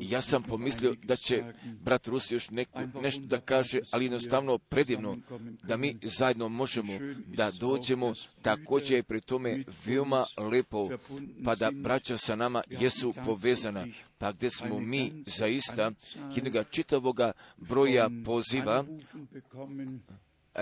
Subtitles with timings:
[0.00, 1.44] Ja sam pomislio da će
[1.80, 5.16] brat Rus još neko, nešto da kaže, ali jednostavno predivno
[5.62, 6.92] da mi zajedno možemo
[7.26, 8.12] da dođemo,
[8.42, 10.88] također je pri tome veoma lepo,
[11.44, 13.86] pa da braća sa nama jesu povezana,
[14.18, 15.90] pa gdje smo mi zaista
[16.34, 18.84] jednoga čitavoga broja poziva,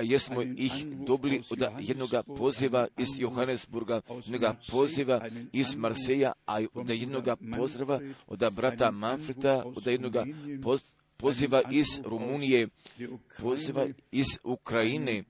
[0.03, 7.25] jesmo ih dobili od jednog poziva iz Johannesburga, jednog poziva iz Marseja, a od jednog
[7.57, 10.15] pozdrava od brata Manfreda, od jednog
[11.17, 12.69] poziva iz Rumunije,
[13.41, 15.25] poziva iz Ukrajine,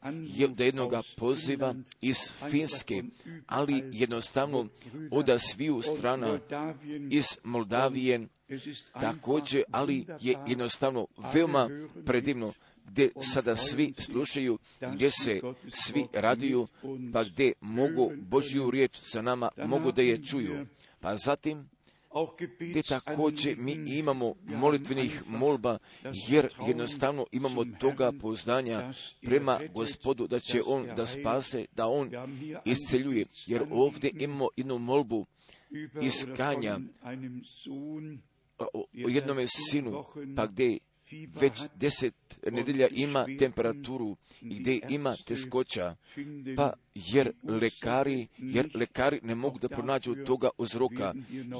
[0.45, 2.16] od jednog poziva iz
[2.50, 3.02] Finske,
[3.47, 4.69] ali jednostavno
[5.11, 6.38] od sviju strana
[7.11, 8.28] iz Moldavije,
[9.00, 11.69] također, ali je jednostavno veoma
[12.05, 12.52] predivno
[12.86, 14.58] gdje sada svi slušaju,
[14.92, 16.66] gdje se svi raduju,
[17.12, 20.66] pa gdje mogu Božju riječ sa nama, mogu da je čuju.
[21.00, 21.68] Pa zatim,
[22.60, 25.78] gdje također mi imamo molitvenih molba,
[26.28, 32.11] jer jednostavno imamo toga poznanja prema gospodu da će on da spase, da on
[32.64, 35.27] isceljuje, jer ovdje imamo jednu molbu
[36.02, 36.78] iskanja
[38.58, 40.05] o jednome sinu,
[40.36, 40.78] pa gdje
[41.40, 42.14] već deset
[42.52, 45.96] nedelja ima temperaturu i gdje ima teškoća,
[46.56, 51.14] pa jer lekari, jer lekari ne mogu da pronađu toga uzroka,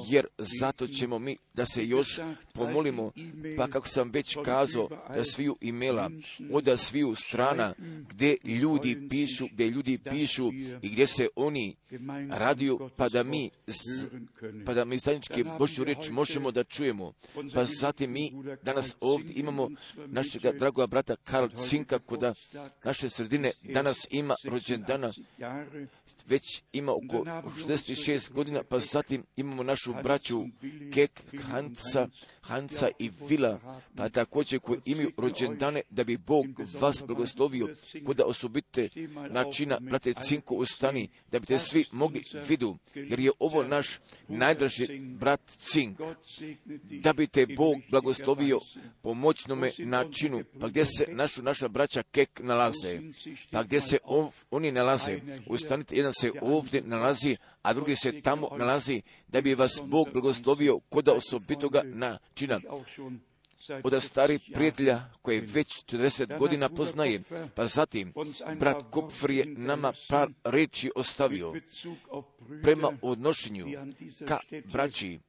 [0.09, 2.19] jer zato ćemo mi da se još
[2.53, 3.11] pomolimo,
[3.57, 6.11] pa kako sam već kazao, da sviju imela,
[6.51, 7.73] od sviju strana,
[8.09, 11.75] gdje ljudi pišu, gdje ljudi pišu i gdje se oni
[12.29, 13.49] radiju, pa da mi,
[14.65, 17.13] pa da mi zajednički Božju reč možemo da čujemo.
[17.53, 18.31] Pa zatim mi
[18.63, 19.69] danas ovdje imamo
[20.07, 22.33] našeg dragoga brata Karl Cinka, kod
[22.83, 25.11] naše sredine danas ima rođendana,
[26.27, 27.25] već ima oko
[27.67, 30.43] 66 godina, pa zatim imamo našu braću
[30.93, 32.07] Kek, Hanca,
[32.41, 36.45] Hanca i Vila, pa također koji imaju rođendane, da bi Bog
[36.79, 37.67] vas blagoslovio,
[38.05, 38.89] kod osobite
[39.29, 45.41] načina, brate Cinko, ustani, da biste svi mogli vidu, jer je ovo naš najdraži brat
[45.57, 45.99] Cink,
[46.83, 48.59] da bi te Bog blagoslovio
[49.01, 52.99] po moćnome načinu, pa gdje se našu, naša braća Kek nalaze,
[53.51, 55.16] pa gdje se on, oni nalaze,
[55.47, 60.79] ustanite, jedan se ovdje nalazi, a drugi se tamo nalazi, da bi vas Bog blagoslovio
[60.79, 62.59] kod osobitoga načina
[63.83, 67.21] od starih prijatelja koje već 40 godina poznaje.
[67.55, 68.13] Pa zatim,
[68.59, 71.53] brat Kupfer je nama par reči ostavio
[72.63, 73.65] prema odnošenju
[74.27, 74.39] ka
[74.71, 75.19] braći,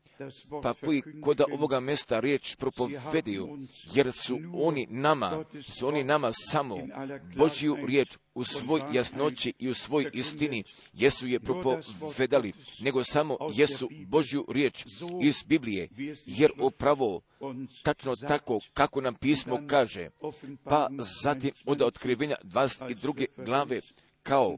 [0.63, 3.59] pa koji koda ovoga mesta riječ propovediju,
[3.95, 5.45] jer su oni nama,
[5.79, 6.77] su oni nama samo
[7.37, 13.89] Božju riječ u svoj jasnoći i u svoj istini, jesu je propovedali, nego samo jesu
[14.07, 14.85] Božju riječ
[15.23, 15.89] iz Biblije,
[16.27, 17.21] jer upravo
[17.83, 20.09] tačno tako kako nam pismo kaže,
[20.65, 20.89] pa
[21.23, 23.27] zatim od otkrivenja 22.
[23.37, 23.81] glave
[24.23, 24.57] kao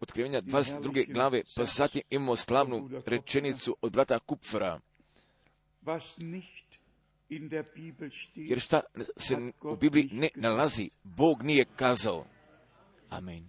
[0.00, 1.12] otkrivenja 22.
[1.12, 4.80] glave, pa zatim imamo slavnu rečenicu od brata Kupfera.
[8.34, 8.80] Jer šta
[9.16, 12.26] se u Bibliji ne nalazi, Bog nije kazao.
[13.08, 13.46] Amen.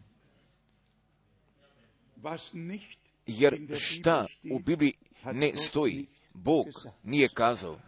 [3.25, 4.93] Jer šta u Bibliji
[5.33, 6.65] ne stoji, Bog
[7.03, 7.79] nije kazao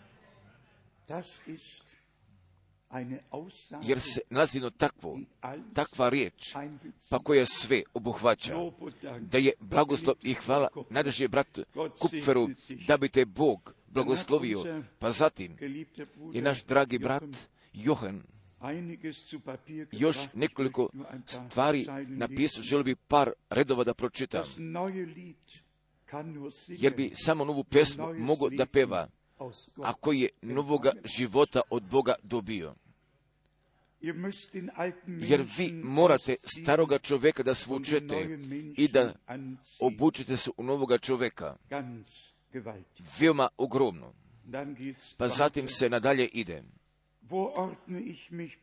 [3.83, 5.19] jer se nalazi jedno takvo,
[5.73, 6.55] takva riječ,
[7.09, 8.55] pa koja sve obuhvaća,
[9.19, 10.67] da je blagoslov i hvala.
[10.89, 11.59] Najdraži brat
[11.99, 12.47] Kupferu,
[12.87, 15.57] da bi te Bog blagoslovio, pa zatim
[16.33, 17.23] je naš dragi brat
[17.73, 18.21] Johan
[19.91, 20.89] još nekoliko
[21.25, 24.43] stvari napisao, želio bi par redova da pročitam,
[26.67, 29.07] jer bi samo novu pesmu mogao da peva,
[29.83, 32.75] a koji je novoga života od Boga dobio.
[35.05, 38.39] Jer vi morate staroga čovjeka da svučete
[38.77, 39.13] i da
[39.79, 41.55] obučite se u novoga čovjeka.
[43.19, 44.13] Veoma ogromno.
[45.17, 46.63] Pa zatim se nadalje ide.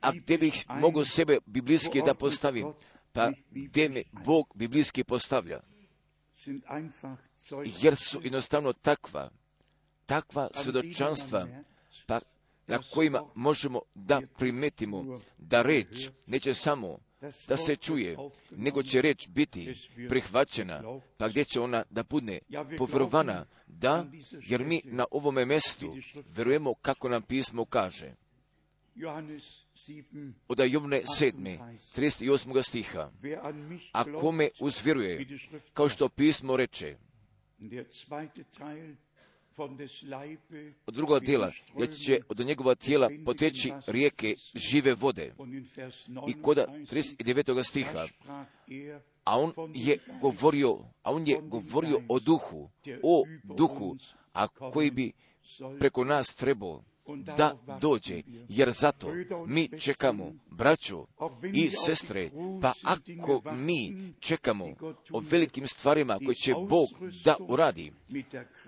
[0.00, 2.72] A gdje bih mogao sebe biblijski da postavim?
[3.12, 5.60] Pa gdje me Bog biblijski postavlja?
[7.82, 9.30] Jer su jednostavno takva,
[10.06, 11.48] takva svjedočanstva,
[12.06, 12.20] pa
[12.66, 16.98] na kojima možemo da primetimo da reč neće samo
[17.48, 18.16] da se čuje,
[18.50, 19.74] nego će reč biti
[20.08, 20.82] prihvaćena,
[21.16, 22.38] pa gdje će ona da bude
[22.78, 24.06] povjerovana, da,
[24.42, 25.96] jer mi na ovome mjestu
[26.28, 28.14] verujemo kako nam pismo kaže.
[30.48, 31.76] Od Jovne 7.
[31.96, 32.62] 38.
[32.62, 33.10] stiha.
[33.92, 35.26] A kome uzvjeruje,
[35.74, 36.96] kao što pismo reče,
[40.86, 45.34] od drugog dijela, jer će od njegova tijela poteći rijeke žive vode.
[46.28, 47.62] I koda 39.
[47.62, 48.06] stiha,
[49.24, 52.70] a on je govorio, a on je govorio o duhu,
[53.02, 53.96] o duhu,
[54.32, 55.12] a koji bi
[55.78, 56.84] preko nas trebao
[57.36, 59.12] da dođe, jer zato
[59.46, 61.06] mi čekamo, braćo
[61.54, 62.30] i sestre,
[62.62, 64.66] pa ako mi čekamo
[65.12, 66.88] o velikim stvarima koje će Bog
[67.24, 67.92] da uradi,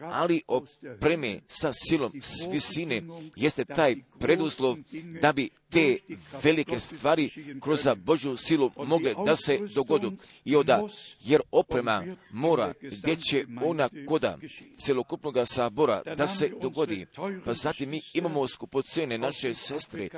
[0.01, 3.03] ali opreme sa silom s visine
[3.37, 4.77] jeste taj preduslov
[5.23, 5.99] da bi te
[6.43, 7.31] velike stvari
[7.61, 10.13] kroz Božju silu mogle da se dogodu.
[10.45, 10.87] I onda,
[11.21, 14.39] jer oprema mora gdje će ona koda
[14.77, 17.07] celokupnog sabora da se dogodi.
[17.45, 20.09] Pa zatim mi imamo skupocene naše sestre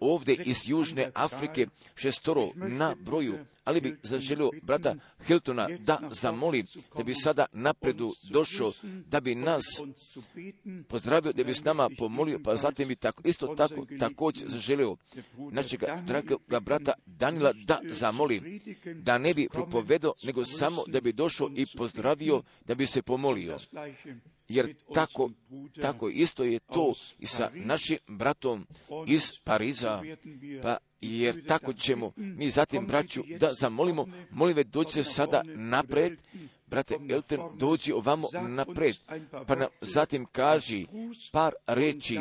[0.00, 4.94] ovdje iz Južne Afrike šestoro na broju, ali bi zaželio brata
[5.26, 6.64] Hiltona da zamoli
[6.96, 9.64] da bi sada napredu došao, da bi nas
[10.88, 14.87] pozdravio, da bi s nama pomolio, pa zatim bi tako, isto tako također zaželio
[15.52, 18.60] našeg dragoga brata Danila da zamoli,
[18.94, 23.56] da ne bi propovedao, nego samo da bi došao i pozdravio, da bi se pomolio.
[24.48, 25.30] Jer tako,
[25.80, 28.66] tako isto je to i sa našim bratom
[29.06, 30.02] iz Pariza,
[30.62, 36.18] pa jer tako ćemo mi zatim braću da zamolimo, molim ve dođe sada napred,
[36.70, 38.96] brate Elton, dođi ovamo napred,
[39.46, 40.86] pa nam zatim kaži
[41.32, 42.18] par reči,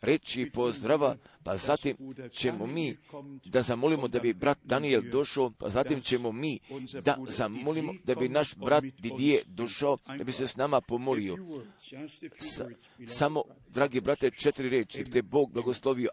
[0.00, 1.96] reči pozdrava, pa zatim
[2.32, 2.96] ćemo mi
[3.44, 6.58] da zamolimo da bi brat Daniel došao, pa zatim ćemo mi
[7.04, 11.36] da zamolimo da bi naš brat Didije došao, da bi se s nama pomolio.
[12.38, 12.68] Sa,
[13.06, 16.08] samo, dragi brate, četiri reči, te Bog blagoslovio.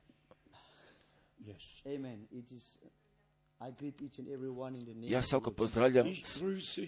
[1.85, 2.27] Amen.
[5.01, 6.07] Ja svako pozdravljam,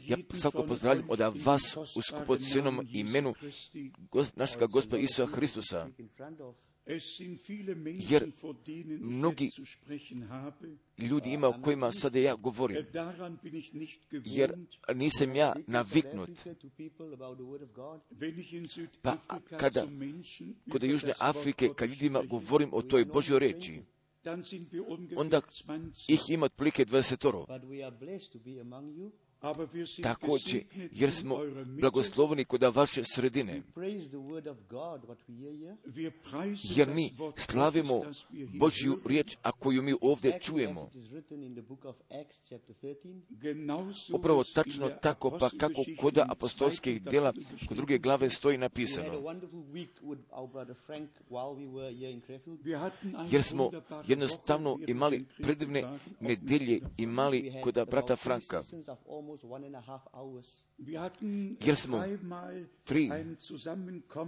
[0.06, 3.34] ja svako pozdravljam od vas u skupocenom imenu
[4.36, 5.88] našega gospoda Isusa Hristusa.
[8.10, 8.32] Jer
[9.00, 9.50] mnogi
[10.98, 12.86] ljudi ima o kojima sada ja govorim.
[14.26, 14.54] Jer
[14.96, 16.30] nisam ja naviknut.
[19.02, 19.18] Pa
[19.60, 19.88] kada
[20.72, 23.82] kod Južne Afrike, kad ljudima govorim o toj Božoj reči,
[25.18, 25.42] onda
[26.08, 27.46] ih ima otprilike dvadesetoro.
[30.04, 31.38] Također, jer smo
[31.80, 33.62] blagosloveni kod vaše sredine,
[36.76, 38.02] jer mi slavimo
[38.60, 40.90] Božju riječ, a koju mi ovdje čujemo.
[44.14, 47.34] Upravo tačno tako, pa kako kod apostolskih djela,
[47.68, 49.38] kod druge glave stoji napisano.
[53.32, 53.72] Jer smo
[54.08, 58.64] jednostavno imali predivne nedelje imali kod brata Franka
[61.66, 62.04] jer smo
[62.84, 63.10] tri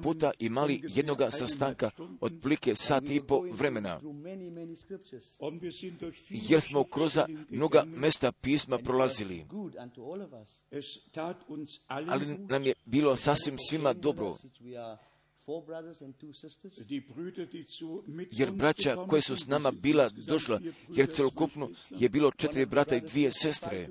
[0.03, 1.89] puta imali jednoga sastanka
[2.21, 3.99] od plike sat i po vremena.
[6.29, 9.45] Jer smo kroz mnoga mesta pisma prolazili.
[11.87, 14.35] Ali nam je bilo sasvim svima dobro.
[18.31, 20.59] Jer braća koje su s nama bila došla,
[20.89, 23.89] jer celokupno je bilo četiri brata i dvije sestre.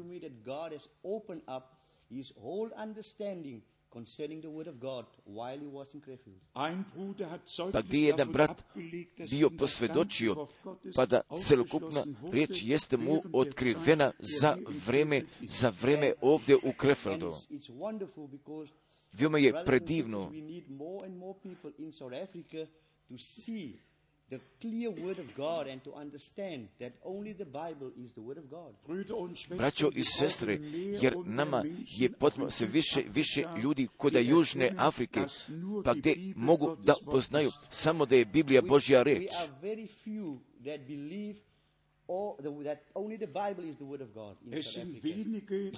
[7.73, 8.63] Pa gdje je jedan brat
[9.31, 10.47] bio posvjedočio,
[10.95, 17.35] pa da celokupna riječ jeste mu otkrivena za vreme, za vreme ovdje u Krefeldu.
[19.19, 20.33] Veoma je predivno
[24.29, 28.39] the clear word of God and to understand that only the Bible is the word
[28.39, 28.75] of God.
[29.57, 30.59] Braćo i sestre,
[31.03, 31.65] jer nama
[31.99, 35.21] je potrebno se više, više ljudi koda Južne Afrike,
[35.85, 39.31] pa gdje mogu da poznaju samo da je Biblija Božja reč.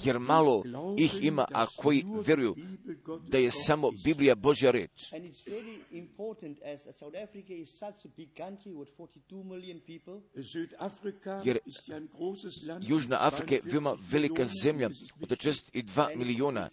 [0.04, 0.64] Jer malo
[0.98, 2.56] ih ima, a koji vjeruju
[3.28, 5.12] da je samo Biblija Božja reč.
[11.44, 11.58] Jer
[12.80, 14.90] Južna Afrika je veoma velika zemlja
[15.22, 16.68] od 62 miliona.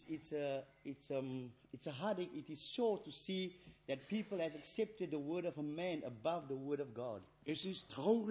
[1.76, 3.52] It's a heartache, it is sure to see
[3.88, 7.22] that people has accepted the word of a man above the word of God.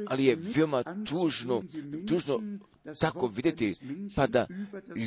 [0.07, 1.63] Ali je veoma tužno,
[2.09, 2.59] tužno
[3.01, 3.75] tako vidjeti,
[4.17, 4.47] pa da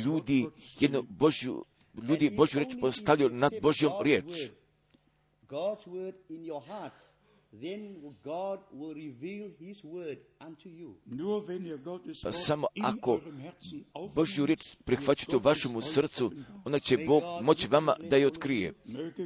[0.04, 0.46] ljudi
[0.80, 1.64] jednu Božju,
[2.08, 4.50] ljudi Božju reč postavljaju nad Božjom riječ.
[12.22, 13.20] Pa samo ako
[14.14, 16.32] Božju riječ prihvaćate u vašemu srcu,
[16.64, 18.74] onda će Bog moći vama da je otkrije,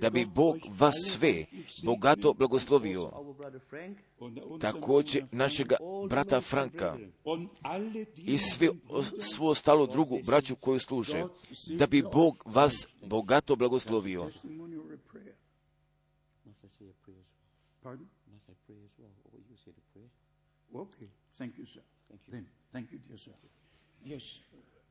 [0.01, 1.45] da bi Bog vas sve
[1.85, 3.11] bogato blagoslovio.
[4.61, 5.77] Također našega
[6.09, 6.97] brata Franka.
[8.17, 8.69] i sve,
[9.21, 11.25] svu ostalu drugu braću koju služe,
[11.79, 14.31] da bi Bog vas bogato blagoslovio.
[20.73, 21.83] Okay, thank you, sir.
[22.09, 22.31] Thank you.
[22.33, 23.33] Then, thank you, dear sir.
[24.05, 24.23] Yes.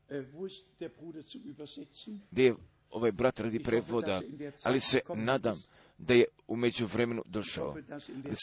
[0.10, 2.22] Uh, wo ist der Bruder zum Übersetzen?
[2.32, 2.56] Gdje je
[2.90, 4.22] ovaj brat radi prevoda,
[4.64, 5.56] ali se nadam
[5.98, 7.76] da je umeđu vremenu došao.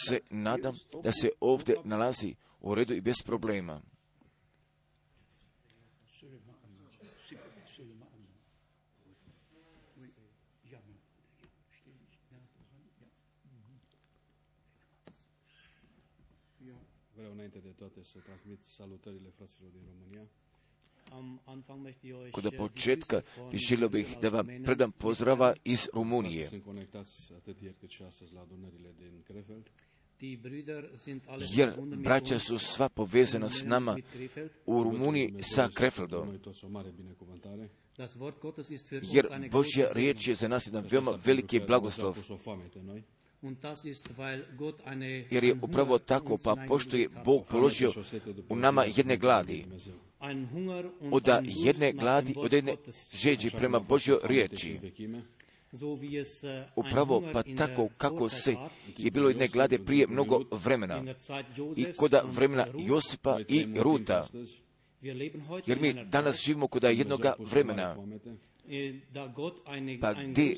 [0.07, 3.81] Se nadam da se ovdje nalazi u redu i bez problema.
[17.39, 20.25] Înainte de toate să transmit salutările fraților din România.
[22.31, 26.47] Kod početka želio bih da vam predam pozdrava iz Rumunije.
[26.47, 29.71] Sunt conectați atât ieri cât și astăzi la adunările din Krefeld.
[31.57, 33.99] Jer braća su sva povezana s nama
[34.65, 36.39] u Rumuniji sa Krefeldom.
[39.13, 42.17] Jer Božja riječ je za nas jedan veoma veliki blagoslov.
[45.31, 47.93] Jer je upravo tako, pa pošto je Bog položio
[48.49, 49.67] u nama jedne gladi,
[51.11, 52.77] od jedne gladi, od jedne
[53.15, 55.23] žeđi prema Božjoj riječi, Vechime.
[56.77, 58.57] upravo pa tako kako se
[58.97, 61.05] je bilo jedne glade prije mnogo vremena.
[61.77, 64.27] I koda vremena Josipa i Ruta,
[65.67, 67.97] jer mi danas živimo koda jednoga vremena,
[70.01, 70.55] pa gdje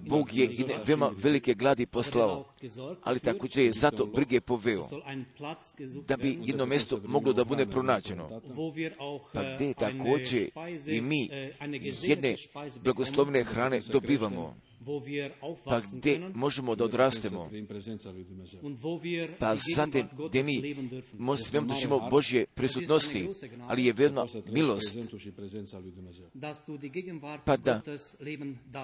[0.00, 2.44] Bog je jedne veoma velike gladi poslao,
[3.02, 4.82] ali također je zato brige poveo,
[6.08, 8.40] da bi jedno mjesto moglo da bude pronađeno.
[9.34, 10.48] Pa gdje također
[10.88, 11.28] i mi
[12.02, 12.34] jedne
[12.84, 14.56] blagoslovne hrane dobivamo,
[15.64, 17.50] pa gdje možemo da odrastemo,
[19.38, 20.74] pa zatim gdje mi
[21.18, 23.28] mo- smijemo da živimo Božje prisutnosti,
[23.68, 24.96] ali je veoma milost,
[27.44, 27.82] pa da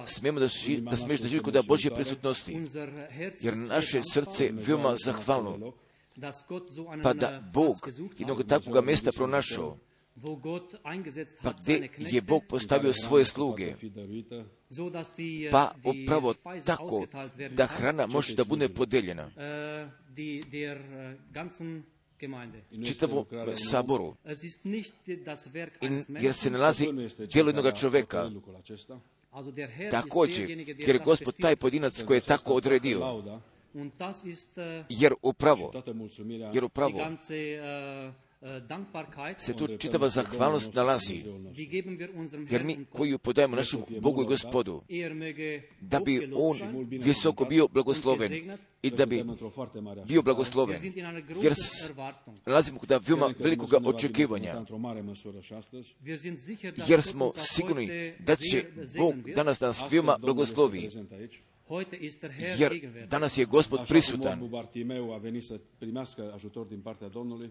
[0.06, 2.56] smijemo da, ži, da smiješ da živi kod Božje prisutnosti,
[3.40, 5.73] jer naše srce veoma zahvalno,
[7.02, 7.76] pa da Bog
[8.18, 9.78] jednog takvog mjesta pronašao,
[11.42, 11.52] pa
[11.97, 14.47] gdje je Bog postavio svoje sluge, dăruită
[15.50, 17.07] pa upravo tako
[17.54, 19.31] da hrana može da bude podeljena.
[22.85, 23.26] Čitavom
[23.71, 24.16] saboru,
[25.81, 26.87] in, jer se nalazi
[27.33, 28.31] djelo jednog acesta.
[29.90, 33.23] Također, jer je gospod taj pojedinac koji je tako odredio,
[34.88, 36.99] jer upravo, mulțumirea jer upravo
[39.38, 41.22] se tu čitava zahvalnost nalazi,
[42.50, 44.82] jer mi koju podajemo našem Bogu i gospodu,
[45.80, 46.58] da bi on
[46.90, 49.25] visoko bio blagosloven i da bi
[50.07, 50.77] bio blagosloven,
[51.43, 51.55] jer
[52.47, 54.65] nalazimo kod veoma velikoga očekivanja,
[56.89, 58.65] jer smo sigurni da će
[58.99, 60.91] Bog danas nas veoma blagoslovi,
[62.59, 62.73] jer
[63.11, 64.33] danas je gospod prisutan.
[64.33, 67.51] orbul Bartimeu a venit să primească ajutor din partea Domnului,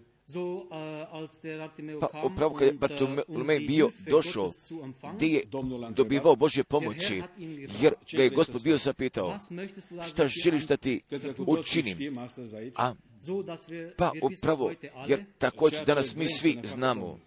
[1.99, 4.49] Pa upravo kad je Bartolomej bio došao,
[5.15, 5.43] gdje je
[5.95, 7.21] dobivao Božje pomoći,
[7.81, 9.37] jer ga je gospod bio zapitao,
[10.07, 12.19] šta želiš da ti toții učinim?
[12.75, 12.93] A
[13.97, 14.71] pa upravo,
[15.07, 17.19] jer također danas mi svi znamo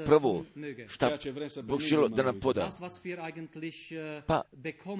[0.00, 0.44] upravo
[0.88, 1.18] šta
[1.62, 2.70] Bog želo da nam poda.
[2.70, 4.22] Dumnezeu.
[4.26, 4.42] Pa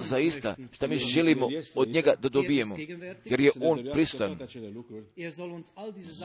[0.01, 2.75] zaista šta mi želimo od njega da dobijemo,
[3.25, 4.37] jer je on pristan,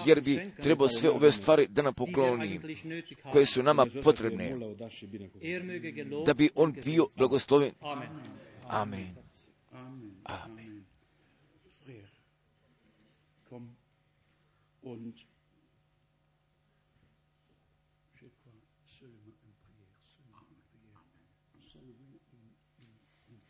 [0.07, 2.61] jer bi trebao sve ove stvari da nam pokloni,
[3.33, 4.57] koje su nama potrebne,
[6.27, 7.73] da bi on bio blagosloven.
[7.81, 8.09] Amen.
[8.69, 9.15] Amen.
[10.25, 10.68] Amen.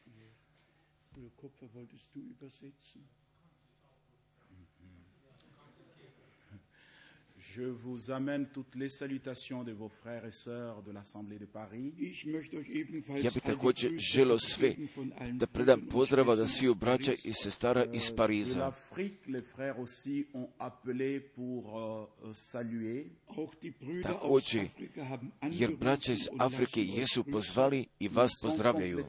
[0.02, 0.33] Prière.
[1.12, 3.09] Bruder Kupfer, wolltest du übersetzen?
[7.56, 11.94] Je vous amène toutes les salutations de vos frères et sœurs de l'Assemblée de Paris.
[13.22, 14.74] Ja bih također želio sve
[15.32, 18.72] da predam pozdrava da sviju braća i sestara iz De Pariza.
[19.28, 23.04] les frères aussi ont appelé pour euh, saluer.
[24.02, 24.68] Također,
[25.50, 29.04] jer braća iz Afrike jesu pozvali i vas pozdravljaju.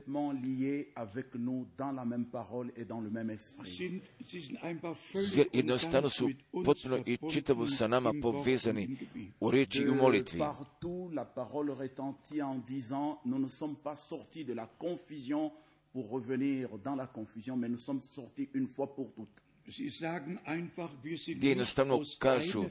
[5.36, 8.14] Jer jednostavno su potpuno i čitavo sa nama
[10.38, 15.52] Partout, la parole retentit en disant Nous ne sommes pas sortis de la confusion
[15.92, 19.44] pour revenir dans la confusion, mais nous sommes sortis une fois pour toutes.
[21.36, 22.66] Gdje jednostavno kažu,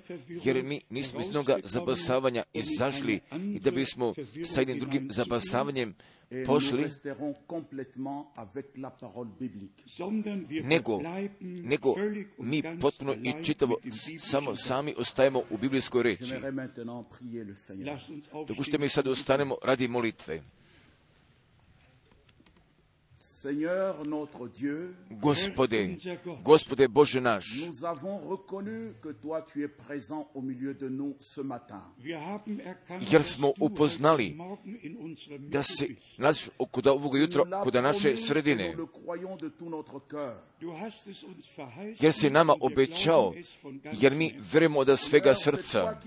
[0.44, 3.20] jer mi nismo iz jednoga zabasavanja izašli
[3.54, 4.14] i da bismo
[4.44, 5.94] sa jednim drugim nous
[6.46, 6.86] pošli,
[10.62, 11.00] nego,
[11.40, 11.94] nego
[12.38, 13.76] mi potpuno i čitavo
[14.18, 16.24] samo sami ostajemo u biblijskoj reči.
[18.48, 20.42] Dopušte mi sad ostanemo radi molitve.
[23.20, 25.96] Seigneur notre Dieu, Gospode,
[26.44, 31.16] Gospode Bože naš, nous avons reconnu que toi tu es présent au milieu de nous
[31.18, 31.82] ce matin.
[33.10, 34.36] jer smo upoznali
[35.50, 35.88] da se
[37.18, 37.44] jutra
[37.80, 40.36] naše promis et sredine, nous le croyons de tout notre cœur.
[42.00, 43.34] jer si nama obećao,
[44.00, 45.98] jer mi verujemo da svega c'est toi srca,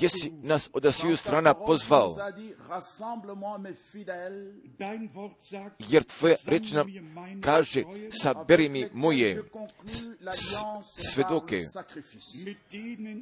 [0.00, 2.10] jesi nas od sviju strana pozvao,
[5.78, 6.86] jer tvoja reč nam
[7.42, 7.82] kaže,
[8.22, 9.42] saberi mi moje
[11.10, 11.60] svedoke,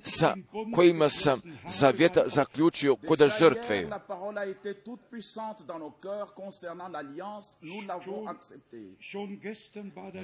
[0.05, 0.35] sa
[0.75, 3.89] kojima sam zavjeta zaključio koda Déjà žrtve.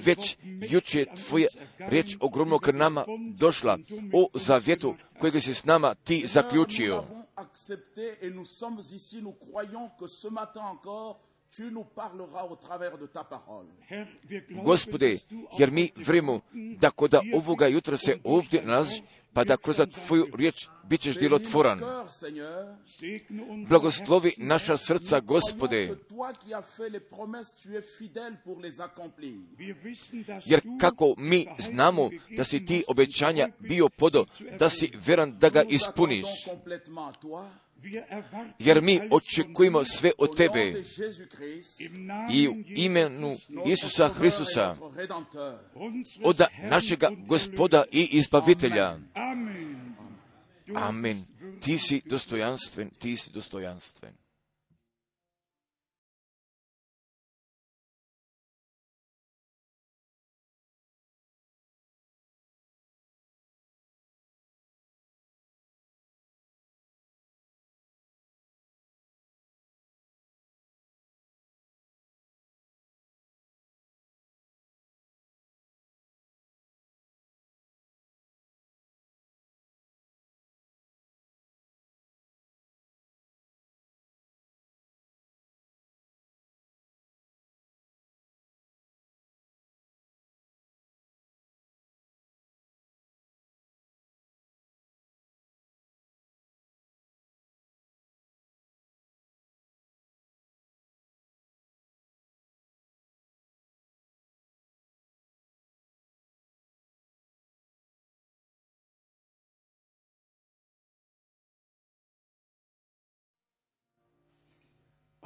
[0.05, 0.37] Već
[0.69, 1.47] juče je tvoja
[1.79, 3.05] reč ogromno k nama
[3.37, 3.77] došla.
[4.13, 6.95] o zavjetu kojega si s nama ti zaključio.
[6.95, 9.21] l'avons accepté et nous sommes ici.
[9.21, 11.19] Nous croyons que ce matin encore,
[11.51, 13.67] tu nous parleras au travers de ta parole.
[14.63, 15.17] Gospode,
[15.59, 16.41] jer mi vremo
[16.79, 19.01] da koda ovoga jutra se ovdje nalazi,
[19.37, 19.75] pa da kroz
[20.05, 21.79] tvoju riječ bit ćeš djelotvoran.
[23.69, 25.95] Blagoslovi naša srca, Gospode,
[30.45, 34.25] jer kako mi znamo da si ti obećanja bio podo,
[34.59, 36.27] da si veran da ga ispuniš,
[38.59, 40.83] jer mi očekujemo sve od tebe.
[42.33, 44.75] i u imenu Isusa Hristusa,
[46.23, 48.97] od našega gospoda i izbavitelja.
[50.75, 51.25] Amen.
[51.61, 54.26] Ti si dostojanstven, ti si dostojanstven.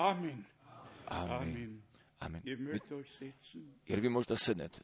[0.01, 0.43] Amen.
[1.05, 1.81] Amen.
[2.19, 2.41] Amen.
[3.87, 4.81] Jer vi možda sednete.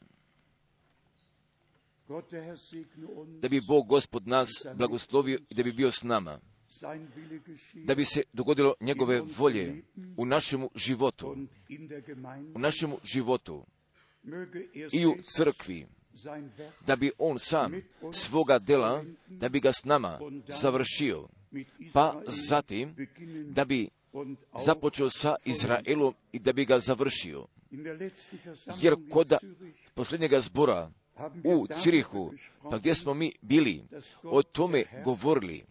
[3.41, 6.39] Da bi Bog gospod nas blagoslovio i da bi bio s nama.
[7.73, 9.84] Da bi se dogodilo njegove volje
[10.17, 11.36] u našemu životu.
[12.56, 13.65] U našemu životu
[14.75, 15.88] er i u crkvi.
[16.86, 17.73] Da bi on sam
[18.13, 20.19] svoga dela, da bi ga s nama
[20.62, 21.27] završio.
[21.93, 22.95] Pa zatim
[23.49, 23.89] da bi
[24.65, 27.47] započeo sa Izraelom i da bi ga završio.
[28.82, 29.38] Jer Zürich
[29.93, 30.91] posljednjega zbora
[31.43, 32.32] u Cirihu,
[32.71, 33.84] pa gdje smo mi bili,
[34.23, 35.65] o tome govorili,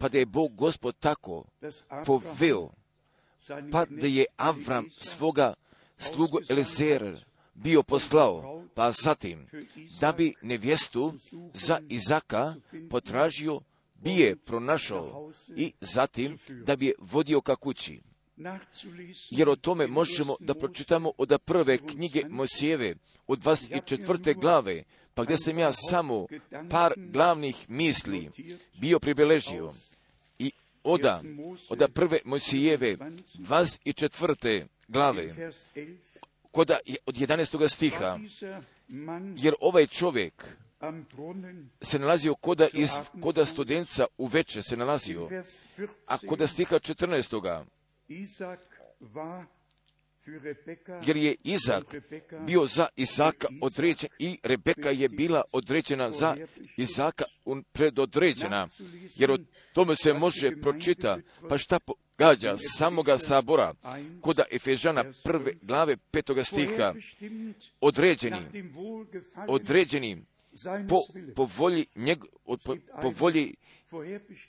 [0.00, 1.44] pa da je Bog gospod tako
[2.06, 2.70] poveo,
[3.72, 5.54] pa da je Avram svoga
[5.98, 7.24] slugu Elizer
[7.54, 9.46] bio poslao, pa zatim
[10.00, 11.14] da bi nevjestu
[11.54, 12.54] za Izaka
[12.90, 13.60] potražio,
[14.02, 18.00] bi je pronašao i zatim da bi je vodio ka kući.
[19.30, 22.94] Jer o tome možemo da pročitamo od prve knjige Mosijeve,
[23.26, 24.40] od 24.
[24.40, 24.84] glave,
[25.14, 26.26] pa gdje sam ja samo
[26.70, 28.30] par glavnih misli
[28.80, 29.72] bio pribeležio
[30.38, 30.52] i
[30.84, 31.22] oda,
[31.68, 34.64] oda prve Mojsijeve 24.
[34.88, 35.52] glave,
[36.50, 37.68] koda od 11.
[37.68, 38.18] stiha,
[39.36, 40.56] jer ovaj čovjek
[41.82, 42.90] se nalazio koda iz
[43.22, 45.28] koda studenca u veče se nalazio,
[46.06, 47.64] a koda stiha 14
[51.06, 51.84] jer je Izak
[52.46, 56.36] bio za Izaka određen i Rebeka je bila određena za
[56.76, 57.24] Izaka
[57.72, 58.66] predodređena,
[59.14, 59.38] jer o
[59.72, 61.18] tome se može pročita,
[61.48, 63.74] pa šta pogađa samoga sabora,
[64.20, 66.94] koda Efežana prve glave petoga stiha,
[67.80, 68.40] određeni,
[69.48, 70.24] određeni
[70.88, 71.00] po,
[71.36, 73.54] po volji, njeg, po, po volji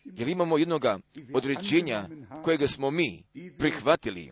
[0.04, 1.00] jer imamo jednoga
[1.34, 2.10] određenja
[2.44, 3.24] kojega smo mi
[3.58, 4.30] prihvatili,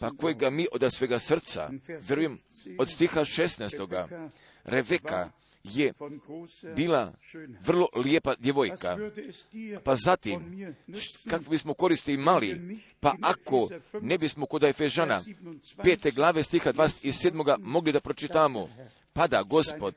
[0.00, 1.70] pa kojega mi od svega srca,
[2.08, 2.38] vjerujem,
[2.78, 4.30] od stiha 16.
[4.64, 5.30] Reveka
[5.64, 5.92] je
[6.76, 7.12] bila
[7.66, 8.98] vrlo lijepa djevojka.
[9.84, 10.66] Pa zatim,
[11.30, 13.68] kako bismo koristi imali, pa ako
[14.02, 15.22] ne bismo kod Efežana
[15.82, 17.56] pete glave stiha 27.
[17.58, 18.68] mogli da pročitamo,
[19.12, 19.94] pada gospod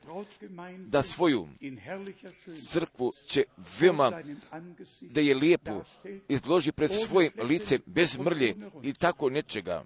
[0.78, 1.48] da svoju
[2.68, 3.44] crkvu će
[3.80, 4.22] veoma
[5.00, 5.80] da je lijepu
[6.28, 9.84] izloži pred svojim licem bez mrlje i tako nečega.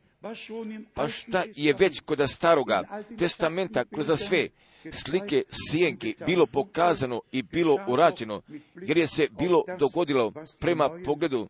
[0.94, 4.48] Pa šta je već kod staroga testamenta kroz sve
[4.92, 8.42] slike sjenke bilo pokazano i bilo urađeno,
[8.74, 11.48] jer je se bilo dogodilo prema pogledu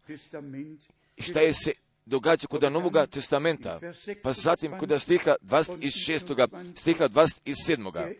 [1.18, 1.72] šta je se
[2.06, 3.80] događa kod Novoga testamenta,
[4.22, 6.74] pa zatim kod stiha 26.
[6.74, 8.14] stiha 27.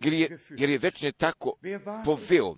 [0.00, 1.52] Jer je, jer je večne tako
[2.04, 2.56] poveo,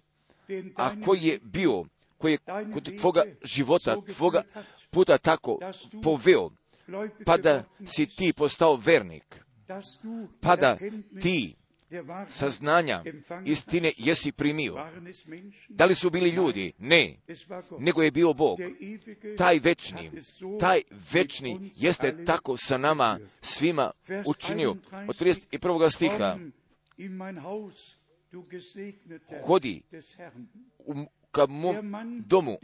[0.77, 1.85] a koji je bio,
[2.19, 2.39] koji je
[2.73, 4.43] kod tvoga života, tvoga
[4.91, 5.59] puta tako
[6.03, 6.51] poveo,
[7.27, 9.44] pa da si ti postao vernik,
[10.41, 10.79] pa da
[11.23, 11.55] ti
[12.29, 13.03] saznanja
[13.45, 14.87] istine jesi primio.
[15.69, 16.73] Da li su bili ljudi?
[16.79, 17.17] Ne.
[17.79, 18.59] Nego je bio Bog.
[19.39, 20.11] Taj večni,
[20.61, 23.91] taj večni jeste tako sa nama svima
[24.27, 24.71] učinio.
[25.09, 25.91] Od 31.
[25.91, 26.39] stiha
[29.47, 29.83] hodi
[31.31, 31.77] ka mom
[32.27, 32.59] domu,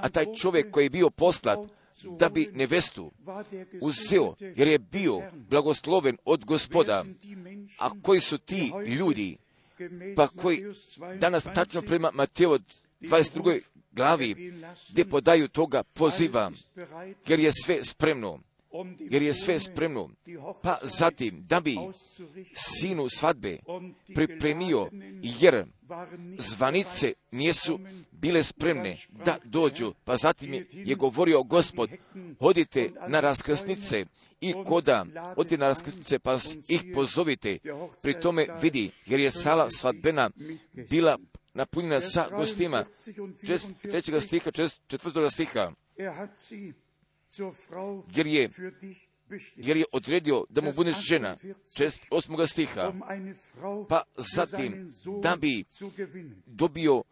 [0.00, 1.58] a taj čovjek koji je bio poslat
[2.18, 3.12] da bi nevestu
[3.80, 7.04] uzeo, jer je bio blagosloven od gospoda.
[7.78, 9.36] A koji su ti ljudi,
[10.16, 10.64] pa koji
[11.20, 12.58] danas tačno prema Mateo
[13.00, 13.60] 22.
[13.92, 14.52] glavi,
[14.90, 16.52] gdje podaju toga poziva,
[17.26, 18.40] jer je sve spremno
[18.98, 20.10] jer je sve spremno.
[20.62, 21.76] Pa zatim, da bi
[22.54, 23.58] sinu svadbe
[24.14, 24.88] pripremio,
[25.22, 25.64] jer
[26.38, 27.78] zvanice nijesu
[28.10, 31.90] bile spremne da dođu, pa zatim je govorio gospod,
[32.40, 34.04] hodite na raskrsnice
[34.40, 35.06] i koda
[35.36, 37.58] odite na raskrsnice pa ih pozovite.
[38.02, 40.30] Pri tome vidi, jer je sala svadbena
[40.90, 41.18] bila
[41.54, 42.84] napunjena sa gostima.
[43.82, 44.50] Trećega stiha,
[44.86, 45.72] četvrtoga stiha
[48.14, 48.50] jer je,
[49.56, 51.36] jer je odredio da mu budeš žena,
[51.76, 52.92] čest osmoga stiha,
[53.88, 54.02] pa
[54.34, 54.92] zatim
[55.22, 55.64] da bi
[56.46, 57.02] dobio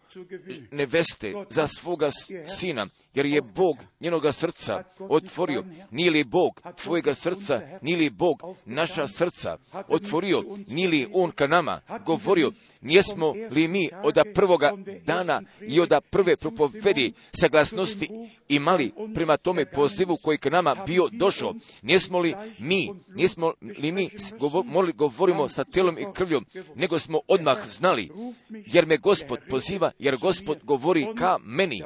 [0.71, 2.11] neveste za svoga
[2.59, 8.43] sina, jer je Bog njenoga srca otvorio, nije li Bog tvojega srca, nije li Bog
[8.67, 9.59] naša srca
[9.89, 14.73] otvorio, nije li On ka nama govorio, Nijesmo li mi od prvoga
[15.07, 18.09] dana i od prve propovedi saglasnosti
[18.49, 21.55] imali prema tome pozivu koji k nama bio došao?
[21.83, 27.59] Nijesmo li mi, nismo li mi govor, govorimo sa telom i krvljom, nego smo odmah
[27.68, 28.11] znali,
[28.49, 31.83] jer me gospod poziva, jer gospod govori ka meni,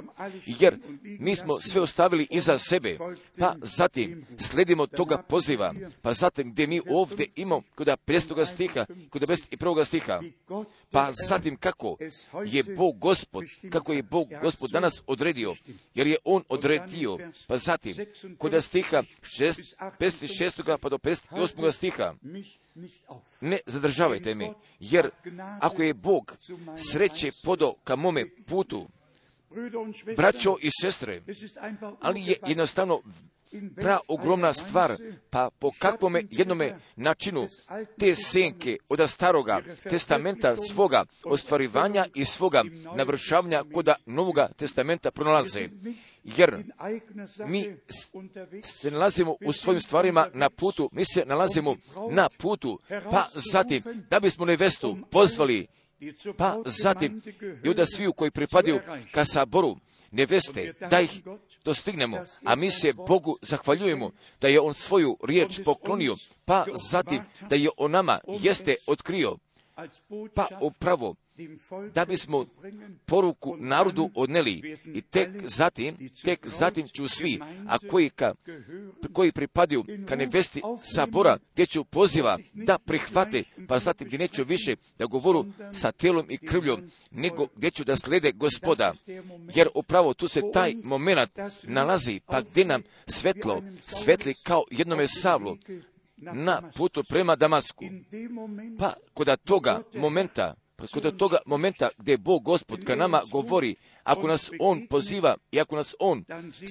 [0.46, 2.96] jer mi smo sve ostavili iza sebe,
[3.38, 8.44] pa zatim sledimo toga poziva, pa zatim gdje mi ovdje imamo kod 50.
[8.44, 9.84] stiha, kod 51.
[9.84, 10.20] stiha,
[10.90, 11.96] pa zatim kako
[12.46, 15.54] je Bog gospod, kako je Bog gospod danas odredio,
[15.94, 17.96] jer je On odredio, pa zatim
[18.38, 19.02] kod stiha
[20.00, 20.78] 56.
[20.80, 21.72] pa do 58.
[21.72, 22.12] stiha,
[23.40, 24.48] ne zadržavajte me,
[24.80, 25.10] jer
[25.60, 26.36] ako je Bog
[26.92, 28.88] sreće podo ka mome putu,
[30.16, 31.22] braćo i sestre,
[32.00, 33.02] ali je jednostavno
[33.76, 34.92] pra ogromna stvar,
[35.30, 37.46] pa po kakvome jednome načinu
[37.98, 42.64] te senke od staroga testamenta svoga ostvarivanja i svoga
[42.96, 45.68] navršavanja koda novoga testamenta pronalaze.
[46.24, 46.64] Jer
[47.46, 47.76] mi
[48.62, 51.76] se nalazimo u svojim stvarima na putu, mi se nalazimo
[52.10, 52.78] na putu,
[53.10, 55.66] pa zatim da bismo nevestu pozvali,
[56.36, 57.22] pa zatim
[57.64, 58.80] i onda sviju koji pripadaju
[59.12, 59.76] ka saboru,
[60.16, 61.22] neveste, da ih
[61.64, 67.56] dostignemo, a mi se Bogu zahvaljujemo da je On svoju riječ poklonio, pa zatim da
[67.56, 69.36] je o nama jeste otkrio,
[70.34, 71.14] pa upravo
[71.94, 72.44] da bismo
[73.06, 78.34] poruku narodu odneli i tek zatim, tek zatim ću svi, a koji, ka,
[79.12, 84.76] koji pripadaju ka nevesti sabora, gdje ću poziva da prihvate, pa zatim gdje neću više
[84.98, 88.92] da govoru sa telom i krvljom, nego gdje ću da slede gospoda,
[89.54, 91.30] jer upravo tu se taj moment
[91.62, 95.56] nalazi, pa gdje nam svetlo svetli kao jednome savlu,
[96.16, 97.84] na putu prema Damasku.
[98.78, 100.54] Pa kod toga momenta,
[100.92, 103.76] kod toga momenta gdje Bog Gospod ka nama govori,
[104.06, 106.24] ako nas On poziva i ako nas On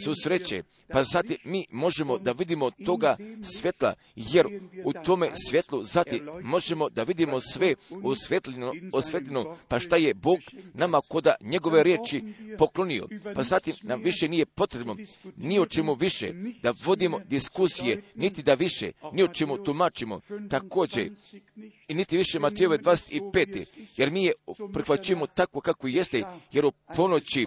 [0.03, 3.15] susreće, pa zatim mi možemo da vidimo toga
[3.59, 4.45] svjetla, jer
[4.83, 10.39] u tome svjetlu zatim možemo da vidimo sve osvetljeno, osvetljeno, pa šta je Bog
[10.73, 12.23] nama koda njegove riječi
[12.57, 13.07] poklonio.
[13.35, 14.97] Pa zatim nam više nije potrebno
[15.35, 20.19] ni o čemu više da vodimo diskusije, niti da više, ni o čemu tumačimo.
[20.49, 21.11] Također,
[21.87, 23.65] i niti više Matijove 25.
[23.97, 24.33] Jer mi je
[24.73, 26.71] prihvaćujemo tako kako jeste, jer u
[27.25, 27.45] ponoći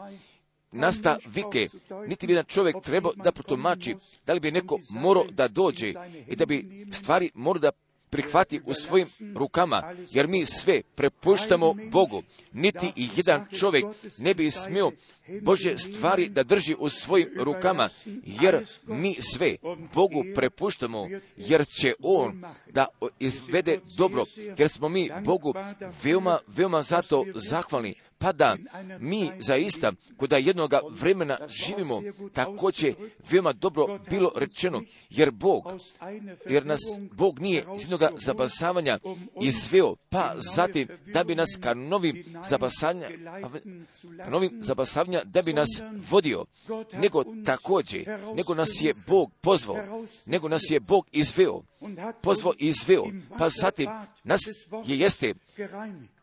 [0.73, 1.69] nasta vike,
[2.07, 3.95] niti bi jedan čovjek trebao da protumači,
[4.27, 5.93] da li bi neko morao da dođe
[6.29, 7.71] i da bi stvari morao da
[8.11, 12.23] prihvati u svojim rukama, jer mi sve prepuštamo Bogu.
[12.53, 13.85] Niti i jedan čovjek
[14.19, 14.93] ne bi smio
[15.43, 17.89] Bože stvari da drži u svojim rukama,
[18.25, 19.57] jer mi sve
[19.95, 22.87] Bogu prepuštamo, jer će On da
[23.19, 24.25] izvede dobro,
[24.59, 25.55] jer smo mi Bogu
[26.03, 28.57] veoma, veoma zato zahvalni pa da
[29.01, 32.03] mi zaista kod jednoga vremena živimo,
[32.33, 32.95] tako će
[33.31, 35.63] veoma dobro bilo rečeno, jer Bog,
[36.49, 36.81] jer nas
[37.13, 38.99] Bog nije iz jednoga zabasavanja
[39.43, 43.09] izveo, pa zatim da bi nas ka novim zabasavanja,
[44.31, 45.69] novim zabasavanja da bi nas
[46.11, 46.45] vodio,
[46.93, 49.77] nego također, nego nas je Bog pozvao,
[50.27, 51.63] nego nas je Bog izveo,
[52.23, 53.05] pozvao i izveo,
[53.39, 53.91] pa zatim
[54.25, 54.41] nas
[54.87, 55.35] je jeste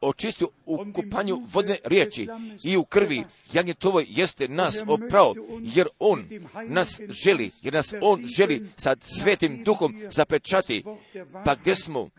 [0.08, 2.28] očistio u kupanju vodne riječi
[2.64, 3.24] i u krvi.
[3.54, 6.26] jagnjetovoj jeste nas oprao, jer On
[6.68, 10.84] nas želi, jer nas On želi sa svetim duhom zapečati,
[11.46, 12.10] pa gdje smo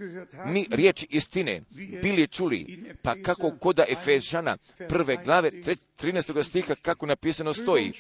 [0.47, 1.63] mi riječi istine
[2.03, 4.57] bili čuli, pa kako koda Efežana
[4.89, 5.51] prve glave
[5.99, 6.43] 13.
[6.43, 7.93] stiha kako napisano stoji,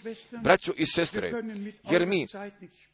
[0.42, 1.33] braćo i sestre,
[1.90, 2.27] jer mi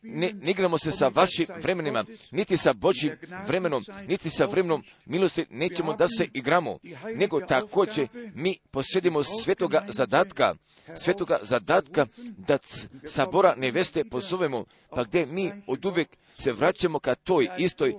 [0.02, 3.12] ne, ne igramo se sa vašim vremenima, niti sa Božjim
[3.46, 6.78] vremenom, niti sa vremenom milosti, nećemo da se igramo,
[7.14, 10.54] nego također mi posjedimo svetoga zadatka,
[10.96, 12.58] svetoga zadatka da
[13.04, 17.94] sabora neveste pozovemo, pa gdje mi od uvijek se vraćamo ka toj istoj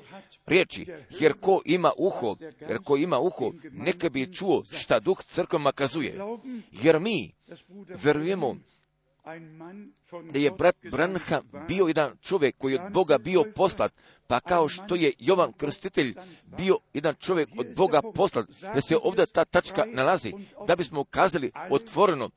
[0.46, 0.86] riječi,
[1.20, 2.36] jer ko ima uho,
[2.70, 6.20] jer ko ima uho, neka bi čuo šta duh crkvama kazuje.
[6.72, 7.32] Jer mi
[8.04, 8.56] verujemo
[10.32, 13.92] da je brat Branha bio jedan čovjek koji od Boga bio poslat,
[14.28, 16.16] pa kao što je Jovan Krstitelj
[16.58, 20.34] bio jedan čovjek od Boga poslat, da se ovdje ta tačka nalazi,
[20.68, 22.30] da bismo ukazali otvoreno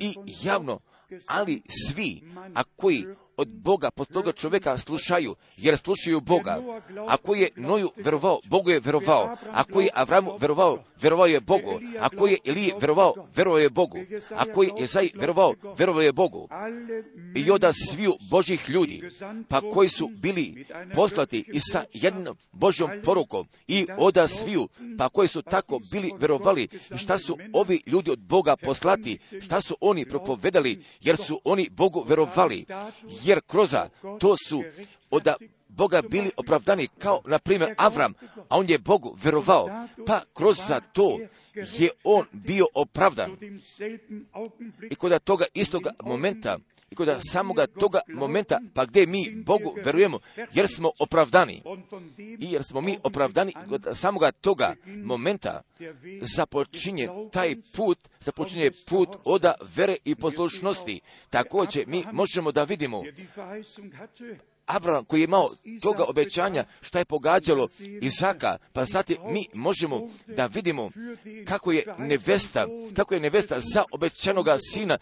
[0.00, 0.80] i javno,
[1.26, 2.22] ali svi,
[2.54, 6.62] a koji od Boga, post toga čovjeka slušaju, jer slušaju Boga.
[7.06, 9.36] Ako je Noju verovao, Bogu je verovao.
[9.52, 11.80] Ako je Avramu verovao, verovao je Bogu.
[12.00, 13.98] Ako je Iliji verovao, verovao je Bogu.
[14.34, 16.48] Ako je Ezaj verovao, verovao je Bogu.
[17.34, 19.02] I oda sviju Božih ljudi,
[19.48, 24.68] pa koji su bili poslati i sa jednom Božjom porukom i oda sviju,
[24.98, 29.76] pa koji su tako bili verovali, šta su ovi ljudi od Boga poslati, šta su
[29.80, 32.66] oni propovedali, jer su oni Bogu verovali,
[33.26, 33.88] jer kroza
[34.20, 34.62] to su
[35.10, 35.28] od
[35.68, 38.14] Boga bili opravdani kao, na primjer, Avram,
[38.48, 39.68] a on je Bogu verovao,
[40.06, 41.18] pa kroz za to
[41.54, 43.36] je on bio opravdan.
[44.90, 46.58] I kod toga istoga momenta,
[46.90, 50.18] i kod samoga toga momenta, pa gdje mi Bogu verujemo,
[50.52, 51.62] jer smo opravdani.
[52.18, 55.62] I jer smo mi opravdani kod samoga toga momenta
[56.20, 61.00] započinje taj put, započinje put oda vere i poslušnosti.
[61.30, 63.02] Također mi možemo da vidimo
[64.66, 65.48] Abraham koji je imao
[65.82, 67.68] toga obećanja šta je pogađalo
[68.00, 70.90] Isaka, pa zatim mi možemo da vidimo
[71.44, 74.98] kako je nevesta, kako je nevesta za obećanoga sina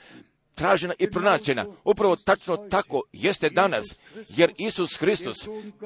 [0.55, 1.67] tražena i pronađena.
[1.85, 3.85] Upravo tačno tako jeste danas,
[4.29, 5.37] jer Isus Hristos,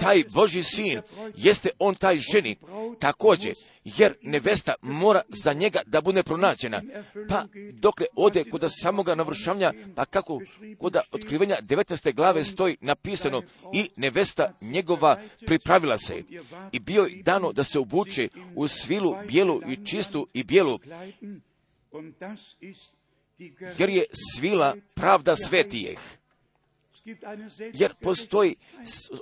[0.00, 1.00] taj Boži sin,
[1.36, 2.58] jeste on taj ženik,
[2.98, 3.52] također,
[3.84, 6.82] jer nevesta mora za njega da bude pronađena.
[7.28, 10.40] Pa dokle ode kod samoga navršavanja, pa kako
[10.78, 12.14] kod otkrivenja 19.
[12.14, 13.42] glave stoji napisano
[13.74, 16.22] i nevesta njegova pripravila se
[16.72, 20.78] i bio je dano da se obuče u svilu bijelu i čistu i bijelu
[23.78, 25.98] jer je svila pravda svetijeh.
[27.74, 28.56] Jer postoji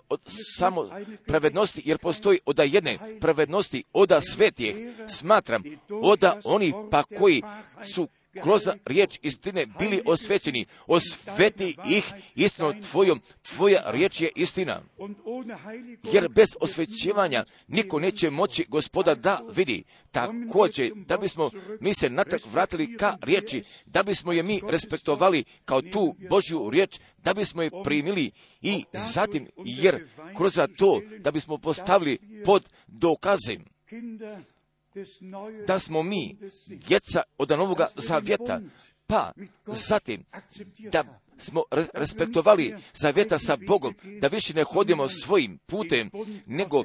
[0.09, 0.21] od
[0.59, 0.91] samo
[1.27, 4.77] pravednosti, jer postoji oda jedne pravednosti, oda svetijeh.
[5.09, 7.43] Smatram, oda oni pa koji
[7.95, 8.09] su
[8.43, 10.67] kroz riječ istine bili osvećeni.
[10.87, 14.83] Osveti ih istinom tvojom, tvoja riječ je istina.
[16.13, 19.85] Jer bez osvećivanja niko neće moći gospoda da vidi.
[20.11, 25.83] Također, da bismo mi se natrag vratili ka riječi, da bismo je mi respektovali kao
[25.83, 28.31] tu Božju riječ, da bismo je primili
[28.63, 33.65] i zatim, jer kroz to, da bismo postavili pod dokazem
[35.67, 36.37] da smo mi
[36.69, 38.61] djeca od novoga zavjeta,
[39.07, 39.33] pa
[39.67, 40.25] zatim
[40.93, 41.05] da
[41.39, 41.63] smo
[41.95, 46.11] respektovali zavjeta sa Bogom, da više ne hodimo svojim putem,
[46.47, 46.85] nego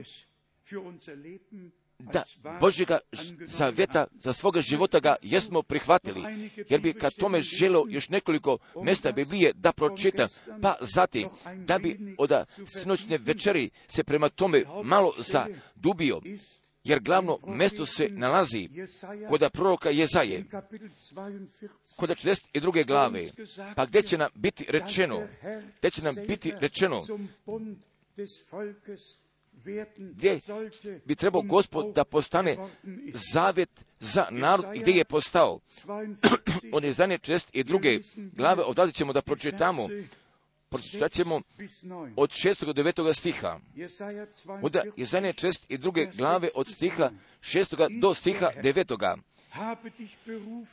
[1.99, 2.23] da
[2.59, 2.99] Božjega
[3.45, 9.11] zavjeta za svoga života ga jesmo prihvatili, jer bi kad tome želo još nekoliko mjesta
[9.11, 10.27] Biblije da pročita,
[10.61, 12.31] pa zatim da bi od
[12.65, 16.21] sinoćne večeri se prema tome malo zadubio,
[16.83, 18.69] jer glavno mjesto se nalazi
[19.29, 20.45] kod proroka Jezaje,
[21.99, 22.85] kod 42.
[22.85, 23.27] glave,
[23.75, 25.27] pa gdje će nam biti rečeno,
[25.77, 27.01] gdje će nam biti rečeno,
[29.97, 30.39] gdje
[31.05, 32.57] bi trebao gospod da postane
[33.33, 35.59] zavjet za narod i gdje je postao.
[36.73, 39.87] On je zadnje čest i druge glave, odavde ćemo da pročitamo
[40.71, 41.41] pročitat ćemo
[42.15, 42.65] od 6.
[42.65, 43.13] do 9.
[43.13, 43.59] stiha.
[44.61, 47.99] Onda Jezanje čest i druge glave od stiha 6.
[47.99, 49.17] do stiha 9.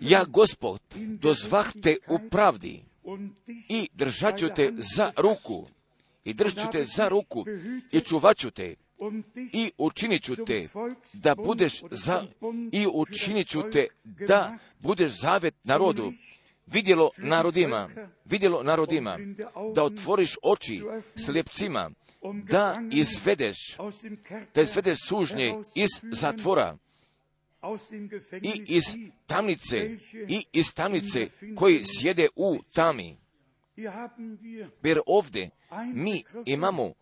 [0.01, 2.85] Ja, gospod, dozvah te u pravdi
[3.69, 5.69] i držat ću te za ruku
[6.25, 7.45] i držat ću te za ruku
[7.93, 8.75] i čuvat ću te
[9.53, 10.69] i učinit ću te
[11.15, 12.27] da budeš za,
[12.73, 16.13] i učinit ću te da budeš zavet narodu
[16.73, 17.89] vidjelo narodima,
[18.25, 19.19] vidjelo narodima,
[19.75, 20.83] da otvoriš oči
[21.25, 21.91] slijepcima,
[22.51, 23.77] da izvedeš,
[24.55, 26.79] da izvedeš sužnje iz zatvora
[28.43, 28.85] i iz
[29.27, 29.97] tamnice,
[30.29, 33.17] i iz tamnice koji sjede u tami.
[34.83, 35.51] Jer ovdje
[35.95, 36.93] mi imamo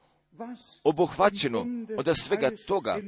[0.85, 1.67] obuhvaćeno
[1.99, 3.01] od svega toga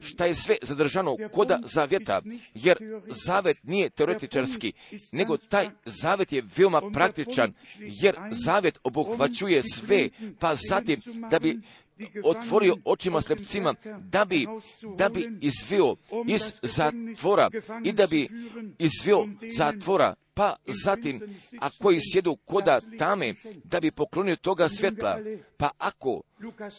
[0.00, 2.22] šta je sve zadržano koda zavjeta,
[2.54, 2.76] jer
[3.26, 4.72] zavet nije teoretičarski,
[5.12, 11.60] nego taj zavet je veoma praktičan, jer zavet obuhvaćuje sve, pa zatim da bi
[12.24, 14.46] otvorio očima slepcima da bi,
[14.96, 17.50] da bi izvio iz zatvora
[17.84, 18.28] i da bi
[18.78, 21.20] izvio zatvora pa zatim,
[21.60, 25.18] a koji sjedu koda tame, da bi poklonio toga svjetla,
[25.56, 26.22] pa ako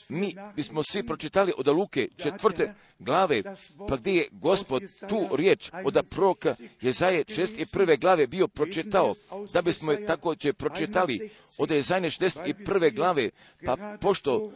[0.09, 3.43] mi bismo svi pročitali od Luke četvrte glave,
[3.89, 9.13] pa gdje je gospod tu riječ od proroka Jezaje šest i prve glave bio pročitao,
[9.53, 13.29] da bismo je također pročitali od Jezaje šest i prve glave,
[13.65, 14.51] pa pošto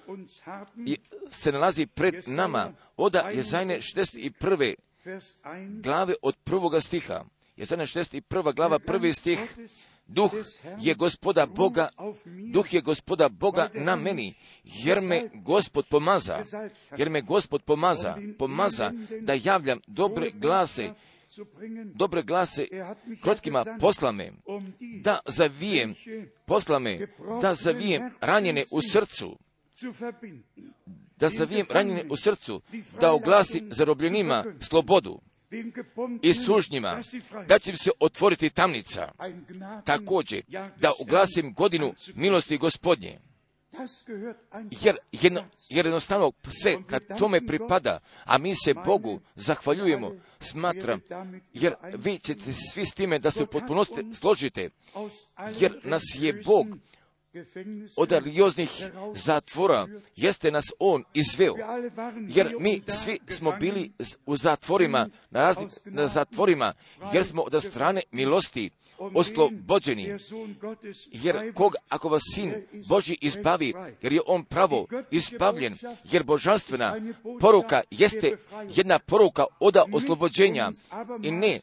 [1.32, 4.74] se nalazi pred nama, od Jezaje šest i prve
[5.84, 7.26] glave od prvoga stiha.
[7.58, 9.40] Jesana i prva glava, prvi stih.
[10.08, 10.32] Duh
[10.80, 11.90] je gospoda Boga,
[12.54, 16.44] duh je gospoda Boga na meni, jer me gospod pomaza,
[16.98, 18.92] jer me gospod pomaza, pomaza
[19.22, 20.94] da javljam dobre glase,
[21.94, 22.68] dobre glase
[23.22, 24.32] krotkima poslame,
[25.04, 25.96] da zavijem,
[26.46, 27.08] poslame,
[27.42, 29.38] da zavijem ranjene u srcu,
[31.18, 32.62] da zavijem ranjene u srcu,
[33.00, 35.22] da oglasim zarobljenima slobodu,
[36.22, 37.04] i sužnjima,
[37.48, 39.12] da će se otvoriti tamnica.
[39.86, 40.42] Također,
[40.80, 43.20] da uglasim godinu milosti gospodnje.
[44.82, 46.32] Jer, jedno, jer jednostavno
[46.62, 51.02] sve kad tome pripada, a mi se Bogu zahvaljujemo, smatram,
[51.54, 54.70] jer vi ćete svi s time da se u potpunosti složite,
[55.60, 56.68] jer nas je Bog
[57.96, 58.70] od religioznih
[59.16, 61.56] zatvora, jeste nas On izveo,
[62.28, 63.92] jer mi svi smo bili
[64.26, 66.74] u zatvorima, na raznim na zatvorima,
[67.14, 70.14] jer smo od strane milosti oslobođeni.
[71.12, 72.54] Jer kog, ako vas sin
[72.90, 75.76] Boži izbavi, jer je on pravo izbavljen,
[76.12, 76.96] jer božanstvena
[77.40, 78.38] poruka jeste
[78.76, 80.72] jedna poruka oda oslobođenja
[81.24, 81.60] i ne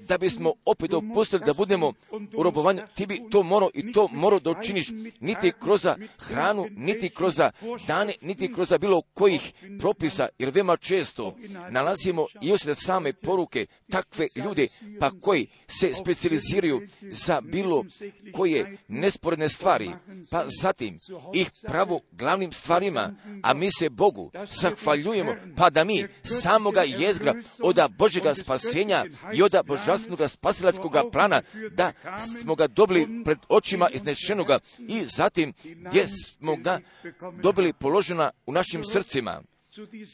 [0.00, 1.92] da bismo opet dopustili da budemo
[2.36, 4.88] u robovanju, ti bi to morao i to morao da učiniš
[5.20, 5.86] niti kroz
[6.18, 7.40] hranu, niti kroz
[7.86, 11.36] dane, niti kroz bilo kojih propisa, jer veoma često
[11.70, 14.66] nalazimo i osjeti same poruke takve ljude,
[15.00, 17.84] pa koji se specializiraju organiziraju za bilo
[18.32, 19.90] koje nesporedne stvari,
[20.30, 20.98] pa zatim
[21.34, 27.76] ih pravo glavnim stvarima, a mi se Bogu zahvaljujemo, pa da mi samoga jezgra od
[27.98, 29.04] Božega spasenja
[29.34, 31.92] i od božanstvenog spasilačkog plana, da
[32.40, 34.58] smo ga dobili pred očima iznešenoga
[34.88, 35.52] i zatim
[35.88, 36.80] gdje smo ga
[37.42, 39.42] dobili položena u našim srcima.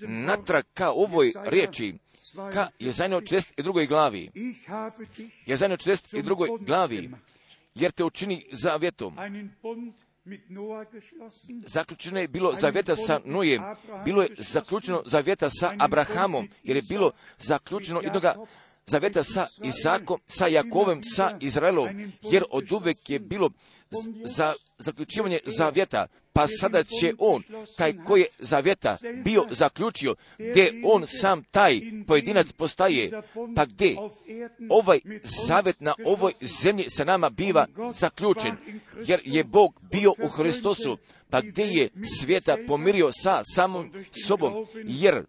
[0.09, 1.95] Natrag ka ovoj riječi,
[2.53, 3.89] ka Jezajno 42.
[3.89, 4.31] glavi,
[5.47, 6.65] Jezajno 42.
[6.65, 7.11] glavi,
[7.75, 9.17] jer te učini zavjetom.
[11.67, 13.63] Zaključeno je bilo zavjeta sa Nojem,
[14.05, 18.35] bilo je zaključeno zavjeta sa Abrahamom, jer je bilo zaključeno jednoga
[18.87, 23.51] zavjeta sa Isakom, sa Jakovem, sa Izraelom, jer od uvek je bilo
[24.25, 27.43] za zaključivanje zavjeta, pa sada će on,
[27.77, 33.11] taj koji je zavjeta bio zaključio, gdje on sam taj pojedinac postaje,
[33.57, 33.97] pa gdje?
[34.69, 34.99] Ovaj
[35.47, 36.33] zavjet na ovoj
[36.63, 38.57] zemlji sa nama biva zaključen,
[39.07, 40.99] jer je Bog bio u Hristosu,
[41.37, 41.89] pa gdje je
[42.21, 43.93] svijeta pomirio sa samom
[44.27, 45.25] sobom, jer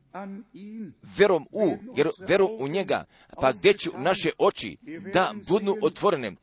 [1.18, 3.06] verom u, jer verom u njega,
[3.42, 4.78] pa gdje ću naše oči
[5.14, 6.36] da budnu otvorene,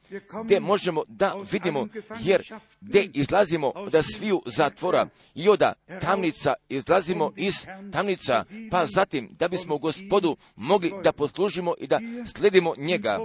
[0.44, 1.88] gdje možemo da vidimo,
[2.20, 2.42] jer
[2.80, 5.08] gdje izlazimo da sviju zatvora?
[5.34, 5.62] I od
[6.00, 7.54] tamnica izlazimo iz
[7.92, 12.00] tamnica, pa zatim da bismo gospodu mogli da poslužimo i da
[12.36, 13.18] sledimo njega.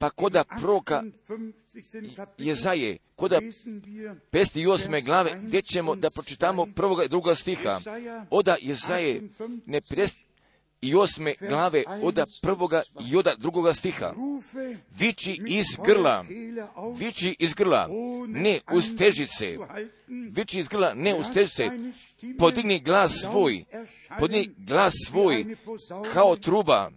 [0.00, 1.02] Pa koda proka
[2.38, 5.04] Jezaje, koda 58.
[5.04, 7.80] glave, gdje ćemo da pročitamo prvoga i druga stiha.
[8.30, 9.22] Oda Jezaje
[9.66, 9.80] ne
[10.82, 11.48] 58.
[11.48, 14.14] glave oda prvoga i oda drugoga stiha.
[14.98, 16.24] Viči iz grla,
[16.98, 17.88] viči iz grla,
[18.28, 19.58] ne usteži se,
[20.08, 21.70] viči iz grla, ne usteži se,
[22.38, 23.64] podigni glas svoj,
[24.18, 25.56] podigni glas svoj
[26.12, 26.90] kao truba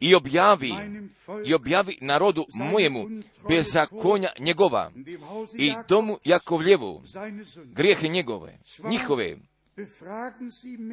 [0.00, 0.74] i objavi,
[1.44, 3.08] i objavi narodu mojemu
[3.48, 4.92] bezakonja njegova
[5.58, 7.02] i domu Jakovljevu
[7.64, 9.36] grijehe njegove, njihove,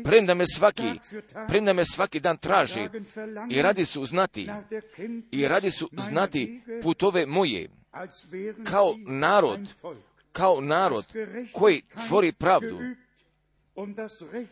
[0.04, 0.92] premda me svaki,
[1.48, 2.90] premda me svaki dan traži
[3.50, 4.50] i radi su znati,
[5.32, 7.70] i radi su znati putove moje,
[8.64, 9.60] kao narod,
[10.32, 11.06] kao narod
[11.52, 12.80] koji tvori pravdu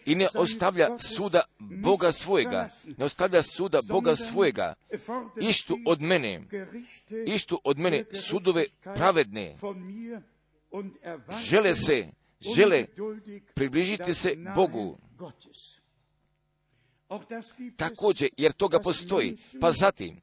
[0.06, 4.74] i ne ostavlja suda Boga svojega, ne ostavlja suda Boga svojega,
[5.42, 6.42] ištu od mene,
[7.26, 8.66] ištu od mene sudove
[8.96, 9.56] pravedne,
[11.42, 12.08] žele se,
[12.56, 12.86] žele
[13.54, 14.98] približiti se Bogu.
[17.78, 20.22] Također, jer toga postoji, pa zatim,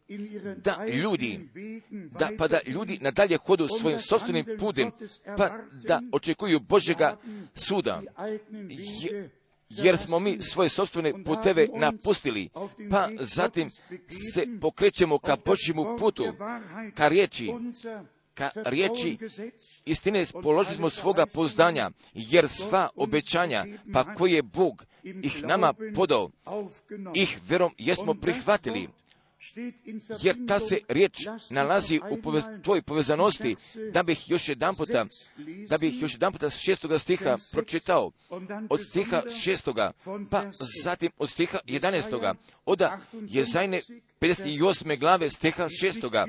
[0.56, 1.48] da ljudi,
[2.18, 4.90] da, pa da ljudi nadalje hodu svojim sobstvenim putem,
[5.36, 7.16] pa da očekuju Božega
[7.54, 8.02] suda,
[9.68, 12.48] jer smo mi svoje sobstvene puteve napustili,
[12.90, 13.70] pa zatim
[14.34, 16.24] se pokrećemo ka Božjemu putu,
[16.94, 17.52] ka riječi,
[18.36, 19.18] ka riječi
[19.84, 26.30] istine položili smo svoga pozdanja, jer sva obećanja, pa koje je Bog ih nama podao,
[27.14, 28.88] ih verom jesmo prihvatili,
[30.22, 31.16] jer ta se riječ
[31.50, 33.56] nalazi u povez, tvojoj povezanosti,
[33.92, 35.06] da bih još jedan puta,
[35.68, 38.12] da bih još jedan puta šestoga stiha pročitao,
[38.70, 39.92] od stiha šestoga,
[40.30, 40.50] pa
[40.84, 42.34] zatim od stiha jedanestoga,
[42.64, 43.80] oda je zajne
[44.20, 44.98] 58.
[44.98, 46.26] glave stiha šestoga,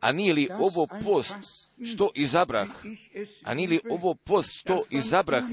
[0.00, 1.36] a nije li ovo post
[1.84, 2.68] što izabrah,
[3.44, 5.44] a nije li ovo post što izabrah,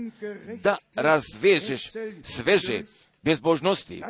[0.64, 1.82] da razvežeš
[2.24, 2.84] sveže
[3.22, 4.04] bezbožnosti,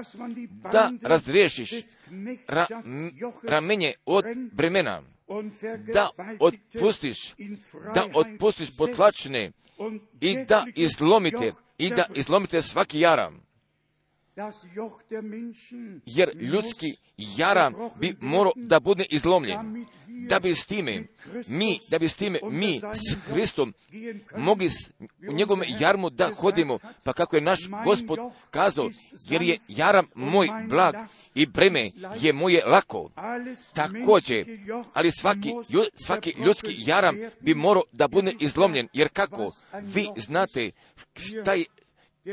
[0.72, 1.72] da razriješiš
[2.48, 2.66] ra,
[3.44, 5.02] ramenje od bremena,
[5.94, 6.10] da
[6.40, 7.36] otpustiš,
[7.96, 9.52] da otpustiš potlačne
[10.22, 13.51] i da izlomite, i da izlomite svaki jaram.
[16.06, 16.96] Jer ljudski
[17.38, 19.86] jaram bi morao da bude izlomljen.
[20.30, 21.04] Da bi s time,
[21.48, 23.74] mi, da bi s time, mi s Hristom
[24.38, 24.70] mogli
[25.30, 28.20] u njegovom jarmu da hodimo, pa kako je naš gospod
[28.52, 28.90] kazao,
[29.30, 30.96] jer je jaram moj blag
[31.36, 33.12] i breme je moje lako.
[33.74, 34.46] Također,
[34.94, 35.50] ali svaki,
[36.06, 39.52] svaki ljudski jaram bi morao da bude izlomljen, jer kako?
[39.82, 40.72] vi znate
[41.16, 41.66] šta je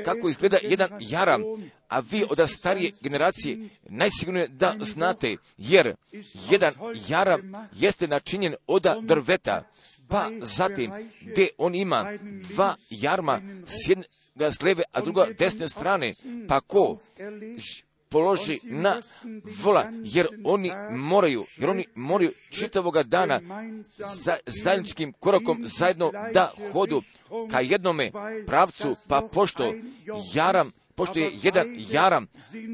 [0.04, 1.42] kako izgleda jedan jaram,
[1.88, 5.94] a vi od starije generacije najsigurnije da znate, jer
[6.50, 6.74] jedan
[7.08, 9.70] jaram jeste načinjen od drveta,
[10.08, 12.18] pa zatim gdje on ima
[12.48, 14.04] dva jarma s jedne
[14.52, 16.12] s leve, a druga desne strane,
[16.48, 16.98] pa ko
[18.08, 19.00] položi na
[19.62, 23.40] vola, jer oni moraju, jer oni moraju čitavoga dana
[24.24, 27.02] za zajedničkim korakom zajedno da hodu
[27.50, 28.10] ka jednome
[28.46, 29.74] pravcu, pa pošto
[30.34, 32.26] jaram, pošto je jedan jaram,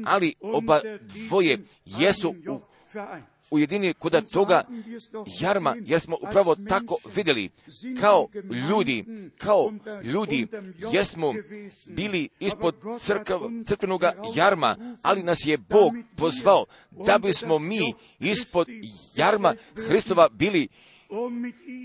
[0.05, 0.81] ali oba
[1.27, 2.74] dvoje jesu u
[3.51, 4.63] ujedinili kod toga
[5.39, 7.49] jarma, jer smo upravo tako vidjeli,
[8.01, 8.27] kao
[8.69, 9.05] ljudi,
[9.37, 9.73] kao
[10.03, 10.47] ljudi,
[10.93, 11.33] jesmo
[11.89, 12.75] bili ispod
[13.67, 14.03] crkvenog
[14.35, 18.67] jarma, ali nas je Bog pozvao da bismo mi ispod
[19.15, 19.55] jarma
[19.87, 20.67] Hristova bili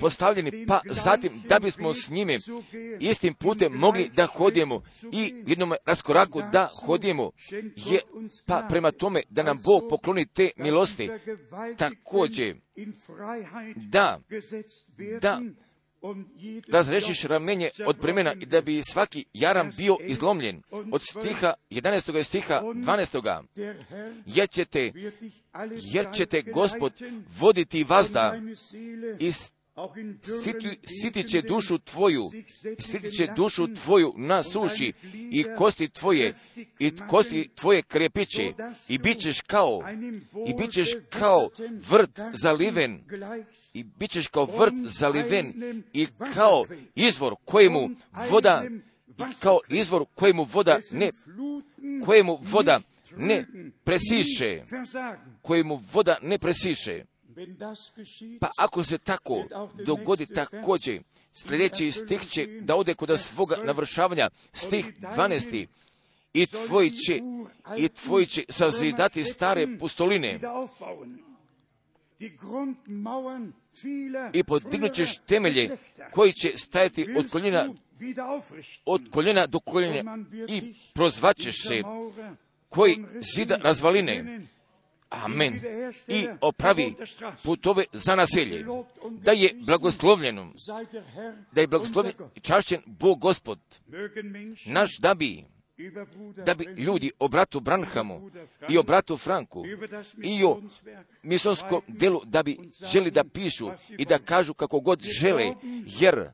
[0.01, 2.39] postavljeni, pa zatim da bismo s njime
[3.01, 7.31] istim putem mogli da hodimo i jednom raskoraku da hodimo,
[7.77, 8.01] je,
[8.47, 11.11] pa prema tome da nam Bog pokloni te milosti,
[11.79, 12.57] također
[13.77, 14.21] da,
[15.21, 15.41] da
[16.69, 22.23] razrešiš ramenje od bremena i da bi svaki jaram bio izlomljen od stiha 11.
[22.23, 23.43] stiha 12.
[24.27, 24.93] jer ćete,
[25.93, 26.93] jer ćete gospod
[27.39, 28.35] voditi vazda
[29.19, 29.33] i
[31.03, 32.23] siti će dušu tvoju,
[32.79, 34.93] siti će dušu tvoju na suši
[35.31, 36.35] i kosti tvoje,
[36.79, 38.53] i kosti tvoje krepiće
[38.89, 39.83] i bit ćeš kao,
[40.49, 41.49] i bit ćeš kao
[41.91, 43.01] vrt zaliven,
[43.75, 46.65] i bit ćeš kao vrt zaliven i kao
[46.95, 47.91] izvor kojemu
[48.31, 48.65] voda,
[49.41, 51.11] kao izvor kojemu voda ne,
[52.05, 52.81] kojemu voda
[53.17, 53.47] ne
[53.85, 54.63] presiše,
[55.43, 57.05] kojemu voda ne presiše.
[58.41, 59.45] Pa ako se tako
[59.87, 65.67] dogodi također, sljedeći stih će da ode kod svoga navršavanja, stih 12.
[66.35, 67.21] I tvoj će,
[67.77, 70.41] i tvoj će sazidati stare pustoline.
[74.33, 75.77] i podignut ćeš temelje
[76.13, 77.75] koji će stajati od koljena,
[78.85, 80.19] od koljena do koljena
[80.49, 81.83] i prozvaćeš se
[82.69, 83.05] koji
[83.37, 84.47] zida razvaline
[85.11, 85.61] Amen.
[86.09, 86.95] I opravi
[87.45, 88.65] putove za naselje.
[89.11, 90.53] Da je blagoslovljeno.
[91.53, 93.59] Da je blagoslovljen i čašćen Bog Gospod.
[94.67, 95.45] Naš da bi
[96.47, 98.31] da bi ljudi o bratu Branhamu
[98.69, 99.65] i o bratu Franku
[100.23, 100.63] i o
[101.23, 102.59] misonskom delu da bi
[102.93, 105.55] želi da pišu i da kažu kako god žele,
[105.87, 106.31] jer,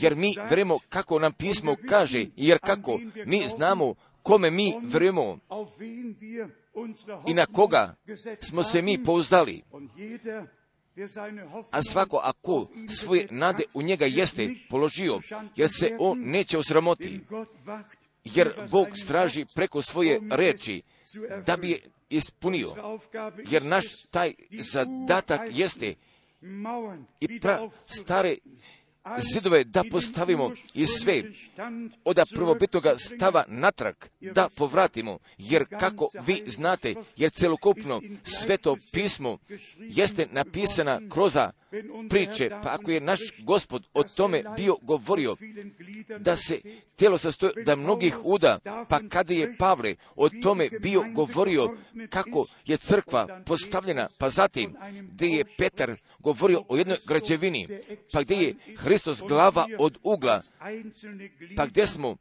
[0.00, 5.38] jer mi vremo kako nam pismo kaže, jer kako mi znamo kome mi vremo
[7.28, 7.94] i na koga
[8.40, 9.62] smo se mi pouzdali.
[11.70, 12.68] A svako ako
[13.00, 15.20] svoje nade u njega jeste položio,
[15.56, 17.20] jer se on neće osramoti,
[18.24, 20.82] jer Bog straži preko svoje reči
[21.46, 22.74] da bi je ispunio,
[23.48, 24.34] jer naš taj
[24.72, 25.94] zadatak jeste
[27.20, 28.36] i pra stare
[29.32, 31.22] zidove da postavimo i sve
[32.04, 39.38] od prvobitnoga stava natrag da povratimo, jer kako vi znate, jer celokupno sveto pismo
[39.78, 41.52] jeste napisana kroza
[42.10, 45.36] priče, pa ako je naš gospod o tome bio govorio,
[46.18, 46.60] da se
[46.96, 51.76] tijelo sastoji da mnogih uda, pa kada je Pavle o tome bio govorio
[52.10, 54.76] kako je crkva postavljena, pa zatim
[55.12, 57.68] gdje je Petar govorio o jednoj građevini,
[58.12, 60.42] pa gdje je Hristos glava od ugla,
[61.56, 62.16] pa gdje smo?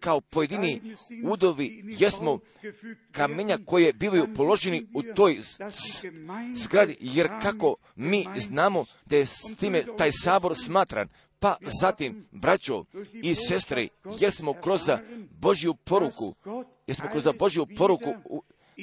[0.00, 0.80] Kao pojedini
[1.24, 2.38] udovi, jesmo
[3.12, 5.38] kamenja koje bivaju položeni u toj
[6.54, 11.08] zgradi, jer kako mi znamo da je s time taj sabor smatran,
[11.38, 14.80] pa zatim, braćo i sestre, jer smo kroz
[15.30, 16.34] Božju poruku,
[16.86, 18.14] jer smo kroz Božju poruku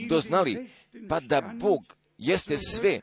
[0.10, 0.70] doznali,
[1.10, 3.02] pa da Bog jeste sve,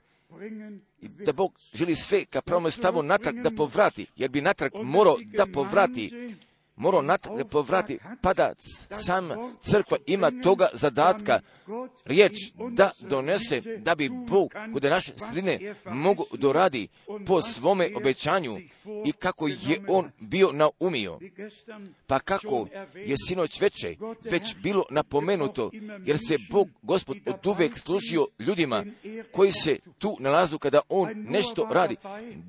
[1.01, 5.47] da Bog želi sve ka pravom stavu natrag da povrati, jer bi natrag morao da
[5.47, 6.35] povrati
[6.77, 8.53] morao natrag povrati, pa da
[8.91, 9.29] sam
[9.61, 11.41] crkva ima toga zadatka,
[12.05, 12.33] riječ
[12.71, 16.89] da donese, da bi Bog kod naše sredine mogu doradi
[17.27, 18.57] po svome obećanju
[19.05, 21.19] i kako je on bio naumio.
[22.07, 23.97] Pa kako je sinoć veće,
[24.31, 25.71] već bilo napomenuto,
[26.05, 28.85] jer se Bog, Gospod, od uvijek služio ljudima
[29.33, 31.97] koji se tu nalazu kada on nešto radi.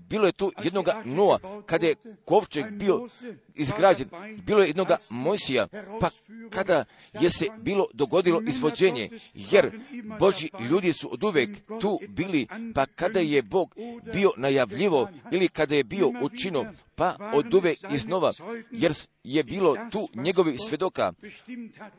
[0.10, 3.08] Bilo je tu jednoga Noa, kada je kovčeg bio
[3.56, 4.10] izgrađen,
[4.46, 5.68] bilo je jednoga Mojsija,
[6.02, 6.10] pa
[6.50, 6.86] kada
[7.22, 9.80] je se bilo dogodilo izvođenje, jer
[10.20, 11.50] Boži ljudi su od uvek
[11.82, 13.76] tu bili, pa kada je Bog
[14.14, 16.66] bio najavljivo ili kada je bio učino,
[16.96, 18.34] pa od uvek iznova,
[18.72, 18.94] jer
[19.24, 21.14] je bilo tu njegovi svedoka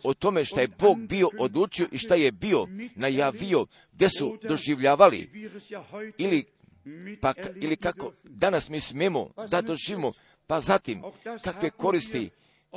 [0.05, 5.51] o tome šta je Bog bio odlučio i šta je bio najavio, gdje su doživljavali.
[6.19, 6.45] Ili
[7.21, 10.13] pa, ili kako danas mi smemo da doživimo
[10.49, 11.03] pa zatim,
[11.45, 12.31] kakve koristi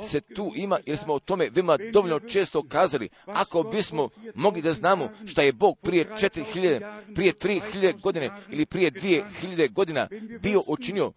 [0.06, 3.08] se tu ima, jer smo o tome veoma dovoljno često kazali.
[3.26, 8.90] Ako bismo mogli da znamo šta je Bog prije 4000, prije 3000 godine ili prije
[8.90, 10.08] 2000 godina
[10.42, 11.12] bio učinio,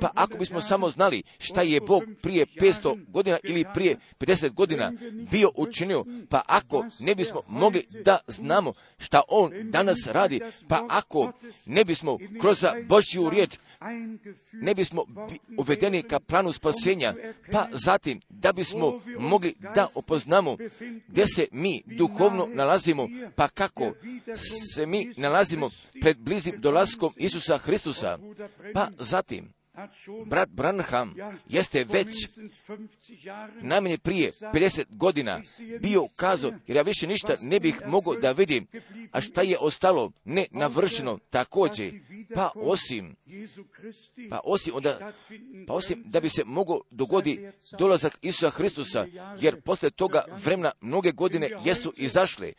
[0.00, 4.92] Pa ako bismo samo znali šta je Bog prije 500 godina ili prije 50 godina
[5.30, 11.32] bio učinio, pa ako ne bismo mogli da znamo šta On danas radi, pa ako
[11.66, 13.58] ne bismo kroz Božju riječ
[14.52, 15.04] ne bismo
[15.58, 17.14] uvedeni ka planu spasenja,
[17.52, 20.56] pa zatim da bismo mogli da opoznamo
[21.08, 23.92] gdje se mi duhovno nalazimo, pa kako
[24.74, 28.18] se mi nalazimo pred blizim dolaskom Isusa Hristusa,
[28.74, 29.56] pa zatim
[30.26, 31.14] Brat Branham
[31.48, 32.08] jeste već
[33.60, 35.40] najmanje prije 50 godina
[35.80, 38.66] bio kazao, jer ja više ništa ne bih mogao da vidim,
[39.12, 41.92] a šta je ostalo ne navršeno također,
[42.34, 43.16] pa osim,
[44.30, 45.12] pa osim, onda,
[45.66, 49.06] pa osim da bi se mogao dogodi dolazak Isusa Hristusa,
[49.40, 52.52] jer posle toga vremena mnoge godine jesu izašle,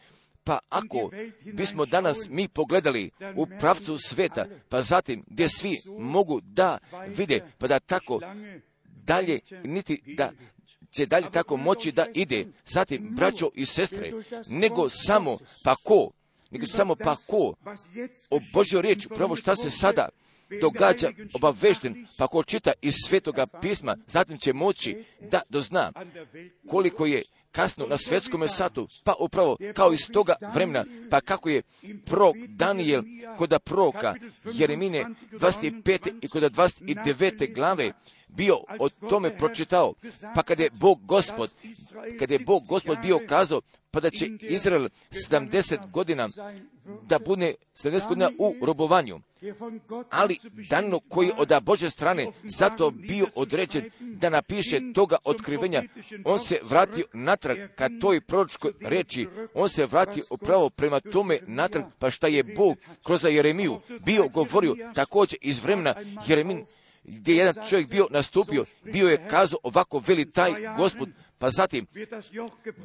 [0.48, 1.12] pa ako
[1.54, 6.78] bismo danas mi pogledali u pravcu sveta, pa zatim gdje svi mogu da
[7.08, 8.20] vide, pa da tako
[8.86, 10.32] dalje, niti da
[10.92, 14.12] će dalje tako moći da ide, zatim braćo i sestre,
[14.50, 16.12] nego samo pa ko,
[16.52, 17.54] nego samo pa ko
[18.30, 20.10] o Božoj riječ, pravo šta se sada
[20.62, 25.92] događa obavešten, pa ko čita iz svetoga pisma, zatim će moći da dozna
[26.70, 27.24] koliko je
[27.58, 31.62] kasno na svetskom satu, pa upravo kao iz toga vremena, pa kako je
[32.06, 33.02] prok Daniel
[33.38, 34.14] kod proka
[34.54, 36.14] Jeremine 25.
[36.22, 37.54] i kod 29.
[37.56, 37.94] glave
[38.28, 39.94] bio o tome pročitao,
[40.36, 41.52] pa kada je Bog gospod,
[42.20, 43.62] kada je Bog gospod bio kazao,
[43.92, 46.28] pa da će Izrael 70 godina
[47.04, 49.20] da bude 70 godina u robovanju.
[50.10, 50.38] Ali
[50.70, 55.84] Danilo koji od Bože strane zato bio određen da napiše toga otkrivenja,
[56.26, 61.84] on se vratio natrag ka toj proročkoj reči, on se vratio upravo prema tome natrag,
[62.00, 65.96] pa šta je Bog kroz Jeremiju bio govorio također iz vremena
[66.28, 66.66] Jeremin,
[67.08, 71.86] gdje je jedan čovjek bio nastupio, bio je kazao ovako veli taj gospod, pa zatim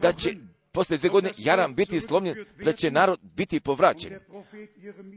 [0.00, 0.36] da će
[0.72, 4.18] poslije dvije godine jaram biti slomljen, da će narod biti povraćen.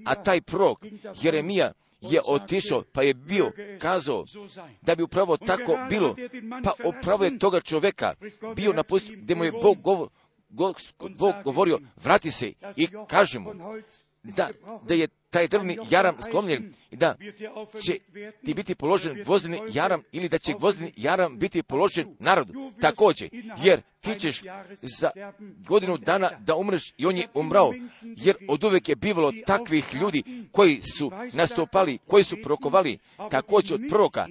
[0.06, 0.80] A taj prorok,
[1.22, 4.26] Jeremija, je otišao, pa je bio kazao
[4.82, 6.16] da bi upravo tako bilo,
[6.64, 8.14] pa upravo je toga čovjeka
[8.56, 10.10] bio napustio, gdje mu je Bog, govor,
[11.20, 13.52] Bog govorio, vrati se i kaže mu
[14.38, 14.50] da,
[14.88, 17.16] da je taj drvni jaram slomljen i da
[17.86, 18.00] će
[18.46, 22.72] ti biti položen gvozdeni jaram ili da će gvozdeni jaram biti položen narodu.
[22.82, 23.30] Također,
[23.64, 24.42] jer ti ćeš
[24.82, 25.12] za
[25.68, 30.24] godinu dana da umreš i on je umrao, jer od uvek je bivalo takvih ljudi
[30.52, 32.98] koji su nastupali, koji su prokovali
[33.32, 34.26] također od proroka,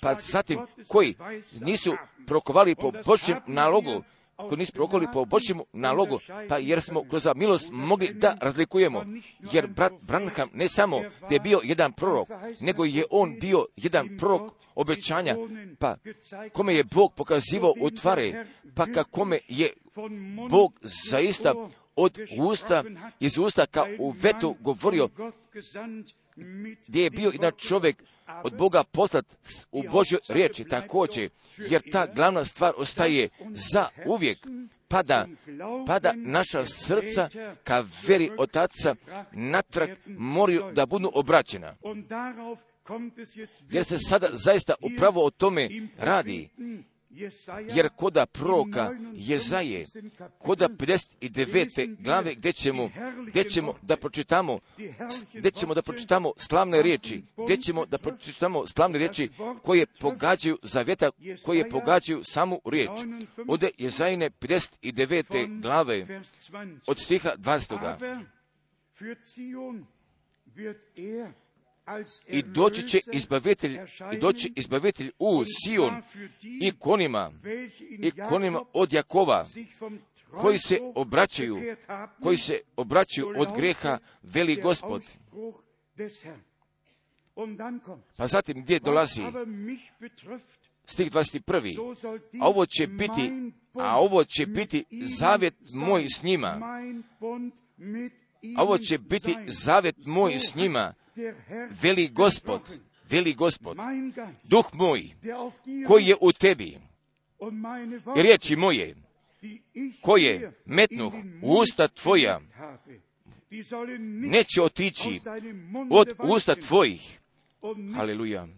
[0.00, 0.58] pa zatim
[0.88, 1.14] koji
[1.60, 1.92] nisu
[2.26, 4.02] prokovali po Božjem nalogu,
[4.44, 6.18] ako nisu prokoli po Božjemu nalogu,
[6.48, 9.04] pa jer smo kroz milost mogli da razlikujemo.
[9.52, 12.28] Jer brat Branham ne samo da je bio jedan prorok,
[12.60, 15.36] nego je on bio jedan prorok obećanja,
[15.78, 15.96] pa
[16.52, 19.72] kome je Bog pokazivao u tvare, pa kome je
[20.50, 21.54] Bog zaista
[21.96, 22.84] od usta,
[23.20, 25.08] iz usta kao u vetu govorio,
[26.86, 28.02] gdje je bio jedan čovjek
[28.44, 29.24] od Boga poslat
[29.72, 34.38] u Božoj riječi također, jer ta glavna stvar ostaje za uvijek,
[34.88, 35.26] pada,
[35.86, 37.28] pada naša srca
[37.64, 38.94] ka veri otaca
[39.32, 41.76] natrag moraju da budu obraćena.
[43.70, 45.68] Jer se sada zaista upravo o tome
[45.98, 46.48] radi
[47.74, 49.84] jer koda proka Jezaje,
[50.38, 51.96] koda 59.
[52.02, 52.90] glave gdje ćemo,
[53.26, 54.58] gdje ćemo da pročitamo,
[55.34, 59.30] gdje ćemo da pročitamo slavne riječi, gdje ćemo da pročitamo slavne riječi
[59.62, 61.10] koje pogađaju zavjeta,
[61.44, 62.90] koje pogađaju samu riječ.
[63.48, 65.60] Ode Jezajine 59.
[65.62, 66.22] glave
[66.86, 68.24] od stiha 20
[72.28, 73.78] i doći će izbavitelj,
[74.12, 76.02] i doći izbavitelj u Sion
[76.42, 77.32] i konima,
[77.98, 79.44] i konima od Jakova,
[80.30, 81.60] koji se obraćaju,
[82.22, 85.04] koji se obraćaju od greha, veli gospod.
[88.16, 89.22] Pa zatim gdje dolazi
[90.84, 92.20] stih 21.
[92.40, 94.84] A ovo će biti, a ovo će biti
[95.18, 96.60] zavjet moj s njima.
[98.56, 100.94] A ovo će biti zavjet moj s njima,
[101.82, 102.60] veli gospod,
[103.10, 103.76] veli gospod,
[104.44, 105.10] duh moj,
[105.86, 106.78] koji je u tebi,
[108.16, 108.96] i riječi moje,
[110.02, 112.40] koje metnuh u usta tvoja,
[114.00, 115.18] neće otići
[115.90, 117.20] od usta tvojih,
[117.94, 118.48] Haleluja.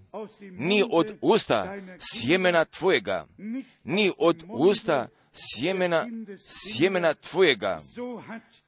[0.50, 3.26] Ni od usta sjemena tvojega,
[3.84, 7.80] ni od usta sjemena, sjemena tvojega,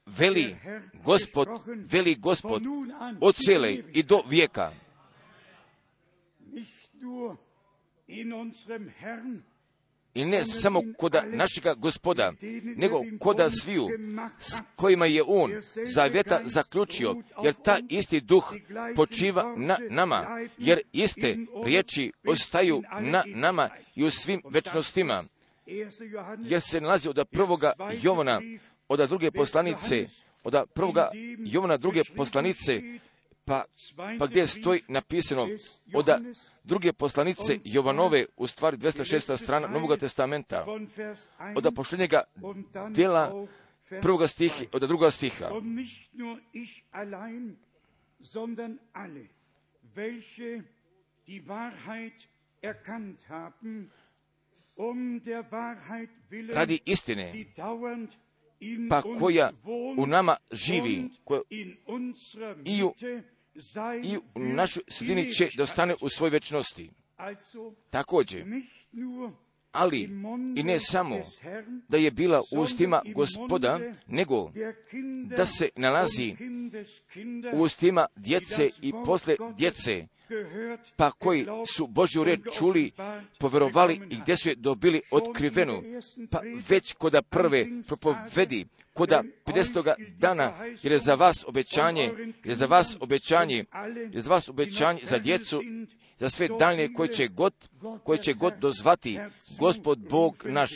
[0.07, 0.57] veli
[1.05, 1.49] gospod,
[1.93, 2.63] veli gospod,
[3.21, 4.73] od cele i do vijeka.
[10.15, 12.33] i ne samo koda našega gospoda,
[12.77, 13.89] nego koda sviju
[14.41, 15.53] s kojima je on
[15.95, 18.53] zavjeta zaključio, jer ta isti duh
[18.97, 20.27] počiva na nama,
[20.59, 25.23] jer iste riječi ostaju na nama i u svim večnostima,
[26.39, 28.41] jer se nalazi od prvoga Jovana,
[28.95, 30.07] od druge poslanice,
[30.45, 32.83] od prvoga Jovana druge poslanice,
[33.45, 33.65] pa,
[34.19, 35.49] pa gdje stoji napisano
[35.95, 36.09] od
[36.65, 39.37] druge poslanice Jovanove, u stvari 206.
[39.37, 40.67] strana Novog testamenta,
[41.57, 42.23] od pošljenjega
[42.91, 43.47] djela
[44.03, 45.51] prvoga stiha, od druga stiha.
[56.53, 57.33] Radi istine,
[58.91, 59.51] pa koja
[59.97, 61.41] u nama živi, koja
[62.65, 62.95] i u
[64.05, 66.91] i u našoj sredini će da ostane u svoj večnosti.
[67.91, 68.45] Također,
[69.73, 70.03] ali
[70.57, 71.17] i ne samo
[71.89, 74.51] da je bila u ustima gospoda, nego
[75.37, 76.37] da se nalazi
[77.55, 80.07] u ustima djece i posle djece,
[80.97, 81.47] pa koji
[81.77, 82.93] su Božju reč čuli,
[83.39, 85.83] poverovali i gdje su je dobili otkrivenu,
[86.31, 89.95] pa već koda prve propovedi, koda 50.
[90.19, 90.53] dana,
[90.83, 95.01] jer je za vas obećanje, jer je za vas obećanje, jer je za vas obećanje
[95.03, 95.63] za djecu,
[96.19, 97.55] za sve dalje koje će god,
[98.05, 99.19] koje će god dozvati
[99.59, 100.71] Gospod Bog naš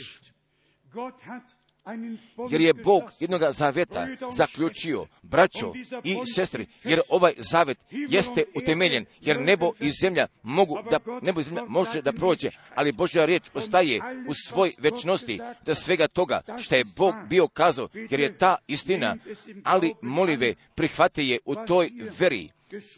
[2.49, 5.73] jer je Bog jednoga zaveta zaključio, braćo
[6.03, 11.43] i sestri, jer ovaj zavet jeste utemeljen, jer nebo i zemlja mogu da, nebo i
[11.43, 16.75] zemlja može da prođe, ali Božja riječ ostaje u svoj večnosti da svega toga što
[16.75, 19.17] je Bog bio kazao, jer je ta istina,
[19.63, 22.49] ali molive prihvate je u toj veri.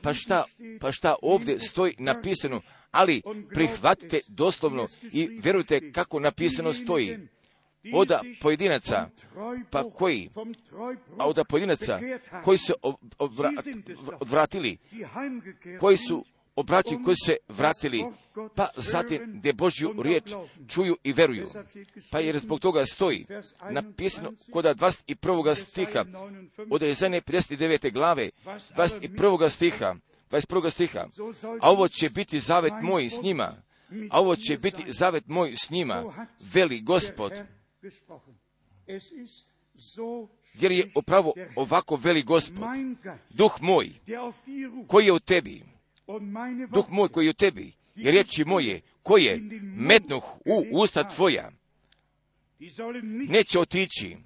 [0.01, 0.43] Pa šta,
[0.81, 2.61] pa šta ovdje stoji napisano,
[2.91, 3.21] ali
[3.53, 7.17] prihvatite doslovno i vjerujte kako napisano stoji
[7.93, 8.11] od
[8.41, 9.09] pojedinaca,
[9.69, 10.29] pa koji,
[11.17, 11.99] a od pojedinaca
[12.43, 12.73] koji se
[14.19, 14.77] odvratili,
[15.79, 16.25] koji su
[16.55, 18.05] obraćeni, koji se vratili,
[18.55, 20.33] pa zatim gdje Božju riječ
[20.67, 21.47] čuju i veruju.
[22.11, 23.25] Pa jer zbog toga stoji
[23.71, 25.55] napisano kod 21.
[25.55, 26.05] stiha
[26.69, 27.93] od Jezene 59.
[27.93, 28.29] glave,
[28.75, 29.49] 21.
[29.49, 29.95] stiha,
[30.31, 30.69] 21.
[30.69, 31.07] stiha,
[31.61, 33.55] a ovo će biti zavet moj s njima,
[34.09, 36.03] a ovo će biti zavet moj s njima,
[36.53, 37.31] veli gospod,
[40.53, 42.63] jer je upravo ovako veli gospod,
[43.29, 43.89] duh moj
[44.87, 45.63] koji je u tebi,
[46.73, 51.51] duh moj koji je u tebi, i riječi moje koje metnuh u usta tvoja,
[53.29, 54.17] neće otići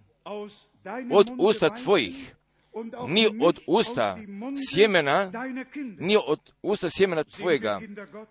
[1.12, 2.36] od usta tvojih,
[3.08, 4.18] ni od usta
[4.72, 5.32] sjemena,
[6.00, 7.82] ni od usta sjemena tvojega.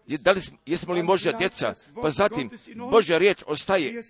[0.06, 1.72] Da li, jesmo li Božja djeca?
[2.02, 2.50] Pa zatim,
[2.90, 4.02] Božja riječ ostaje.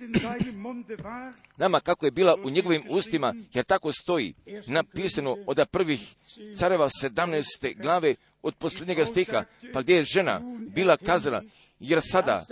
[1.56, 4.34] nama kako je bila u njegovim ustima, jer tako stoji
[4.66, 6.14] napisano od prvih
[6.56, 7.82] careva 17.
[7.82, 10.40] glave od posljednjega stiha, pa gdje je žena
[10.74, 11.42] bila kazala,
[11.80, 12.44] jer sada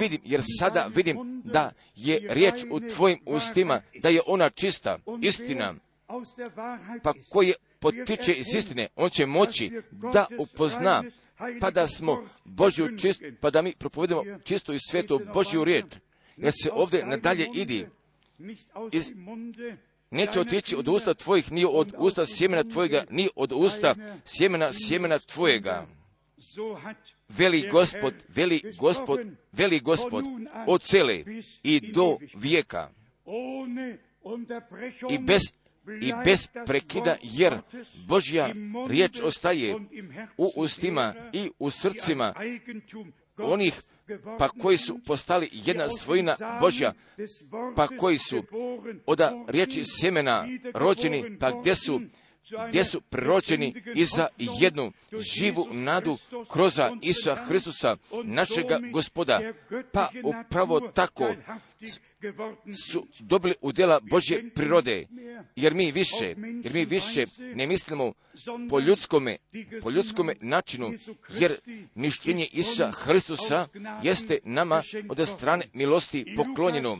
[0.00, 5.74] vidim, jer sada vidim da je riječ u tvojim ustima, da je ona čista, istina,
[7.02, 11.04] pa koji potiče iz istine, on će moći da upozna,
[11.60, 15.84] pa da smo Božju čist, pa da mi propovedemo čistu i svetu Božju riječ.
[16.36, 17.86] Jer se ovdje nadalje idi,
[18.92, 19.12] iz,
[20.10, 23.94] neće otići od usta tvojih, ni od usta sjemena tvojega, ni od usta
[24.24, 25.86] sjemena sjemena tvojega.
[27.28, 29.20] Veli gospod, veli gospod,
[29.52, 30.24] veli gospod,
[30.66, 31.24] od cele
[31.62, 32.90] i do vijeka.
[35.10, 35.40] I bez
[36.00, 37.58] i bez prekida, jer
[38.08, 38.54] Božja
[38.88, 39.74] riječ ostaje
[40.36, 42.34] u ustima i u srcima
[43.36, 43.82] onih
[44.38, 46.92] pa koji su postali jedna svojina Božja,
[47.76, 48.44] pa koji su
[49.06, 52.00] od riječi semena rođeni, pa gdje su
[52.68, 54.92] gdje su prerođeni i za jednu
[55.34, 56.18] živu nadu
[56.52, 59.40] kroz Isusa Hristusa, našega gospoda.
[59.92, 61.34] Pa upravo tako
[62.88, 65.06] su dobili u djela Božje prirode,
[65.56, 66.34] jer mi više,
[66.64, 67.24] jer mi više
[67.54, 68.12] ne mislimo
[68.70, 69.36] po ljudskome,
[69.82, 70.92] po ljudskome načinu,
[71.38, 71.56] jer
[71.94, 73.66] mišljenje Isusa Hristusa
[74.02, 76.98] jeste nama od strane milosti poklonjeno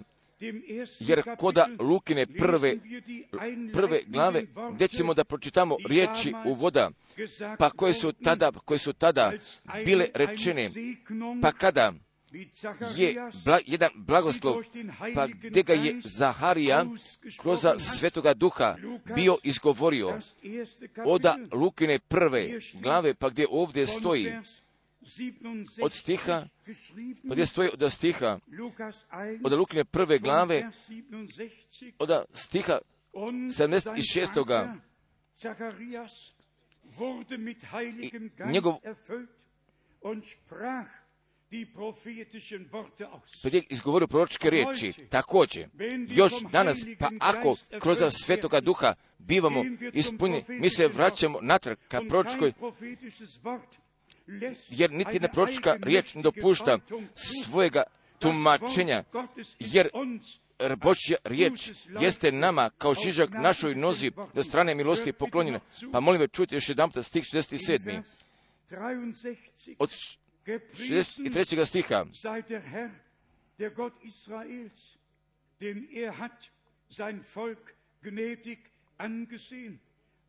[1.01, 2.77] jer koda Lukine prve,
[3.73, 6.91] prve glave, gdje ćemo da pročitamo riječi u voda,
[7.59, 9.33] pa koje su tada, koje su tada
[9.85, 10.71] bile rečene,
[11.43, 11.93] pa kada?
[12.97, 13.15] je
[13.45, 14.63] bla, jedan blagoslov,
[15.15, 16.85] pa gdje ga je Zaharija
[17.39, 18.77] kroz svetoga duha
[19.15, 20.19] bio izgovorio?
[21.05, 24.33] Od Lukine prve glave, pa gdje ovdje stoji
[25.83, 26.45] od stiha,
[27.23, 28.39] gdje stoji od stiha,
[29.45, 30.71] od Lukine prve glave,
[31.99, 32.79] od stiha
[33.13, 34.81] 76.
[38.03, 38.11] I
[38.53, 38.75] njegov
[43.53, 45.69] je izgovorio proročke riječi, također,
[46.09, 52.53] još danas, pa ako kroz svetoga duha bivamo ispunjeni, mi se vraćamo natrag ka proročkoj,
[54.69, 56.79] jer niti jedna proročka riječ ne dopušta
[57.15, 57.83] svojega
[58.19, 59.05] tumačenja,
[59.59, 59.89] jer
[60.77, 65.61] Božja riječ jeste nama kao šižak našoj nozi do strane milosti poklonjena.
[65.93, 68.03] Pa molim vas čujte još jedan stih 67.
[69.79, 69.91] Od
[70.47, 71.65] 63.
[71.67, 72.05] stiha.
[73.59, 74.99] der Gott Israels,
[75.61, 76.51] denn er hat
[76.89, 78.59] sein Volk gnädig
[78.97, 79.81] angesehen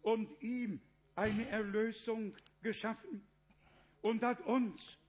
[0.01, 0.81] und ihm
[1.15, 3.21] eine Erlösung geschaffen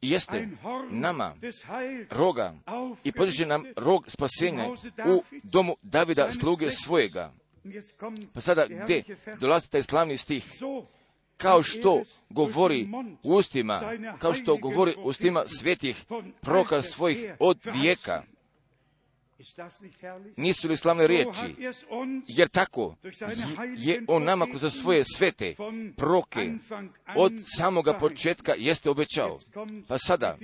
[0.03, 0.49] jeste
[0.91, 1.35] nama
[2.11, 2.55] roga
[3.05, 4.69] i podiže nam rog spasenja
[5.07, 7.33] u domu Davida sluge svojega.
[8.35, 9.05] Pa sada gdje
[9.41, 10.47] dolazi taj slavni stih?
[11.37, 12.89] Kao što govori
[13.23, 13.81] ustima,
[14.19, 16.05] kao što govori ustima svetih
[16.41, 18.23] proka svojih od vijeka.
[20.37, 21.55] Nisu li slavne riječi?
[22.27, 22.97] Jer tako
[23.77, 25.55] je on nama kroz svoje svete
[25.97, 26.51] proke
[27.17, 29.39] od samoga početka jeste obećao.
[29.89, 30.39] Pa sada,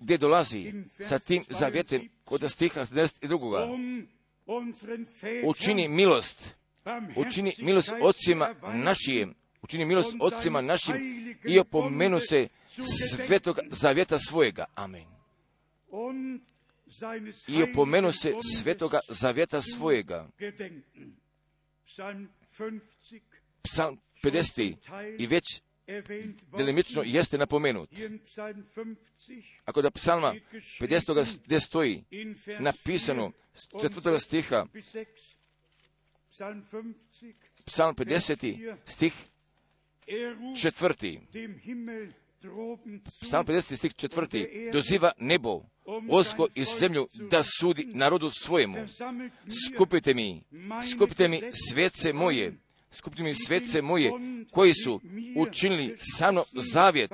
[0.00, 4.06] gdje dolazi sa tim zavjetem kod stiha 72.
[5.44, 6.54] Učini milost,
[7.16, 10.94] učini milost ocima našim, učini milost ocima našim
[11.44, 12.48] i opomenu se
[13.26, 14.64] svetog zavjeta svojega.
[14.74, 15.18] Amen
[17.48, 20.28] i opomenu se svetoga zavjeta svojega.
[23.62, 24.76] Psalm 50.
[25.18, 25.44] i već
[26.56, 27.90] delimično jeste napomenut.
[29.64, 30.34] Ako da psalma
[30.80, 31.38] 50.
[31.44, 32.04] gdje stoji
[32.60, 33.32] napisano
[33.82, 34.66] četvrtoga stiha,
[37.66, 38.76] psalm 50.
[38.84, 39.12] stih
[40.60, 41.20] četvrti,
[43.26, 43.76] psalm 50.
[43.76, 45.62] stih četvrti, doziva nebo
[46.10, 48.76] osko i zemlju da sudi narodu svojemu.
[49.74, 50.42] Skupite mi,
[50.92, 52.54] skupite mi svece moje,
[52.92, 54.10] skupite mi svece moje,
[54.50, 55.00] koji su
[55.36, 57.12] učinili sa mnom zavjet,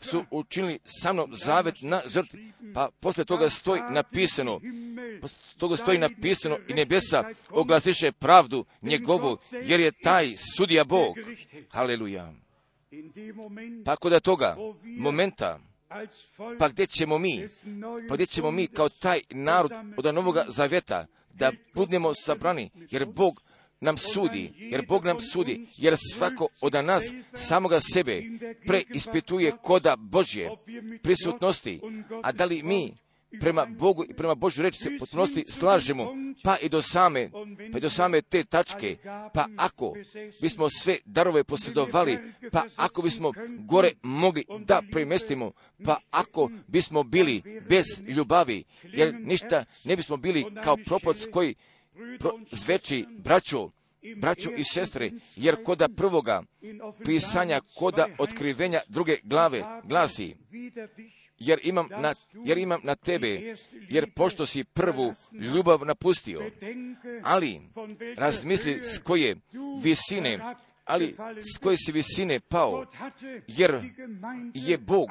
[0.00, 2.52] su učinili sa mnom zavjet na žrtvi.
[2.74, 4.60] Pa posle toga stoji napisano,
[5.20, 11.16] posle toga stoji napisano i nebesa oglasiše pravdu njegovu, jer je taj sudija Bog.
[11.70, 12.32] Haleluja.
[13.84, 15.58] Pa kod toga momenta,
[16.58, 17.44] pa gdje ćemo mi,
[18.08, 23.42] pa gdje ćemo mi kao taj narod od Novoga Zaveta da budemo sabrani, jer Bog
[23.80, 28.22] nam sudi, jer Bog nam sudi, jer svako od nas samoga sebe
[28.66, 30.50] preispituje koda Božje
[31.02, 31.80] prisutnosti,
[32.22, 32.96] a da li mi
[33.40, 37.30] prema Bogu i prema Božju reći se potpunosti slažemo, pa i do same,
[37.72, 38.96] pa i do same te tačke,
[39.34, 39.94] pa ako
[40.40, 42.18] bismo sve darove posjedovali,
[42.52, 45.52] pa ako bismo gore mogli da primestimo,
[45.84, 51.54] pa ako bismo bili bez ljubavi, jer ništa ne bismo bili kao propoc koji
[52.18, 53.70] pro, zveči braću,
[54.16, 56.42] braću i sestre, jer koda prvoga
[57.04, 60.36] pisanja, koda otkrivenja druge glave glasi,
[61.46, 62.14] jer imam, na,
[62.44, 63.56] jer imam na tebe,
[63.88, 66.50] jer pošto si prvu ljubav napustio,
[67.22, 67.60] ali
[68.16, 69.36] razmisli s koje
[69.82, 71.14] visine, ali
[71.54, 72.86] s koje si visine pao,
[73.46, 73.80] jer
[74.54, 75.08] je Bog,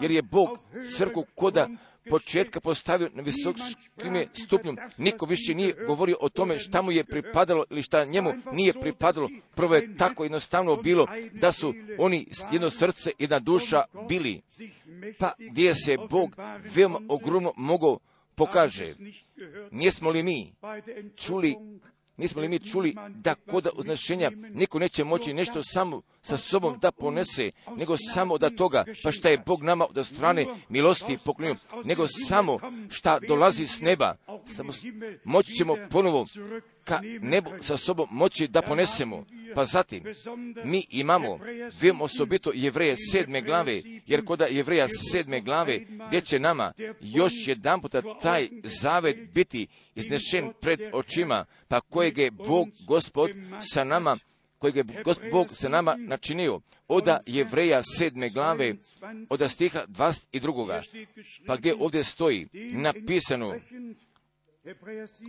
[0.00, 0.48] jer je Bog
[0.96, 1.68] crku koda
[2.08, 3.66] početka postavio na visokom
[4.32, 4.74] stupnju.
[4.98, 9.28] Niko više nije govorio o tome šta mu je pripadalo ili šta njemu nije pripadalo.
[9.54, 14.40] Prvo je tako jednostavno bilo da su oni jedno srce, jedna duša bili.
[15.18, 16.36] Pa gdje se Bog
[16.74, 17.98] veoma ogromno mogao
[18.34, 18.94] pokaže.
[19.70, 20.52] Nijesmo li mi
[21.16, 21.56] čuli
[22.20, 26.92] Nismo li mi čuli da kod označenja niko neće moći nešto samo sa sobom da
[26.92, 32.08] ponese, nego samo da toga, pa šta je Bog nama od strane milosti poklonio, nego
[32.28, 32.58] samo
[32.90, 34.14] šta dolazi s neba,
[34.44, 34.72] samo
[35.24, 36.24] moći ćemo ponovo
[36.90, 39.24] ka nebu sa sobom moći da ponesemo.
[39.54, 40.02] Pa zatim,
[40.64, 41.38] mi imamo,
[41.80, 47.80] vem osobito jevreje sedme glave, jer kod jevreja sedme glave, gdje će nama još jedan
[47.80, 53.30] puta taj zavet biti iznešen pred očima, pa kojeg je Bog, Gospod,
[53.72, 54.16] sa nama
[54.58, 54.84] kojeg je
[55.32, 58.74] Bog sa nama načinio, oda jevreja sedme glave,
[59.28, 60.82] oda stiha 22.
[61.46, 63.54] Pa gdje ovdje stoji napisano,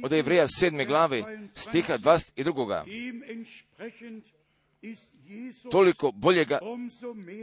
[0.04, 1.24] od Jevreja sedme glave,
[1.56, 2.84] stiha 22.
[5.72, 6.60] toliko boljega,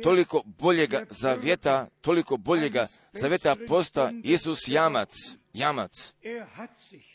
[0.02, 5.14] toliko boljega zavjeta, toliko boljega zavjeta posta Isus jamac,
[5.58, 6.12] jamac,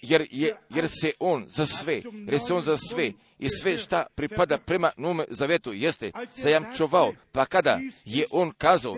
[0.02, 3.12] jer, je, jer se on za sve, jer se on za sve.
[3.40, 8.96] I sve šta pripada prema nome zavetu jeste zajamčovao, pa kada je on kazao,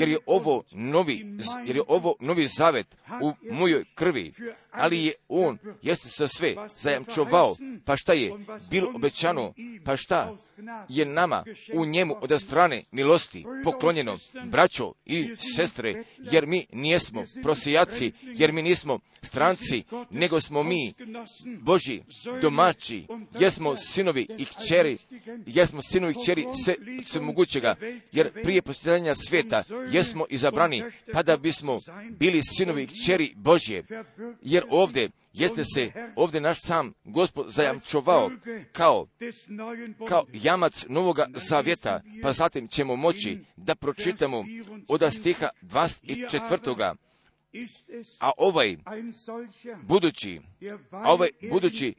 [0.00, 1.26] jer je ovo novi,
[1.66, 2.86] jer je ovo novi zavet
[3.22, 4.32] u mojoj krvi,
[4.70, 8.32] ali je on, jeste sa sve zajamčovao, pa šta je
[8.70, 10.34] bilo obećano, pa šta
[10.88, 11.44] je nama
[11.74, 18.62] u njemu od strane milosti poklonjeno, braćo i sestre, jer mi nijesmo prosijaci, jer mi
[18.62, 18.85] nismo
[19.22, 20.92] stranci, nego smo mi
[21.60, 22.02] Boži
[22.42, 23.06] domaći,
[23.40, 24.98] jer smo sinovi i kćeri,
[25.46, 26.74] jer smo sinovi i kćeri sve,
[27.04, 27.74] sve mogućega,
[28.12, 30.82] jer prije postavljanja svijeta jesmo izabrani,
[31.12, 31.80] pa da bismo
[32.10, 33.84] bili sinovi i kćeri Božje,
[34.42, 38.30] jer ovdje jeste se ovdje naš sam gospod zajamčovao
[38.72, 39.06] kao,
[40.08, 44.44] kao jamac novoga zavjeta, pa zatim ćemo moći da pročitamo
[44.88, 46.94] od stiha 24.
[48.20, 48.76] A ovaj
[49.82, 50.40] budući,
[50.90, 51.94] a ovaj budući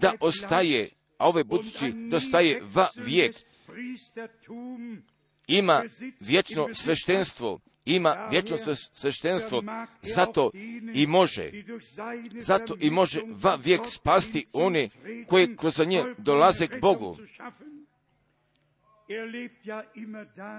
[0.00, 0.88] da ostaje,
[1.18, 3.36] a ovaj budući da ostaje va vijek,
[5.46, 5.82] ima
[6.20, 8.56] vječno sveštenstvo, ima vječno
[8.92, 9.62] sveštenstvo,
[10.02, 10.50] zato
[10.94, 11.50] i može,
[12.40, 14.88] zato i može va vijek spasti one
[15.28, 17.16] koje kroz nje dolaze k Bogu.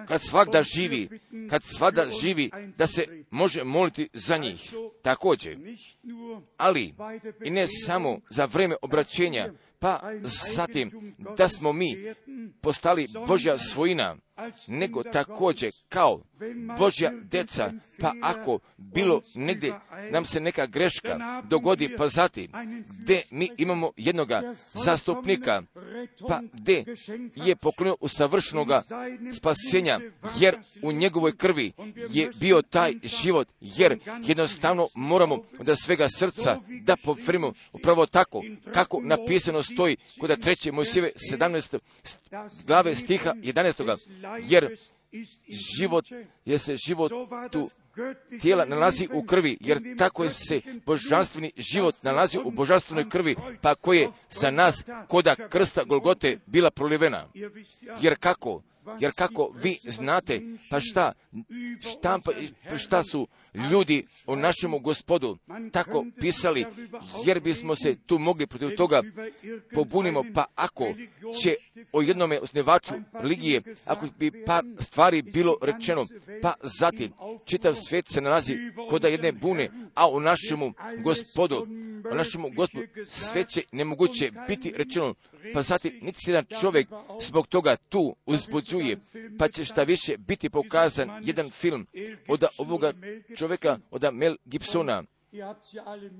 [0.08, 1.10] Kad svakda živi,
[1.50, 4.74] kad svakda živi, da se može moliti za njih.
[5.02, 5.58] Također,
[6.58, 6.93] ali
[7.43, 10.02] i ne samo za vrijeme obraćenja, pa
[10.56, 12.14] zatim da smo mi
[12.62, 14.16] postali Božja svojina,
[14.68, 16.22] nego također kao
[16.78, 19.74] Božja deca, pa ako bilo negdje
[20.12, 22.52] nam se neka greška dogodi, pa zatim
[23.00, 25.62] gdje mi imamo jednoga zastupnika,
[26.28, 26.86] pa gdje
[27.36, 27.56] je
[28.00, 28.82] u savršenoga
[29.34, 30.00] spasenja,
[30.40, 31.74] jer u njegovoj krvi
[32.10, 39.02] je bio taj život, jer jednostavno moramo da svega srca da pofrimo upravo tako, kako
[39.02, 41.80] napisano stoji kod treće Mojsive 17.
[42.66, 43.98] glave stiha 11
[44.43, 44.78] jer
[45.80, 46.05] život,
[46.45, 47.11] jer se život
[47.51, 47.69] tu
[48.41, 54.09] tijela nalazi u krvi, jer tako se božanstveni život nalazi u božanstvenoj krvi, pa koje
[54.30, 57.28] za nas koda krsta Golgote bila prolivena.
[58.01, 58.61] Jer kako?
[58.99, 61.13] Jer kako vi znate, pa šta,
[61.80, 62.32] štampa,
[62.78, 63.28] šta su
[63.72, 65.38] ljudi o našemu gospodu
[65.72, 66.66] tako pisali,
[67.26, 69.01] jer bismo se tu mogli protiv toga
[69.74, 70.93] pobunimo, pa ako
[71.41, 71.56] će
[71.93, 76.06] o jednome osnivaču religije, ako bi par stvari bilo rečeno,
[76.41, 77.14] pa zatim
[77.45, 78.58] čitav svijet se nalazi
[78.89, 81.68] kod jedne bune, a u našemu gospodu,
[82.12, 85.14] u našemu gospodu sve će nemoguće biti rečeno,
[85.53, 86.88] pa zatim niti se jedan čovjek
[87.22, 88.97] zbog toga tu uzbuđuje,
[89.39, 91.88] pa će šta više biti pokazan jedan film
[92.28, 92.93] od ovoga
[93.38, 93.45] čovjeka,
[93.91, 95.04] od Mel Gibsona,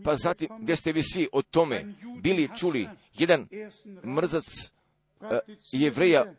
[0.04, 1.86] pa zatim gdje ste vi svi o tome
[2.22, 3.48] bili čuli, jedan
[4.04, 4.46] mrzac
[5.20, 5.30] uh,
[5.72, 6.34] jevreja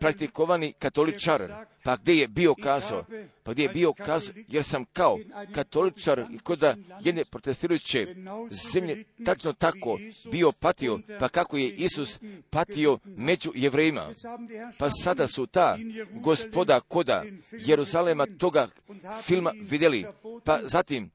[0.00, 3.04] praktikovani katoličar, pa gdje je bio kazao,
[3.42, 5.18] pa gdje je bio kazao, jer sam kao
[5.54, 6.62] katoličar i kod
[7.04, 8.14] jedne protestirajuće
[8.72, 9.98] zemlje tačno tako
[10.30, 12.18] bio patio, pa kako je Isus
[12.50, 14.08] patio među jevrejima.
[14.78, 15.78] Pa sada su ta
[16.10, 18.68] gospoda koda Jeruzalema toga
[19.22, 20.06] filma vidjeli,
[20.44, 21.10] pa zatim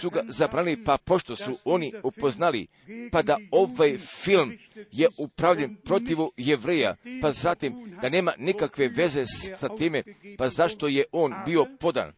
[0.00, 2.66] su ga zabranili, pa pošto su oni upoznali,
[3.12, 4.58] pa da ovaj film
[4.92, 9.24] je upravljen protivu jevreja, pa zatim da nema nikakve veze
[9.60, 9.95] sa time,
[10.38, 12.12] pa zašto je on bio podan.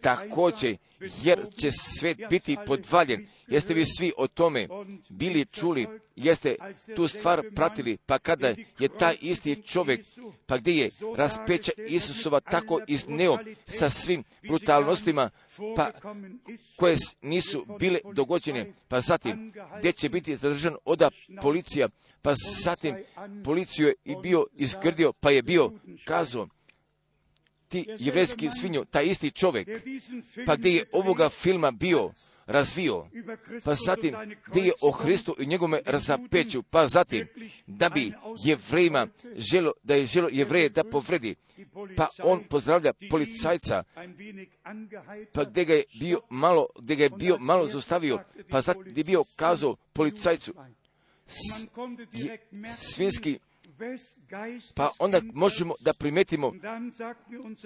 [0.00, 0.76] Također,
[1.22, 3.26] jer će svet biti podvaljen.
[3.46, 4.68] Jeste vi svi o tome
[5.08, 5.86] bili čuli,
[6.16, 6.56] jeste
[6.96, 10.06] tu stvar pratili, pa kada je taj isti čovjek,
[10.46, 15.30] pa gdje je raspeća Isusova tako izneo sa svim brutalnostima,
[15.76, 15.90] pa
[16.76, 21.10] koje nisu bile dogođene, pa zatim gdje će biti zadržan oda
[21.42, 21.88] policija,
[22.22, 22.96] pa zatim
[23.44, 25.72] policiju je i bio izgrdio, pa je bio
[26.04, 26.48] kazao,
[27.68, 29.68] ti jevrejski svinju, taj isti čovjek,
[30.46, 32.12] pa gdje je ovoga filma bio
[32.46, 33.06] razvio,
[33.64, 34.14] pa zatim
[34.46, 37.26] gdje je o Hristu i njegome razapeću, pa zatim
[37.66, 38.12] da bi
[38.44, 39.06] jevrejima
[39.36, 41.34] želo, da je želo jevreje da povredi,
[41.96, 43.84] pa on pozdravlja policajca,
[45.32, 48.18] pa gdje ga je bio malo, gdje ga je bio malo zostavio,
[48.50, 50.54] pa zatim gdje je bio kazao policajcu,
[52.78, 53.38] svinski
[54.74, 56.52] Pa onda možemo da primetimo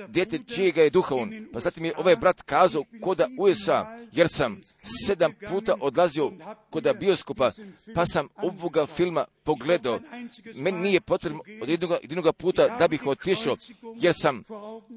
[0.09, 1.49] djete čijega je duha on.
[1.53, 4.61] Pa zatim je ovaj brat kazao koda USA, jer sam
[5.07, 6.33] sedam puta odlazio
[6.71, 7.51] koda bioskopa,
[7.95, 10.01] pa sam ovoga filma pogledao.
[10.55, 13.57] Meni nije potrebno od jednog, jednog puta da bih otišao,
[13.97, 14.43] jer sam,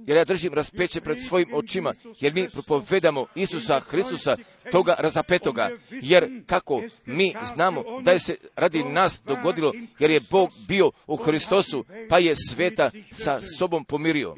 [0.08, 4.38] jer ja držim raspeće pred svojim očima, jer mi propovedamo Isusa Hristusa,
[4.72, 10.50] toga razapetoga, jer kako mi znamo da je se radi nas dogodilo, jer je Bog
[10.68, 14.36] bio u Hristosu, pa je sveta sa sobom pomirio.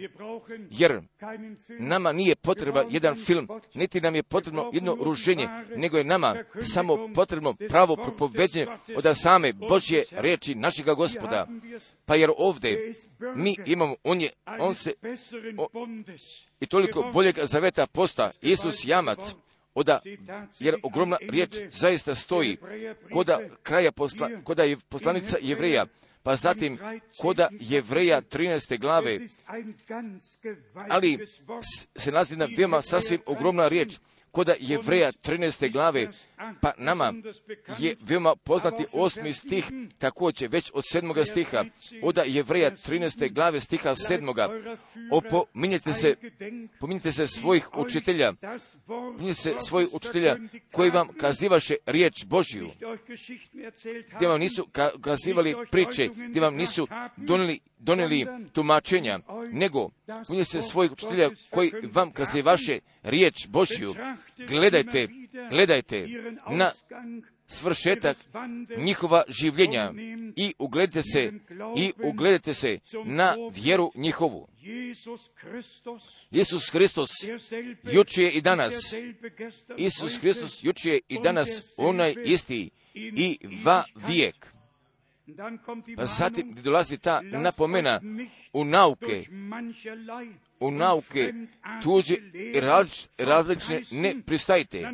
[0.71, 1.01] Jer
[1.79, 7.09] nama nije potreba jedan film, niti nam je potrebno jedno ruženje, nego je nama samo
[7.15, 11.47] potrebno pravo propovednje od same Božje riječi našega gospoda.
[12.05, 12.93] Pa jer ovdje
[13.35, 14.93] mi imamo, on je, on se,
[15.57, 15.67] o,
[16.59, 19.19] i toliko boljeg zaveta posta, Isus jamac,
[19.73, 19.99] oda,
[20.59, 22.57] jer ogromna riječ zaista stoji
[23.13, 25.85] koda kraja posla, koda je poslanica jevreja,
[26.27, 26.77] pa zatim
[27.17, 28.79] koda jevreja 13.
[28.79, 29.19] glave,
[30.89, 31.27] ali
[31.95, 33.99] se nalazi na veoma sasvim ogromna riječ,
[34.31, 35.71] koda Jevreja 13.
[35.71, 36.09] glave,
[36.61, 37.13] pa nama
[37.77, 39.65] je veoma poznati osmi stih,
[39.97, 41.65] također već od sedmoga stiha,
[42.03, 43.33] oda Jevreja 13.
[43.33, 44.49] glave stiha sedmoga,
[45.11, 46.15] opominjete se,
[46.79, 48.33] pominjete se svojih učitelja,
[48.85, 50.35] pominjete se svojih učitelja
[50.71, 52.69] koji vam kazivaše riječ Božju,
[54.15, 54.67] gdje vam nisu
[55.01, 59.19] kazivali priče, gdje vam nisu donijeli donijeli tumačenja,
[59.51, 59.89] nego
[60.27, 63.95] pominjete se svojih učitelja koji vam kazivaše riječ Božju,
[64.47, 65.07] gledajte,
[65.49, 66.07] gledajte
[66.51, 66.71] na
[67.47, 68.17] svršetak
[68.77, 69.93] njihova življenja
[70.35, 71.31] i ugledajte se
[71.77, 74.47] i ugledajte se na vjeru njihovu.
[76.31, 77.09] Isus Hristos
[77.91, 78.93] juče i danas.
[79.77, 84.47] Isus Hristos juče i danas onaj isti i va vijek.
[85.95, 88.01] Pa zatim dolazi ta napomena
[88.57, 89.25] u nauke,
[90.59, 91.33] u nauke
[91.83, 92.61] tuđe i
[93.17, 94.91] različne ne pristajte.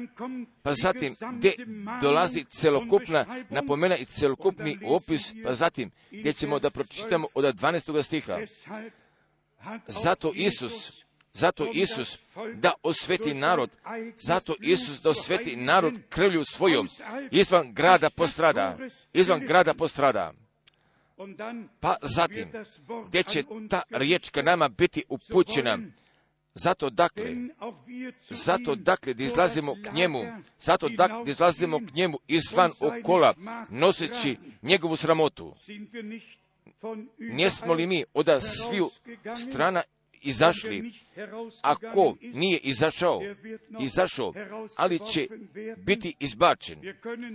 [0.61, 1.53] Pa zatim gdje
[2.01, 8.03] dolazi celokupna napomena i celokupni opis, pa zatim gdje ćemo da pročitamo od 12.
[8.03, 8.37] stiha.
[9.87, 12.17] Zato Isus, zato Isus
[12.55, 13.69] da osveti narod,
[14.17, 16.87] zato Isus da osveti narod krvlju svojom,
[17.31, 18.77] izvan grada postrada,
[19.13, 20.33] izvan grada postrada.
[21.79, 22.51] Pa zatim,
[23.07, 25.79] gdje će ta riječ ka nama biti upućena,
[26.53, 27.35] zato dakle,
[28.29, 30.19] zato dakle da izlazimo k njemu,
[30.59, 33.33] zato dakle da izlazimo k njemu izvan okola,
[33.69, 35.55] noseći njegovu sramotu.
[37.17, 38.89] Nismo li mi od sviju
[39.49, 39.81] strana
[40.23, 40.93] izašli,
[41.61, 43.21] ako nije izašao,
[43.79, 44.33] izašao,
[44.77, 45.27] ali će
[45.77, 46.79] biti izbačen,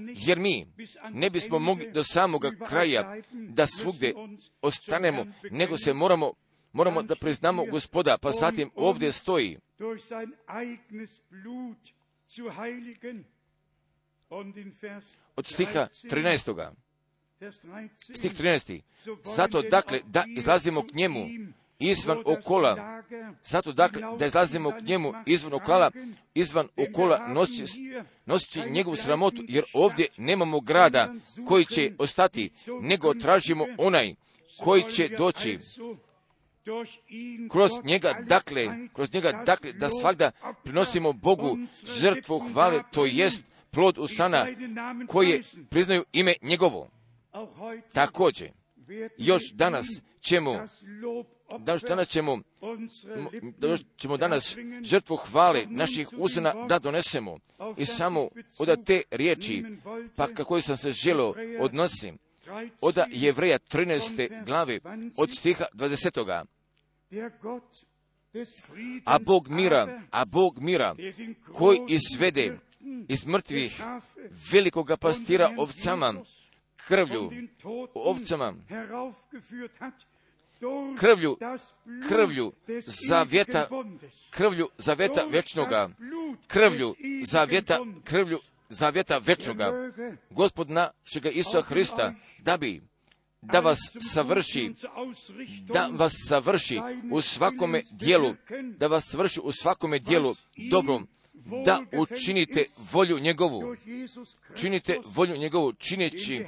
[0.06, 0.66] jer mi
[1.10, 4.14] ne bismo mogli do samoga kraja da svugdje
[4.62, 6.32] ostanemo, nego se moramo
[6.72, 9.58] moramo da priznamo gospoda, pa zatim ovdje stoji
[15.36, 16.72] od stiha 13.
[17.96, 18.80] Stih 13.
[19.36, 21.26] Zato dakle da izlazimo k njemu
[21.78, 23.02] izvan okola.
[23.44, 25.90] Zato dakle da izlazimo k njemu izvan okola,
[26.34, 31.14] izvan okola noseći, noseći njegovu sramotu, jer ovdje nemamo grada
[31.46, 32.50] koji će ostati,
[32.82, 34.14] nego tražimo onaj
[34.60, 35.58] koji će doći
[37.50, 40.30] kroz njega, dakle, kroz njega, dakle, da svakda
[40.64, 41.58] prinosimo Bogu
[42.00, 44.46] žrtvu hvale, to jest plod usana
[45.06, 46.90] koje priznaju ime njegovo.
[47.92, 48.50] Također,
[49.18, 49.86] još danas
[50.20, 50.64] ćemo
[51.58, 52.38] danas, danas ćemo,
[53.58, 57.38] danas ćemo danas žrtvu hvale naših usana da donesemo
[57.76, 58.28] i samo
[58.58, 59.64] od te riječi,
[60.16, 62.18] pa kako sam se želo odnosim,
[62.80, 64.44] od Jevreja 13.
[64.44, 64.78] glave,
[65.16, 66.44] od stiha 20.
[69.04, 70.94] A Bog mira, a Bog mira,
[71.52, 72.58] koji izvede
[73.08, 73.80] iz mrtvih
[74.52, 76.14] velikoga pastira ovcama,
[76.88, 77.30] krvlju,
[77.94, 78.54] ovcama,
[80.98, 81.36] krvlju,
[82.08, 82.52] krvlju
[83.08, 83.68] zavjeta,
[84.30, 85.90] krvlju zavjeta večnoga,
[86.46, 86.94] krvlju
[87.26, 88.38] zavjeta, krvlju
[88.68, 89.92] zavjeta večnoga,
[90.30, 92.82] gospod našega Isusa Hrista, da bi
[93.42, 94.72] da vas savrši,
[95.72, 96.80] da vas savrši
[97.12, 98.34] u svakome dijelu,
[98.78, 100.34] da vas savrši u svakome dijelu
[100.70, 101.08] dobrom,
[101.64, 103.76] da učinite volju njegovu,
[104.56, 106.44] činite volju njegovu, čineći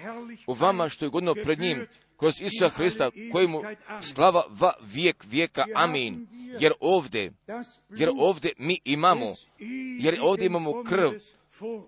[0.47, 1.87] u vama što je godno pred njim,
[2.21, 3.63] kroz Isusa Hrista, kojemu
[4.03, 6.27] slava va vijek vijeka, amin.
[6.61, 7.33] Jer ovdje,
[7.89, 9.35] jer ovdje mi imamo,
[10.01, 11.11] jer ovdje imamo krv,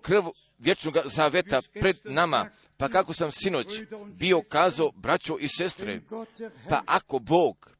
[0.01, 0.23] krv
[0.59, 2.49] vječnog zaveta pred nama.
[2.77, 3.67] Pa kako sam sinoć
[4.19, 6.01] bio kazao, braćo i sestre,
[6.69, 7.71] pa ako Bog,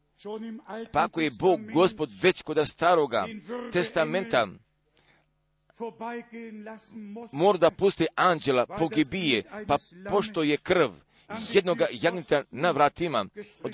[0.92, 3.26] pa ako je Bog gospod već kod staroga
[3.72, 4.48] testamenta,
[7.34, 9.78] mora da pusti anđela pogibije, pa
[10.10, 10.90] pošto je krv
[11.54, 13.26] jednog jagnjeta na vratima,
[13.64, 13.72] od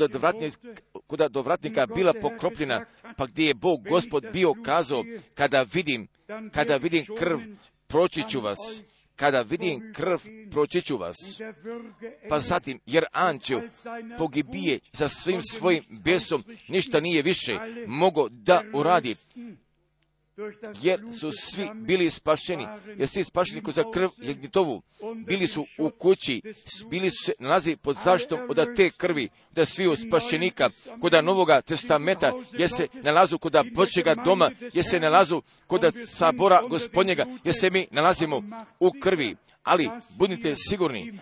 [1.07, 2.86] kuda do vratnika bila pokropljena,
[3.18, 5.03] pa gdje je Bog gospod bio kazao,
[5.34, 6.07] kada vidim,
[6.53, 7.40] kada vidim krv,
[7.88, 8.57] proći ću vas,
[9.15, 10.18] kada vidim krv,
[10.52, 11.15] proći ću vas.
[12.30, 13.61] Pa zatim, jer anđeo
[14.18, 17.57] pogibije za svim svojim besom, ništa nije više
[17.88, 19.15] mogo da uradi,
[20.82, 22.68] jer su svi bili spašeni,
[22.98, 24.82] jer svi spašeni kroz krv Jegnitovu,
[25.16, 26.41] bili su u kući,
[26.90, 30.70] bili su se nalazi pod zaštitom od te krvi, da svi spašenika,
[31.02, 37.26] kod Novoga testamenta, jer se nalazu kod Božjega doma, jer se nalazu kod sabora gospodnjega,
[37.44, 38.44] jer se mi nalazimo
[38.80, 39.36] u krvi.
[39.64, 41.20] Ali budite sigurni,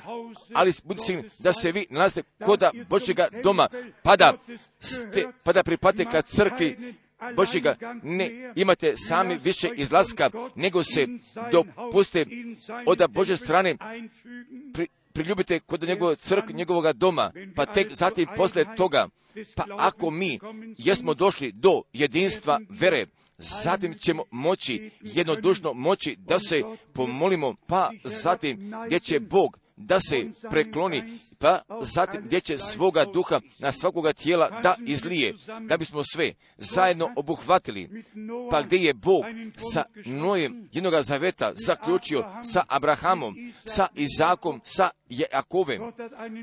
[0.53, 3.67] ali budite sigurni da se vi nalazite kod Božjega doma,
[4.03, 4.33] pa da,
[4.79, 6.95] ste, pa da pripate ka crkvi
[7.35, 11.07] Božjega ne imate sami više izlaska, nego se
[11.51, 12.25] dopuste
[12.85, 13.75] od Bože strane
[14.73, 19.07] pri, priljubite kod njegove crk, njegovog doma, pa tek zatim posle toga,
[19.55, 20.39] pa ako mi
[20.77, 23.05] jesmo došli do jedinstva vere,
[23.37, 26.63] zatim ćemo moći jednodušno moći da se
[26.93, 33.39] pomolimo, pa zatim gdje će Bog da se prekloni, pa zatim gdje će svoga duha
[33.59, 35.33] na svakoga tijela da izlije,
[35.67, 38.03] da bismo sve zajedno obuhvatili.
[38.51, 39.23] Pa gdje je Bog
[39.73, 43.35] sa Nojem jednoga zaveta zaključio sa Abrahamom,
[43.65, 45.81] sa Izakom, sa Jakovem,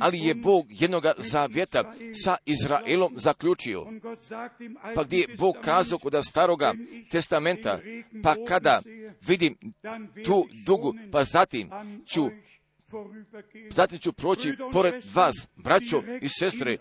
[0.00, 1.94] ali je Bog jednoga zaveta
[2.24, 3.86] sa Izraelom zaključio.
[4.94, 6.74] Pa gdje je Bog kazao kod staroga
[7.10, 7.80] testamenta,
[8.22, 8.80] pa kada
[9.26, 9.56] vidim
[10.24, 11.70] tu dugu, pa zatim
[12.06, 12.30] ću
[13.70, 16.76] Zatim ću proći pored vas, braćo i sestre,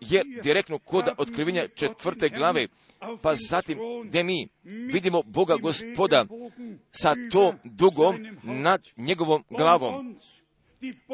[0.00, 2.66] jer direktno kod otkrivenja četvrte glave,
[3.22, 6.26] pa zatim gdje mi vidimo Boga gospoda
[6.90, 10.16] sa tom dugom nad njegovom glavom.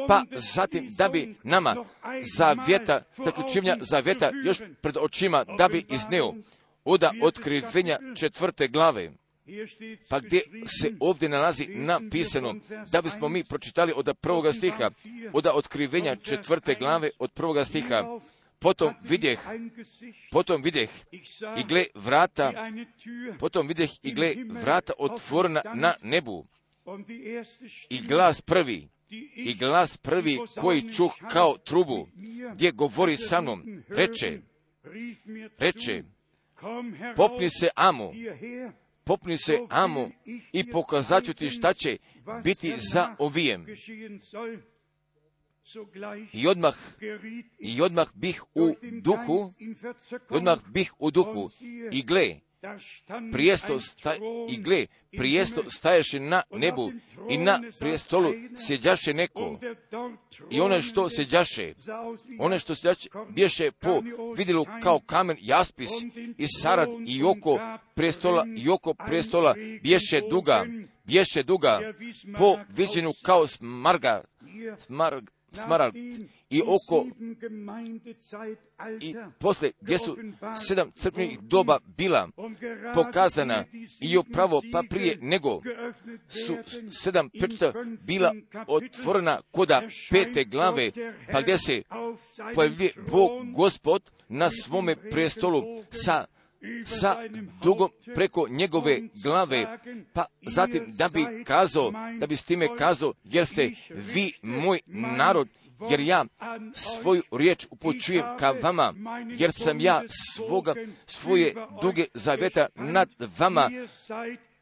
[0.07, 1.85] Pa zatim da bi nama
[2.35, 6.33] zavjeta, zaključivanja zavjeta još pred očima da bi izneo
[6.85, 9.11] oda otkrivenja četvrte glave.
[10.09, 10.41] Pa gdje
[10.79, 12.55] se ovdje nalazi napisano,
[12.91, 14.91] da bismo mi pročitali od prvoga stiha,
[15.33, 18.19] od otkrivenja četvrte glave od prvoga stiha,
[18.59, 19.39] potom vidjeh,
[20.31, 20.89] potom vidjeh
[21.57, 22.71] i gle vrata,
[23.39, 26.45] potom vidjeh i gle vrata otvorena na nebu.
[27.89, 28.89] i glas prvi,
[29.35, 32.07] i glas prvi koji čuh kao trubu,
[32.53, 34.39] gdje govori sa mnom, reče,
[35.57, 36.03] reče,
[37.15, 38.13] popni se Amu,
[39.07, 40.11] popni se Amu
[40.53, 41.97] i pokazat ću ti šta će
[42.43, 43.65] biti za ovijem.
[46.33, 46.75] I odmah,
[47.59, 49.53] i odmah bih u duhu,
[50.29, 51.49] odmah bih u duhu
[51.91, 52.39] i gle,
[53.31, 54.15] prijesto sta,
[54.49, 54.85] i gle,
[55.17, 56.91] prijesto staješe na nebu
[57.29, 58.33] i na prijestolu
[58.67, 59.59] sjeđaše neko.
[60.51, 61.73] I one što sjeđaše,
[62.39, 64.01] one što sjeđaše, bješe po
[64.37, 65.89] vidilu kao kamen jaspis
[66.37, 67.59] i sarad i oko
[67.95, 70.65] prijestola i oko prijestola bješe duga,
[71.03, 71.79] bješe duga
[72.37, 74.23] po viđenu kao smarga,
[74.77, 75.93] smarg, smarag
[76.49, 77.05] i oko
[79.01, 80.17] i posle gdje su
[80.67, 82.29] sedam crkvenih doba bila
[82.93, 83.65] pokazana
[84.01, 85.61] i upravo pa prije nego
[86.29, 86.57] su
[86.91, 87.73] sedam pečata
[88.07, 88.33] bila
[88.67, 89.81] otvorena koda
[90.11, 90.91] pete glave
[91.31, 91.81] pa gdje se
[92.55, 96.25] pojavljuje Bog gospod na svome prestolu sa
[96.85, 97.15] sa
[97.63, 99.79] dugom preko njegove glave,
[100.13, 105.49] pa zatim da bi kazao, da bi s time kazao, jer ste vi moj narod,
[105.89, 106.25] jer ja
[106.73, 108.93] svoju riječ upočujem ka vama,
[109.37, 110.01] jer sam ja
[110.35, 110.73] svoga,
[111.05, 113.69] svoje duge zaveta nad vama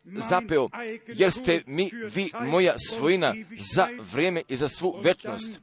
[0.06, 0.70] zapeo,
[1.08, 3.36] jer ste mi vi moja svojina
[3.74, 5.62] za vrijeme i za svu večnost.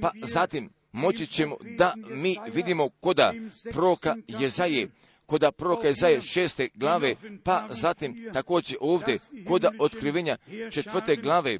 [0.00, 3.32] Pa zatim moći ćemo da mi vidimo koda
[3.72, 4.88] proka Jezaje,
[5.28, 7.14] koda proroka Jezaje šeste glave,
[7.44, 9.18] pa zatim također ovdje
[9.48, 10.36] koda otkrivenja
[10.70, 11.58] četvrte glave,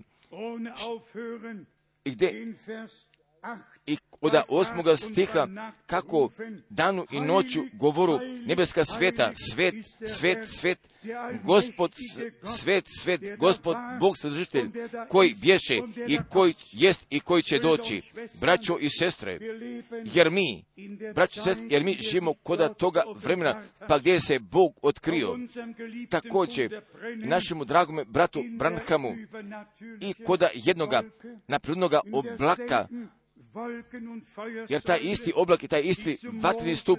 [2.05, 2.55] i gdje?
[3.86, 5.49] i od osmoga stiha
[5.86, 6.28] kako
[6.69, 9.74] danu i noću govoru nebeska sveta, svet,
[10.16, 10.78] svet, svet,
[11.44, 11.94] gospod
[12.59, 14.70] svet, svet, gospod Bog sadržitelj,
[15.09, 18.02] koji bješe i koji jest i koji će doći,
[18.40, 19.39] braćo i sestre,
[20.05, 20.64] jer mi,
[21.14, 25.39] braćo i sestre, jer mi živimo koda toga vremena, pa gdje se Bog otkrio,
[26.10, 26.80] također
[27.16, 29.14] našemu dragome bratu Branhamu
[30.01, 31.02] i koda jednoga
[31.48, 32.89] naprednoga oblaka
[34.68, 36.98] jer taj isti oblak i taj isti vatreni stup,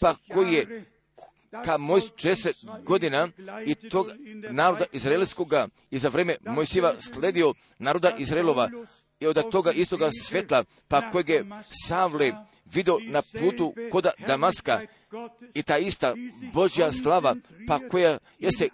[0.00, 0.84] pa koji je
[1.64, 3.28] ka moj 60 godina
[3.66, 4.06] i tog
[4.50, 8.70] naroda izraelskoga i za vreme Mojsiva sledio naroda Izraelova
[9.20, 11.46] i od toga istoga svetla, pa kojeg je
[11.88, 12.32] Savle
[12.64, 14.80] vidio na putu koda Damaska
[15.54, 16.14] i ta ista
[16.52, 18.68] Božja slava, pa koja je se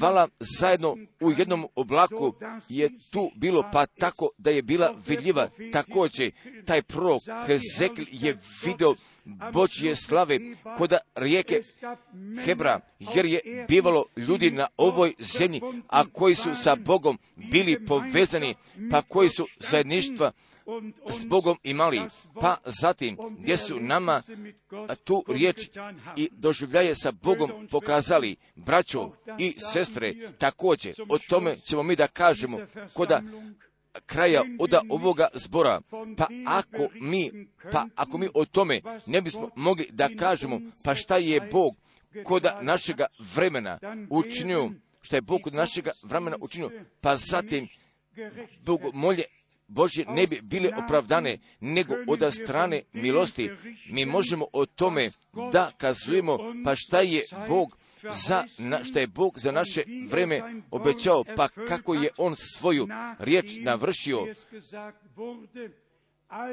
[0.00, 2.34] vala zajedno u jednom oblaku,
[2.68, 5.48] je tu bilo pa tako da je bila vidljiva.
[5.72, 6.30] Također,
[6.64, 8.94] taj prorok Hezekl je vidio
[9.52, 10.38] Božje slave
[10.78, 11.60] koda rijeke
[12.44, 12.80] Hebra,
[13.14, 18.54] jer je bivalo ljudi na ovoj zemlji, a koji su sa Bogom bili povezani,
[18.90, 20.32] pa koji su zajedništva
[21.10, 22.00] s Bogom imali,
[22.40, 24.22] pa zatim gdje su nama
[25.04, 25.68] tu riječ
[26.16, 32.58] i doživljaje sa Bogom pokazali, braćo i sestre, također, o tome ćemo mi da kažemo
[32.92, 33.22] koda
[34.06, 35.80] kraja od ovoga zbora,
[36.16, 37.30] pa ako mi,
[37.72, 41.76] pa ako mi o tome ne bismo mogli da kažemo, pa šta je Bog
[42.24, 43.78] koda našega vremena
[44.10, 44.70] učinio,
[45.00, 46.70] šta je Bog kod našega vremena učinio,
[47.00, 47.68] pa zatim
[48.64, 49.24] Bog molje
[49.70, 53.50] Božje ne bi bile opravdane, nego od strane milosti.
[53.86, 55.10] Mi možemo o tome
[55.52, 61.24] da kazujemo, pa šta je Bog za, na, šta je Bog za naše vreme obećao,
[61.36, 62.88] pa kako je On svoju
[63.18, 64.26] riječ navršio.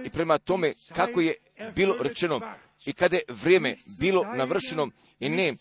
[0.05, 1.33] I prema tome kako je
[1.75, 2.41] bilo rečeno,
[2.85, 4.89] i kada je vrijeme bilo navršeno
[5.19, 5.53] i ne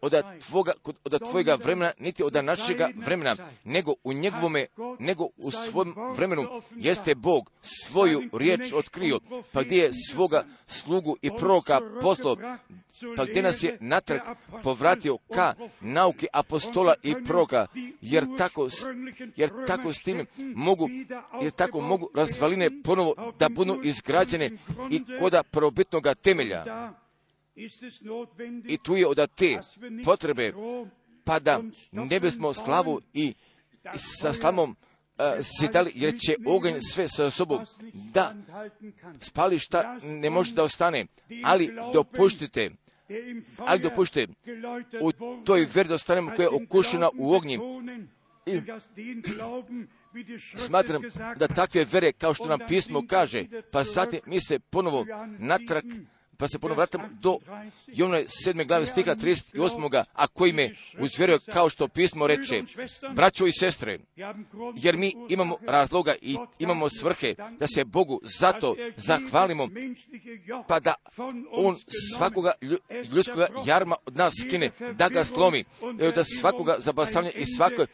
[0.00, 0.14] od,
[0.48, 0.72] tvoga,
[1.04, 4.66] od tvojega vremena, niti od našega vremena, nego u njegovome,
[4.98, 6.42] nego u svom vremenu
[6.76, 9.20] jeste Bog svoju riječ otkrio,
[9.52, 12.36] pa gdje je svoga slugu i proroka poslao,
[13.16, 14.20] pa gdje nas je natrag
[14.62, 15.18] povratio?
[15.34, 17.66] Ka nauke apostola i proroka,
[18.00, 18.68] jer tako,
[19.36, 20.88] jer tako s tim mogu,
[21.42, 24.50] jer tako mogu razvaline ponovo da budu izgrađene
[24.90, 26.92] i koda prvobitnoga temelja.
[28.66, 29.58] I tu je od te
[30.04, 30.52] potrebe,
[31.24, 31.60] pa da
[31.92, 33.34] ne bismo slavu i
[33.96, 35.24] sa slavom uh,
[35.60, 37.60] zidali, jer će oganj sve sa sobom
[37.92, 38.34] da
[39.20, 41.06] spali šta ne može da ostane,
[41.44, 42.70] ali dopuštite,
[43.58, 44.32] ali dopuštite
[45.00, 45.12] u
[45.44, 47.58] toj veri da ostanemo koja je okušena u ognji.
[48.46, 48.60] I
[50.58, 51.02] smatram
[51.36, 55.06] da takve vere, kao što nam pismo kaže, pa zatim mi se ponovo
[55.38, 55.84] natrag
[56.36, 57.38] pa se ponovno vratimo do
[57.86, 60.04] Jovne sedme glave stiha 38.
[60.14, 60.70] a koji me
[61.00, 62.62] uzvjerio kao što pismo reče,
[63.14, 63.98] braćo i sestre,
[64.76, 69.68] jer mi imamo razloga i imamo svrhe da se Bogu zato zahvalimo,
[70.68, 70.94] pa da
[71.50, 71.76] On
[72.16, 72.52] svakoga
[73.12, 75.64] ljudskoga jarma od nas skine, da ga slomi,
[76.14, 77.86] da svakoga zabasavanja i svake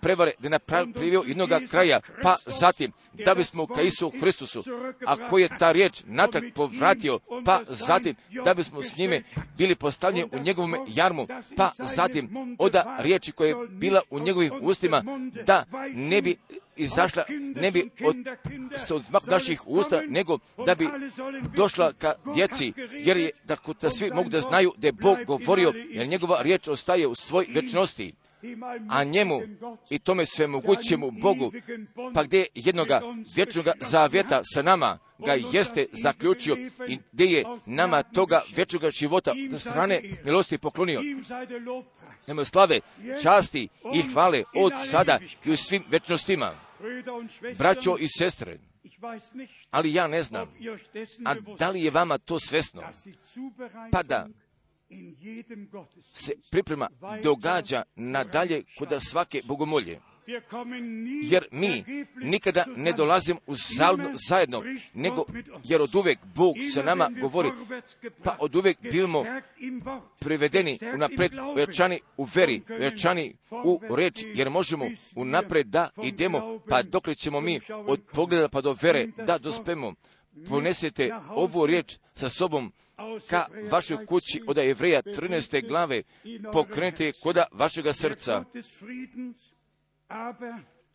[0.00, 4.62] prevare da napravio jednoga kraja, pa zatim da bismo ka Isu Hristusu,
[5.06, 8.14] a koji je ta riječ natrag povratio, pa pa zatim
[8.44, 9.22] da bismo s njime
[9.58, 11.26] bili postavljeni u njegovom jarmu,
[11.56, 15.04] pa zatim oda riječi koja je bila u njegovim ustima,
[15.46, 15.64] da
[15.94, 16.36] ne bi
[16.76, 17.24] izašla,
[17.54, 18.16] ne bi od,
[18.90, 20.88] od naših usta, nego da bi
[21.56, 25.72] došla ka djeci, jer je da, da svi mogu da znaju da je Bog govorio,
[25.88, 28.14] jer njegova riječ ostaje u svoj večnosti
[28.90, 29.40] a njemu
[29.90, 31.52] i tome sve mogućemu Bogu,
[32.14, 33.00] pa gdje jednoga
[33.36, 36.56] vječnoga zavjeta sa nama ga jeste zaključio
[36.88, 41.00] i gdje je nama toga vječnoga života do strane milosti poklonio.
[42.26, 42.80] Nema slave,
[43.22, 46.54] časti i hvale od sada i u svim večnostima.
[47.58, 48.58] Braćo i sestre,
[49.70, 50.48] ali ja ne znam,
[51.24, 52.82] a da li je vama to svesno?
[53.92, 54.28] Pa da,
[56.12, 56.88] se priprema
[57.22, 60.00] događa nadalje kod svake bogomolje.
[61.22, 61.84] Jer mi
[62.16, 63.54] nikada ne dolazimo u
[64.28, 64.62] zajedno,
[64.94, 65.24] nego
[65.64, 67.50] jer od uvek Bog sa nama govori,
[68.22, 69.24] pa od uvek bivamo
[70.20, 73.36] privedeni unapred, ojačani u veri, ojačani
[73.88, 74.84] u reč, jer možemo
[75.16, 79.94] unapred da idemo, pa dokle ćemo mi od pogleda pa do vere da dospemo
[80.48, 82.72] ponesete ovu riječ sa sobom
[83.28, 85.68] ka vašoj kući od Evreja 13.
[85.68, 86.02] glave,
[86.52, 88.44] pokrenite koda vašega srca.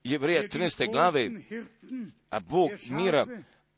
[0.03, 0.91] Jevreja 13.
[0.91, 1.31] glave,
[2.29, 3.25] a Bog mira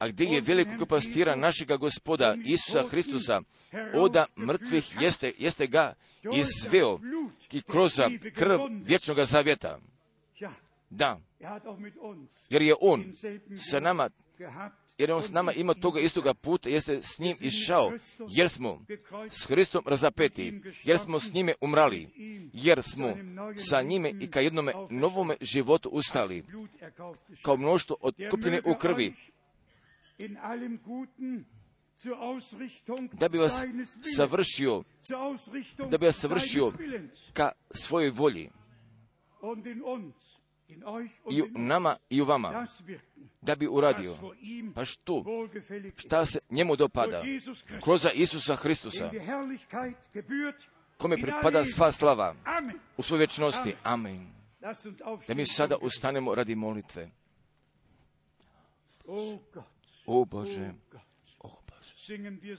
[0.01, 3.41] a gdje je velikog pastira našega gospoda Isusa Hristusa,
[3.93, 5.93] oda mrtvih jeste, jeste ga
[6.33, 6.99] izveo
[7.51, 7.99] i kroz
[8.35, 9.79] krv vječnog zavjeta.
[10.89, 11.19] Da,
[12.49, 13.13] jer je on
[13.71, 14.09] sa nama,
[15.01, 17.91] jer je on s nama imao toga istoga puta, jer se s njim išao,
[18.29, 18.85] jer smo
[19.29, 22.07] s Hristom razapeti, jer smo s njime umrali,
[22.53, 23.13] jer smo
[23.69, 26.45] sa njime i ka jednome novome životu ustali,
[27.41, 29.13] kao mnoštvo otkupljene u krvi,
[33.11, 33.63] da bi vas
[34.15, 34.83] savršio,
[35.89, 36.73] da bi vas savršio
[37.33, 38.49] ka svojoj volji.
[41.31, 42.67] I u nama i u vama,
[43.41, 44.15] da bi uradio.
[44.75, 45.23] Pa što?
[45.95, 47.23] Šta se njemu dopada?
[47.83, 49.11] Kroz Isusa Hristusa,
[50.97, 52.35] kome pripada sva slava
[52.97, 53.75] u svoj večnosti.
[53.83, 54.27] Amen.
[55.27, 57.09] Da mi sada ustanemo radi molitve.
[60.05, 60.73] O Bože,
[61.39, 62.17] o Bože.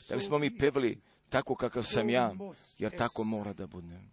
[0.09, 2.35] Da bismo mi pevali tako kakav sam ja,
[2.79, 4.11] jer tako mora da budem.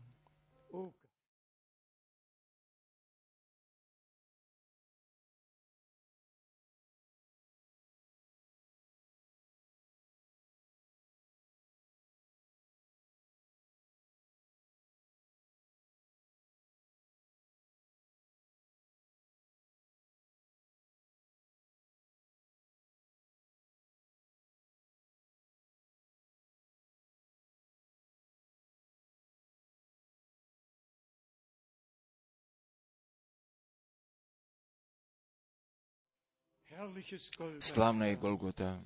[37.60, 38.80] Slavna je Golgota.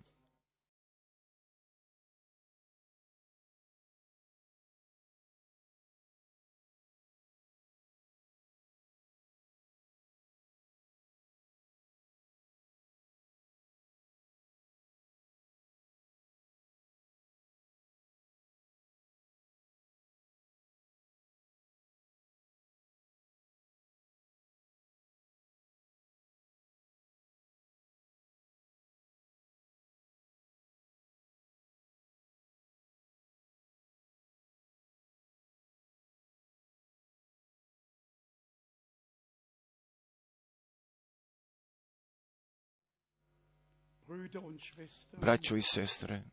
[45.18, 46.24] Braćo i sestre,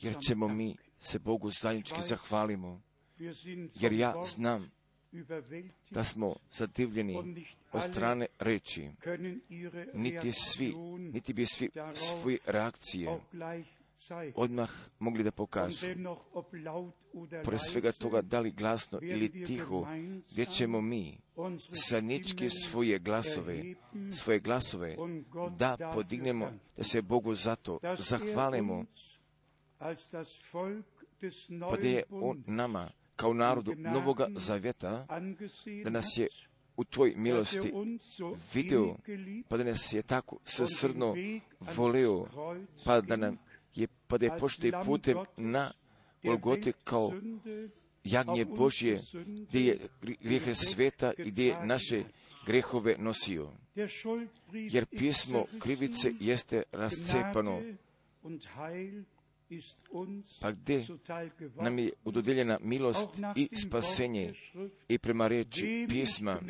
[0.00, 2.82] jer ćemo mi se Bogu zajednički zahvalimo,
[3.74, 4.70] jer ja znam
[5.90, 8.90] da smo zadivljeni od strane reči,
[9.94, 13.20] niti svi, niti bi svi svoje reakcije
[14.34, 15.86] odmah mogli da pokažu.
[17.44, 19.86] Pored svega toga, da li glasno ili tiho,
[20.30, 21.18] gdje ćemo mi
[21.72, 23.74] sanički svoje glasove,
[24.12, 24.96] svoje glasove
[25.58, 28.84] da podignemo, da se Bogu zato zahvalimo,
[31.70, 35.06] pa da je On nama, kao narodu Novoga Zavjeta,
[35.84, 36.28] da nas je
[36.76, 37.72] u tvoj milosti
[38.54, 38.96] video,
[39.48, 41.14] pa da nas je tako srsrdno
[41.60, 42.26] voleo,
[42.84, 43.38] pa da nam
[43.76, 45.72] je, pa da je pošto putem na
[46.22, 47.12] Golgote kao
[48.04, 49.02] jagnje Božje,
[49.48, 49.78] gdje je
[50.20, 52.04] grijehe sveta i gdje je naše
[52.46, 53.52] grehove nosio.
[54.52, 57.62] Jer pismo krivice jeste rascepano,
[60.40, 60.84] pa gdje
[61.54, 64.32] nam je udodeljena milost i spasenje
[64.88, 66.40] i prema reči pisma,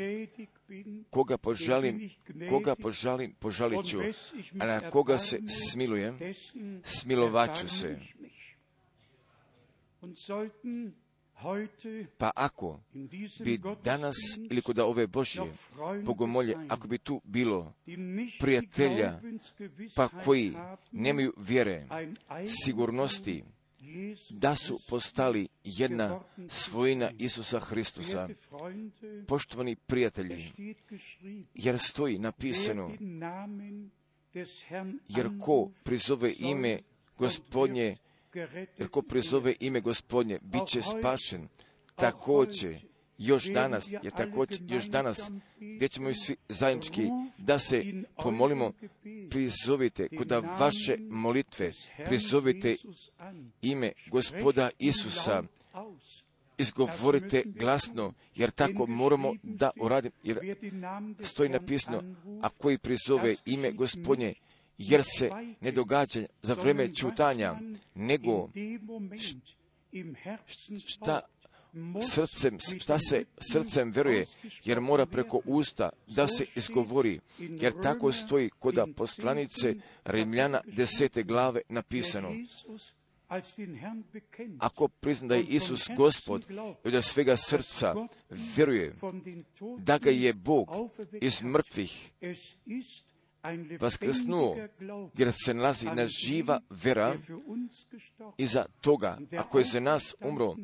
[1.10, 2.10] koga požalim,
[2.50, 3.98] koga požalim, požalit ću,
[4.60, 6.18] a na koga se smilujem,
[6.84, 7.98] smilovat ću se.
[12.18, 12.80] Pa ako
[13.44, 14.16] bi danas
[14.50, 15.42] ili kod ove Božje
[16.04, 17.74] bogomolje, ako bi tu bilo
[18.40, 19.20] prijatelja,
[19.94, 20.54] pa koji
[20.92, 21.86] nemaju vjere,
[22.64, 23.44] sigurnosti,
[24.30, 28.28] da su postali jedna svojina Isusa Hristusa.
[29.26, 30.52] Poštovani prijatelji,
[31.54, 32.90] jer stoji napisano,
[35.08, 36.80] jer ko prizove ime
[37.18, 37.96] gospodnje
[38.78, 41.48] jer ko prizove ime gospodnje, bit će spašen.
[41.94, 42.76] Također,
[43.18, 47.02] još danas, je također još danas, gdje ćemo svi zajednički
[47.38, 47.84] da se
[48.16, 48.72] pomolimo,
[49.30, 51.72] prizovite kod vaše molitve,
[52.04, 52.76] prizovite
[53.62, 55.42] ime gospoda Isusa,
[56.58, 60.56] izgovorite glasno, jer tako moramo da uradimo, jer
[61.20, 62.02] stoji napisano,
[62.42, 64.34] a koji prizove ime gospodnje,
[64.78, 65.30] jer se
[65.60, 67.60] ne događa za vreme čutanja,
[67.94, 68.48] nego
[70.86, 71.20] šta
[72.10, 74.26] srcem, šta se srcem veruje,
[74.64, 79.74] jer mora preko usta da se izgovori, jer tako stoji kod poslanice
[80.04, 82.32] Rimljana desete glave napisano.
[84.58, 86.46] Ako prizna da je Isus gospod
[86.84, 87.94] i da svega srca
[88.30, 88.94] vjeruje
[89.78, 90.68] da ga je Bog
[91.20, 92.12] iz mrtvih
[93.80, 94.56] vaskrsnuo,
[95.14, 97.14] jer se nalazi na živa vera
[98.38, 100.54] iza toga, ako je za nas umro,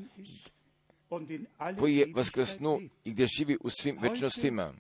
[1.78, 4.74] koji je vaskrsnuo i gdje živi u svim večnostima.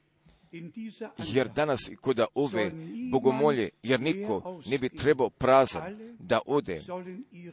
[1.18, 2.72] Jer danas kod ove
[3.10, 6.80] bogomolje, jer niko ne bi trebao prazan da ode,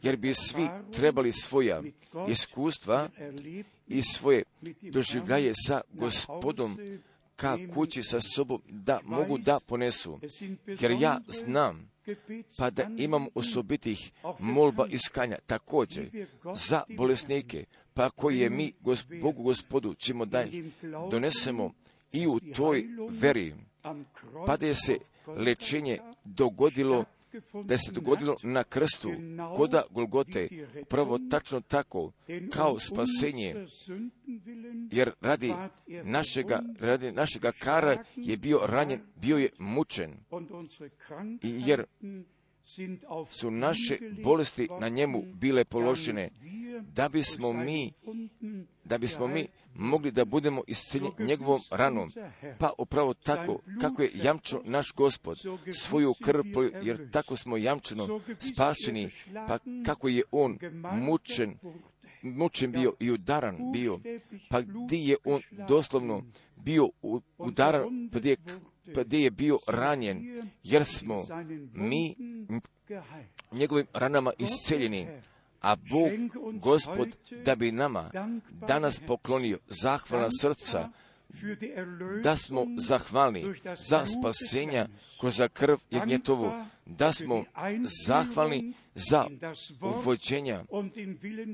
[0.02, 1.82] jer bi svi trebali svoja
[2.28, 3.08] iskustva
[3.86, 4.42] i svoje
[4.82, 6.78] doživljaje sa gospodom
[7.36, 10.20] ka kući sa sobom da mogu da ponesu.
[10.80, 11.90] Jer ja znam
[12.56, 18.72] pa da imam osobitih molba iskanja također za bolesnike, pa koje mi
[19.22, 20.44] Bogu gospodu ćemo da
[21.10, 21.72] donesemo
[22.12, 23.54] i u toj veri,
[24.46, 24.96] pa da je se
[25.26, 27.04] lečenje dogodilo
[27.64, 29.10] da se dogodilo na krstu
[29.56, 30.48] koda Golgote,
[30.82, 32.12] upravo tačno tako
[32.52, 33.66] kao spasenje,
[34.90, 35.54] jer radi
[36.04, 40.16] našega, radi našega kara je bio ranjen, bio je mučen,
[41.42, 41.84] jer
[43.30, 46.30] su naše bolesti na njemu bile položene,
[46.80, 47.92] da bismo mi,
[48.84, 52.10] da bismo mi mogli da budemo isciljeni njegovom ranom.
[52.58, 55.38] Pa upravo tako, kako je jamčio naš gospod
[55.72, 56.42] svoju krv,
[56.82, 58.20] jer tako smo jamčeno
[58.54, 59.10] spašeni,
[59.48, 60.58] pa kako je on
[60.92, 61.58] mučen,
[62.22, 64.00] mučen bio i udaran bio,
[64.48, 66.22] pa gdje je on doslovno
[66.56, 66.88] bio
[67.38, 68.36] udaran, pa gdje je
[68.94, 71.16] gdje je bio ranjen, jer smo
[71.72, 72.16] mi
[73.52, 75.08] njegovim ranama isceljeni,
[75.60, 76.10] a Bog,
[76.60, 77.08] Gospod,
[77.44, 78.10] da bi nama
[78.50, 80.88] danas poklonio zahvalna srca,
[82.22, 83.44] da smo zahvalni
[83.88, 84.88] za spasenja
[85.20, 86.52] kroz krv Jagnjetovu,
[86.86, 87.44] da smo
[88.06, 89.26] zahvalni za
[89.80, 90.64] uvođenja,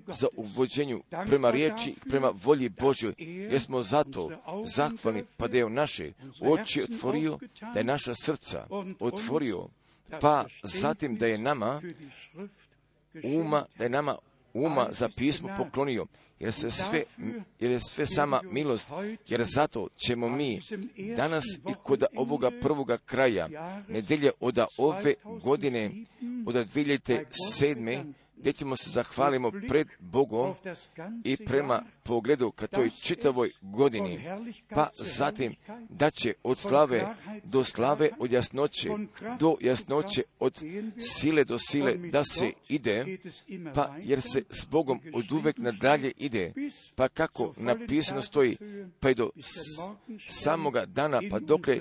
[0.06, 4.30] za uvođenju prema riječi, prema volji Božjoj, jer smo zato
[4.74, 7.38] zahvalni, pa da je naše oči otvorio,
[7.74, 8.66] da je naša srca
[9.00, 9.68] otvorio,
[10.20, 11.80] pa zatim da je nama
[13.24, 14.18] uma, da je nama
[14.54, 16.06] uma za pismo poklonio,
[16.38, 17.02] jer, se sve,
[17.60, 18.90] jer je sve sama milost,
[19.28, 20.60] jer zato ćemo mi
[21.16, 23.48] danas i kod ovoga prvoga kraja
[23.88, 25.90] nedelje od ove godine,
[26.46, 30.54] od 2007 gdje ćemo se zahvalimo pred Bogom
[31.24, 34.20] i prema pogledu ka toj čitavoj godini,
[34.68, 35.54] pa zatim
[35.88, 37.14] da će od slave
[37.44, 38.90] do slave, od jasnoće
[39.38, 40.62] do jasnoće, od
[40.98, 43.18] sile do sile da se ide,
[43.74, 46.52] pa jer se s Bogom od uvek nadalje ide,
[46.94, 48.56] pa kako napisano stoji,
[49.00, 49.30] pa i do
[50.28, 51.80] samoga dana, pa dokle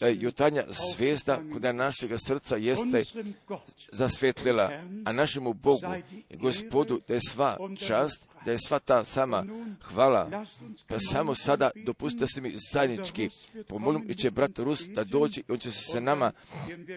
[0.00, 3.02] jutanja zvezda kod našega srca jeste
[3.92, 4.70] zasvetljela,
[5.04, 5.94] a našemu Bogu
[6.30, 7.56] i gospodu da je sva
[7.86, 9.44] čast, da je sva ta sama
[9.82, 10.44] hvala.
[10.86, 13.28] Pa samo sada dopustite se mi zajednički
[13.68, 16.32] pomolim i će brat Rus da dođe i on će se nama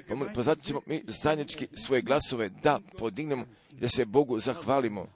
[0.07, 0.33] pomolim.
[0.33, 5.07] Pa zato ćemo mi zajednički svoje glasove da podignemo i da se Bogu zahvalimo.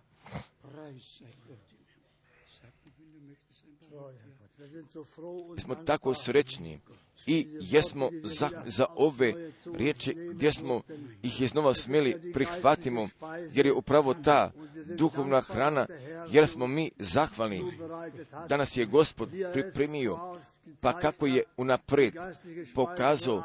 [5.55, 6.79] Mi smo tako srećni
[7.25, 9.33] i jesmo za, za ove
[9.73, 10.81] riječi gdje smo
[11.23, 13.07] ih iznova smjeli prihvatimo,
[13.53, 14.51] jer je upravo ta
[14.85, 15.85] duhovna hrana,
[16.31, 17.63] jer smo mi zahvalni.
[18.49, 20.37] Danas je Gospod pripremio,
[20.81, 22.13] pa kako je unaprijed
[22.75, 23.43] pokazao,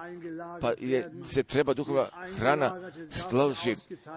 [0.61, 2.07] pa je, se treba duhovna
[2.37, 3.77] hrana složi,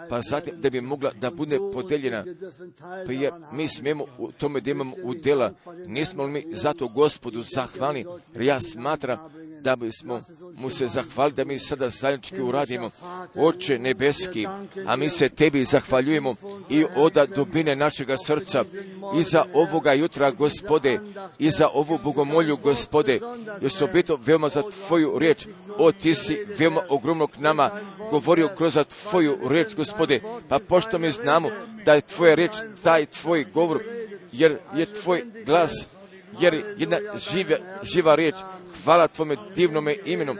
[0.09, 2.25] pa zatim da bi mogla da bude podeljena,
[3.05, 5.53] pa jer mi smijemo u tome da imamo udjela,
[5.87, 9.19] nismo li mi zato Gospodu zahvalni, jer ja smatram
[9.61, 10.19] da bismo
[10.55, 12.89] mu se zahvalili, da mi sada zajednički uradimo.
[13.35, 14.47] Oče nebeski,
[14.87, 16.35] a mi se tebi zahvaljujemo
[16.69, 18.65] i oda dubine našega srca
[19.19, 20.99] i za ovoga jutra, gospode,
[21.39, 23.19] i za ovu bogomolju, gospode,
[23.61, 25.47] i osobito veoma za tvoju riječ.
[25.77, 27.71] O, ti si veoma ogromno k nama
[28.11, 31.49] govorio kroz tvoju riječ, gospode, pa pošto mi znamo
[31.85, 32.51] da je tvoja riječ,
[32.83, 33.83] taj tvoj govor,
[34.31, 35.87] jer je tvoj glas,
[36.39, 36.97] jer jedna
[37.31, 38.35] živa, živa riječ,
[38.83, 40.35] hvala Tvome divnome imenu.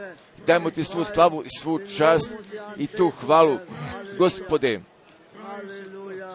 [0.46, 2.30] Dajmo Ti svu slavu i svu čast
[2.76, 3.58] i tu hvalu.
[4.18, 4.80] Gospode,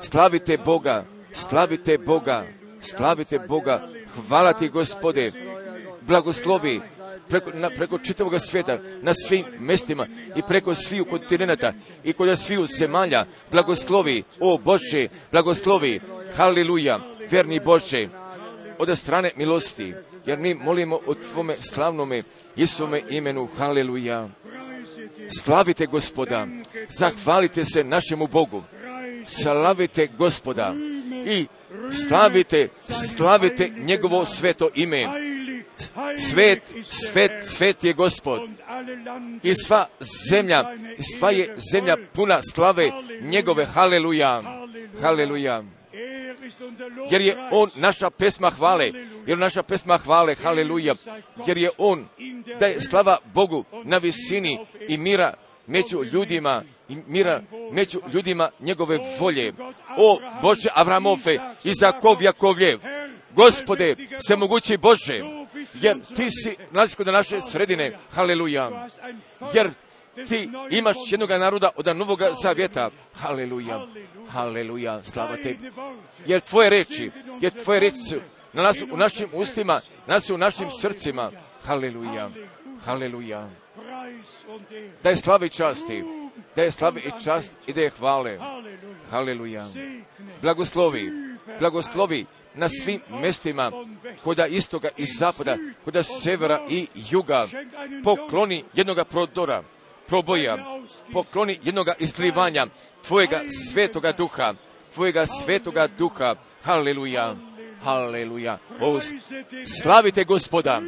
[0.02, 2.46] slavite Boga, slavite Boga,
[2.82, 3.90] slavite Boga.
[4.28, 5.32] Hvala Ti, Gospode.
[6.02, 6.82] Blagoslovi
[7.30, 11.74] preko, na, preko čitavog svijeta, na svim mestima i preko sviju kontinenta
[12.04, 13.26] i kod sviju zemalja.
[13.52, 16.00] Blagoslovi, o Bože, blagoslovi,
[16.36, 17.00] haleluja,
[17.32, 18.10] verni Bože,
[18.78, 19.94] od strane milosti,
[20.28, 22.24] jer mi molimo o Tvome slavnome
[22.58, 24.30] Isome imenu, haleluja.
[25.44, 26.48] Slavite gospoda,
[26.90, 28.64] zahvalite se našemu Bogu,
[29.26, 30.74] slavite gospoda
[31.26, 31.48] i
[32.08, 32.68] slavite,
[33.16, 35.08] slavite njegovo sveto ime.
[36.30, 38.50] Svet, svet, svet je gospod.
[39.44, 39.88] I sva
[40.30, 40.64] zemlja,
[41.18, 42.92] sva je zemlja puna slave
[43.22, 44.44] njegove, haleluja,
[45.02, 45.64] haleluja.
[47.12, 48.92] Jer je on naša pesma hvale,
[49.28, 50.96] jer je naša pesma hvale, haleluja,
[51.48, 52.08] jer je on,
[52.60, 55.34] da je slava Bogu na visini i mira
[55.68, 57.42] među ljudima, i mira
[57.72, 59.54] među ljudima njegove volje.
[59.98, 62.80] O Bože Avramove, Izakov Jakovljev,
[63.36, 63.96] gospode,
[64.28, 65.22] se mogući Bože,
[65.74, 68.88] jer ti si nalazi kod naše sredine, haleluja,
[69.54, 69.72] jer
[70.28, 73.88] ti imaš jednog naroda od novog zavjeta, haleluja,
[74.30, 75.72] haleluja, slava tebi,
[76.26, 78.16] jer tvoje reči, jer tvoje reči su
[78.58, 81.32] na u našim ustima, nas u našim srcima,
[81.64, 82.30] haleluja,
[82.86, 83.50] haleluja,
[85.04, 86.04] da je slava i časti,
[86.56, 88.40] da je slava i čast i da je hvale,
[89.12, 89.66] haleluja,
[90.42, 91.12] blagoslovi,
[91.60, 93.72] blagoslovi na svim mestima,
[94.24, 97.48] koda istoga i zapada, koda severa i juga,
[98.04, 99.64] pokloni jednoga prodora,
[100.08, 100.58] proboja,
[101.14, 102.68] pokloni jednoga izlivanja
[103.08, 104.54] Tvojega svetoga duha,
[104.94, 107.36] Tvojega svetoga duha, haleluja,
[107.84, 109.00] haleluja, o,
[109.82, 110.82] slavite gospoda,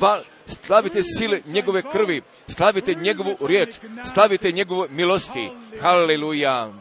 [0.00, 3.74] Va, slavite sile njegove krvi, slavite njegovu riječ,
[4.12, 6.72] slavite njegovu milosti, haleluja,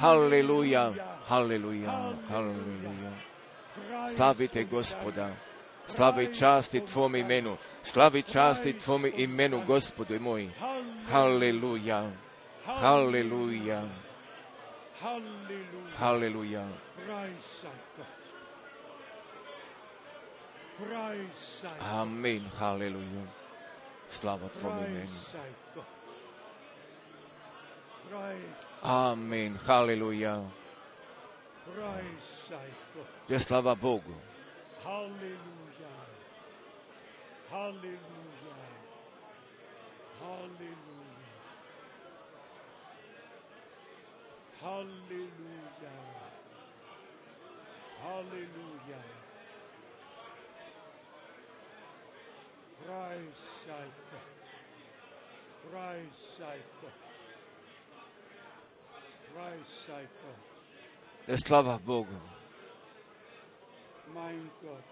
[0.00, 0.92] haleluja,
[1.28, 3.12] haleluja, haleluja,
[4.16, 5.30] slavite gospoda,
[5.88, 10.50] slavi časti Tvome imenu, slavi časti Tvome imenu, gospodu moj,
[11.10, 12.10] haleluja,
[12.64, 13.82] haleluja,
[15.98, 16.68] haleluja,
[21.80, 23.22] Amen, haleluja,
[24.10, 25.10] slava Tvome imenu.
[28.82, 30.42] Amen, haleluja.
[33.28, 34.14] Je slava Bogu.
[34.84, 35.94] Halleluja.
[37.50, 38.54] Halleluja.
[48.02, 49.23] Halleluja.
[52.86, 54.32] Preis sei Gott.
[55.70, 57.00] Preis sei Gott.
[59.32, 60.42] Preis sei Gott.
[64.14, 64.84] Mein Gott.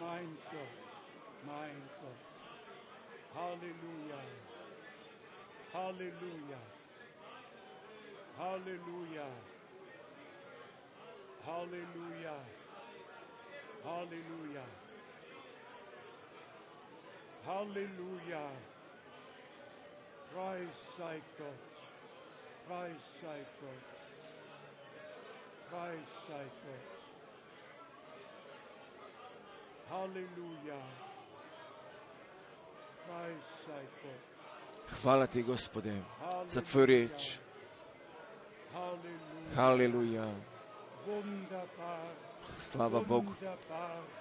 [0.00, 0.74] Mein Gott.
[1.46, 2.34] Mein Gott.
[3.34, 4.20] Halleluja.
[5.72, 6.58] Halleluja.
[8.38, 9.28] Halleluja.
[11.46, 12.36] Halleluja.
[13.84, 14.83] Halleluja.
[17.46, 18.50] Halleluja.
[20.32, 21.64] Preis sei Gott.
[22.66, 23.84] Preis sei Gott.
[25.70, 26.90] Preis sei Gott.
[29.90, 30.80] Halleluja.
[33.06, 34.34] Preis sei Gott.
[35.02, 36.02] Hvala ti, gospode,
[36.48, 37.38] za tvoju riječ.
[39.54, 40.26] Haleluja.
[42.60, 43.32] Slava Bogu.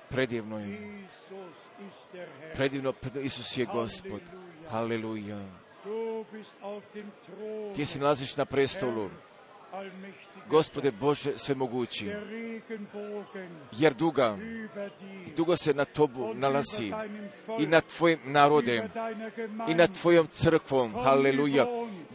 [0.10, 1.04] Predivno je.
[2.54, 4.22] Predivno, Isus je gospod.
[4.70, 5.40] Haleluja.
[7.76, 9.10] Ti se nalaziš na prestolu.
[10.50, 12.12] Gospode Bože svemogući.
[13.72, 14.38] Jer duga,
[15.36, 16.92] dugo se na tobu nalazi
[17.60, 18.90] i nad tvojim narodem
[19.70, 20.94] i nad tvojom crkvom.
[20.94, 21.66] Haleluja.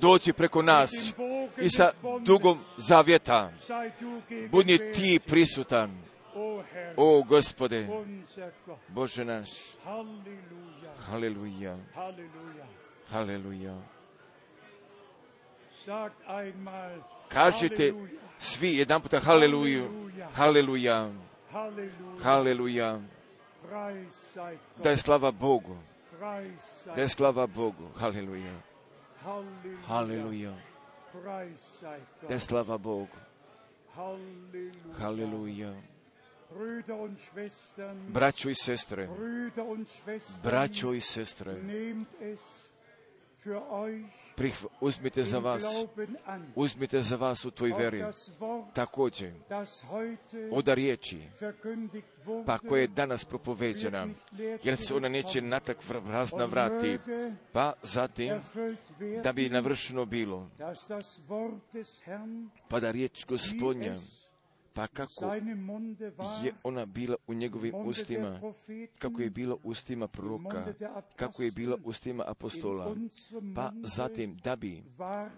[0.01, 0.91] Doći preko nas
[1.61, 3.53] i sa dugom zavjeta.
[4.29, 6.09] Gegenwärtig, ti prisutan.
[6.97, 7.89] o gospode.
[8.89, 9.51] Bože naš.
[11.11, 11.77] Haleluja.
[13.11, 13.98] Haleluja.
[17.29, 17.93] Kažite
[18.39, 20.11] svi jedan puta haleluju.
[20.35, 21.11] Haleluja.
[22.23, 23.01] Haleluja.
[24.83, 25.77] Da je slava Bogu.
[26.95, 27.89] Da je slava Bogu.
[27.97, 28.61] Haleluja.
[29.87, 30.55] Haleluja.
[32.29, 33.17] Da je slava Bogu.
[34.99, 35.75] Haleluja.
[38.09, 39.09] Braćo i sestre,
[40.43, 41.55] braćo i sestre,
[44.81, 45.65] uzmite za vas,
[46.55, 48.05] uzmite za vas u toj veri.
[48.75, 49.33] Također,
[50.53, 51.21] oda riječi,
[52.47, 54.07] pa koja je danas propoveđena,
[54.63, 56.99] jer se ona neće natak prazna vrati,
[57.53, 58.33] pa zatim
[59.23, 60.51] da bi navršeno bilo,
[62.69, 63.97] pa da riječ gospodnja,
[64.75, 65.35] pa kako
[66.45, 68.41] je ona bila u njegovim ustima,
[68.99, 70.75] kako je bila ustima proroka,
[71.17, 72.97] kako je bila ustima apostola,
[73.55, 74.85] pa zatim da bi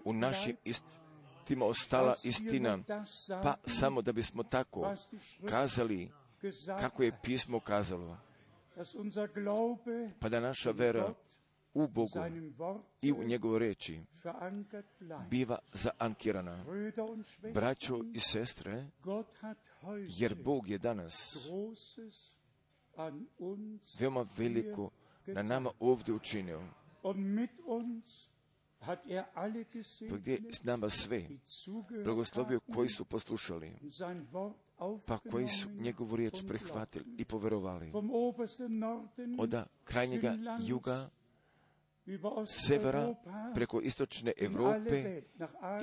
[0.05, 2.79] u našim istima ostala istina,
[3.43, 4.93] pa samo da bismo tako
[5.49, 6.11] kazali
[6.79, 8.17] kako je pismo kazalo,
[10.19, 11.13] pa da naša vera
[11.73, 12.19] u Bogu
[13.01, 14.01] i u njegovoj reči
[15.29, 16.65] biva zaankirana.
[17.53, 18.87] Braćo i sestre,
[20.07, 21.37] jer Bog je danas
[23.99, 24.89] veoma veliko
[25.25, 26.61] na nama ovdje učinio.
[30.09, 31.27] Pa gdje s nama sve
[32.03, 33.73] blagoslovio koji su poslušali,
[35.07, 37.91] pa koji su njegovu riječ prihvatili i poverovali.
[39.39, 41.09] Od krajnjega juga
[42.45, 43.15] severa,
[43.55, 45.21] preko istočne Europe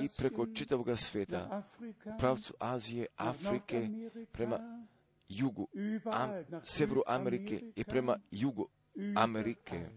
[0.01, 1.63] i preko čitavoga svijeta,
[2.05, 3.89] u pravcu Azije, Afrike,
[4.31, 4.85] prema
[5.29, 5.67] jugu,
[6.05, 6.29] am,
[6.63, 8.67] severu Amerike i prema jugu
[9.15, 9.89] Amerike.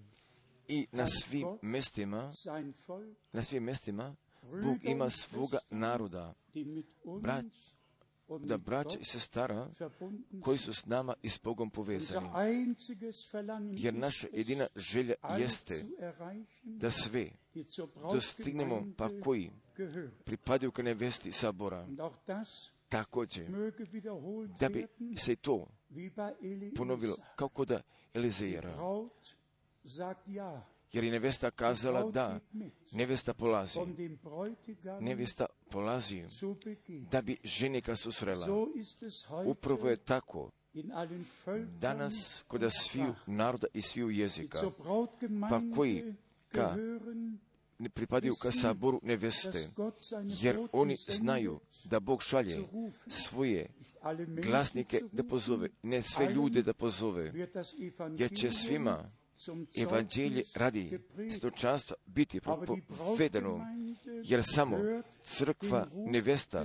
[0.69, 2.33] I na svim mjestima,
[3.33, 6.35] na svim mjestima, Bog ima svoga naroda,
[7.21, 7.77] brać,
[8.39, 9.71] da braća i sestara
[10.43, 12.29] koji su s nama i s Bogom povezani.
[13.71, 15.85] Jer naša jedina želja jeste
[16.63, 17.31] da sve
[18.13, 19.51] dostignemo pa koji
[20.25, 21.87] pripadaju ka nevesti sabora.
[22.89, 23.47] Također,
[24.61, 24.87] da bi
[25.17, 25.67] se to
[26.77, 27.81] ponovilo kao kod
[28.15, 28.73] Elizejera
[30.93, 32.41] jer je nevesta kazala da,
[32.93, 33.79] nevesta polazi.
[35.01, 36.25] Nevesta polazi
[37.11, 38.47] da bi ženika susrela.
[39.47, 40.51] Upravo je tako.
[41.79, 44.59] danas kod sviju naroda i sviju jezika,
[45.51, 46.15] pa koji
[46.49, 46.77] ka
[47.79, 49.69] ne pripadaju ka saboru neveste,
[50.41, 52.57] jer oni znaju da Bog šalje
[53.09, 53.71] svoje
[54.45, 57.33] glasnike da pozove, ne sve ljude da pozove,
[58.19, 59.11] jer će svima
[59.77, 60.99] evanđelje radi
[61.37, 62.41] stočanstva biti
[62.89, 63.67] povedano,
[64.25, 64.77] jer samo
[65.25, 66.65] crkva nevesta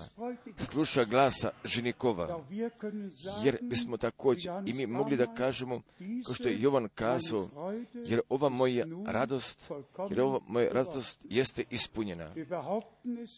[0.72, 2.46] sluša glasa ženikova,
[3.44, 5.82] jer bismo također i mi mogli da kažemo,
[6.26, 7.50] kao što je Jovan kazao,
[7.94, 9.72] jer ova moja radost,
[10.10, 12.34] jer ova moja radost jeste ispunjena.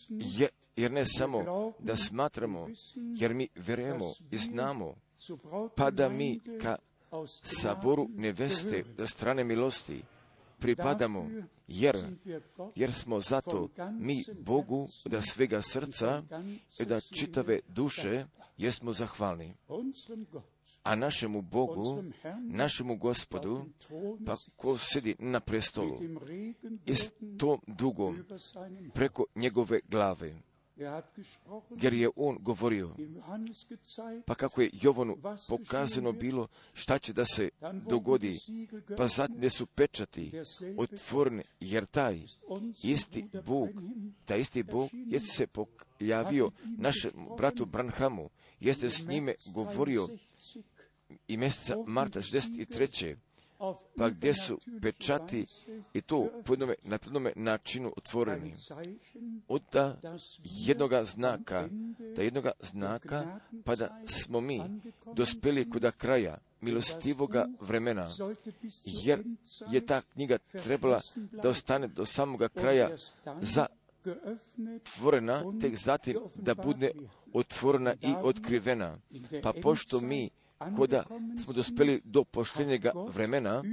[0.10, 4.96] Jer, jer ne samo da smatramo, jer mi verujemo i znamo,
[5.76, 6.76] pa da mi ka
[7.44, 10.04] saboru neveste strane milosti
[10.60, 11.30] pripadamo,
[11.68, 11.98] jer,
[12.76, 13.70] jer smo zato
[14.00, 16.24] mi Bogu da svega srca
[16.80, 18.26] i da čitave duše
[18.58, 19.56] jesmo zahvalni.
[20.84, 22.04] A našemu Bogu,
[22.40, 23.66] našemu gospodu,
[24.26, 26.00] pa ko sedi na prestolu,
[26.86, 26.96] i
[27.38, 28.14] to dugo
[28.94, 30.36] preko njegove glave
[31.82, 32.96] jer je on govorio,
[34.26, 35.18] pa kako je Jovanu
[35.50, 37.50] pokazano bilo šta će da se
[37.90, 38.38] dogodi,
[38.98, 40.32] pa zatim su pečati
[40.78, 42.22] otvorene, jer taj
[42.84, 43.70] isti Bog,
[44.26, 48.30] taj isti Bog jeste se pojavio našem bratu Branhamu,
[48.60, 50.08] jeste s njime govorio.
[51.28, 53.16] i mjeseca marta 63
[53.98, 55.46] pa gdje su pečati
[55.94, 58.54] i to po jednome, na jednome načinu otvoreni.
[59.48, 60.00] Od da
[60.44, 61.70] jednoga znaka,
[62.16, 64.62] da jednoga znaka, pa da smo mi
[65.14, 68.08] dospeli kod kraja milostivoga vremena,
[68.86, 69.24] jer
[69.72, 71.00] je ta knjiga trebala
[71.32, 72.90] da ostane do samoga kraja
[73.42, 73.66] za
[74.76, 76.92] otvorena, tek zatim da bude
[77.34, 78.98] otvorena i otkrivena.
[79.44, 80.30] Pa pošto mi
[80.78, 81.04] koda
[81.44, 83.64] smo dospeli do poštenjega vremena,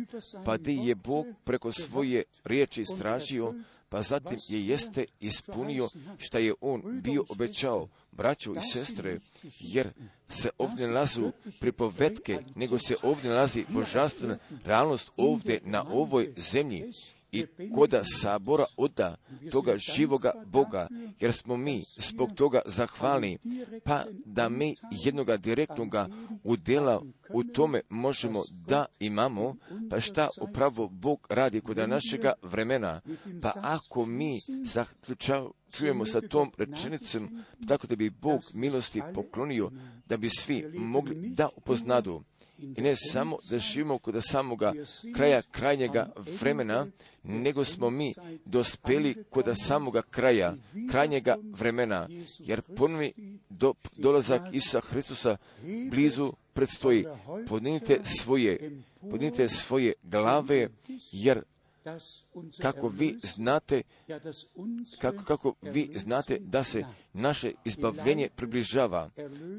[0.45, 3.55] pa di je Bog preko svoje riječi stražio,
[3.89, 5.89] pa zatim je jeste ispunio
[6.19, 9.21] šta je On bio obećao, braćo i sestre,
[9.61, 9.93] jer
[10.29, 16.93] se ovdje nalazu pripovetke, nego se ovdje nalazi božanstvena realnost ovdje na ovoj zemlji
[17.33, 19.17] i koda sabora oda
[19.53, 20.89] toga živoga Boga,
[21.21, 23.39] jer smo mi zbog toga zahvalni,
[23.85, 26.09] pa da mi jednoga direktnoga
[26.45, 29.57] udjela u tome možemo da imamo,
[29.91, 33.01] pa šta upravo Bog radi kod našega vremena,
[33.43, 34.39] pa ako mi
[35.71, 39.71] čujemo sa tom rečenicom, tako da bi Bog milosti poklonio,
[40.07, 42.23] da bi svi mogli da upoznadu
[42.59, 44.73] i ne samo da živimo kod samoga
[45.17, 46.87] kraja krajnjega vremena,
[47.23, 48.15] nego smo mi
[48.45, 50.55] dospeli kod samoga kraja
[50.91, 52.09] krajnjega vremena,
[52.39, 53.13] jer ponovi
[53.49, 55.37] do, dolazak Isa Hristusa
[55.91, 57.05] blizu predstoji.
[57.49, 58.71] Podnite svoje,
[59.11, 60.69] podnite svoje glave,
[61.13, 61.43] jer
[62.63, 63.83] kako vi znate,
[65.01, 69.11] kako, kako vi znate da se naše izbavljenje približava,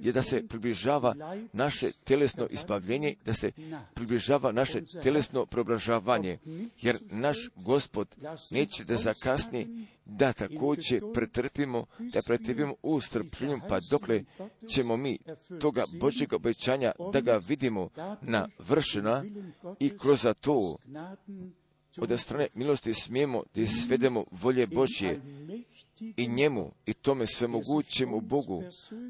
[0.01, 1.15] je da se približava
[1.53, 3.51] naše telesno izbavljenje, da se
[3.93, 6.37] približava naše telesno preobražavanje,
[6.81, 8.15] jer naš gospod
[8.51, 14.23] neće da zakasni da također pretrpimo, da pretrpimo u strpljenju, pa dokle
[14.67, 15.17] ćemo mi
[15.61, 17.89] toga Božjeg obećanja da ga vidimo
[18.21, 19.23] na vršena
[19.79, 20.77] i kroz to
[21.97, 25.21] od strane milosti smijemo da svedemo volje Božje
[26.17, 28.63] i njemu i tome svemogućemu Bogu,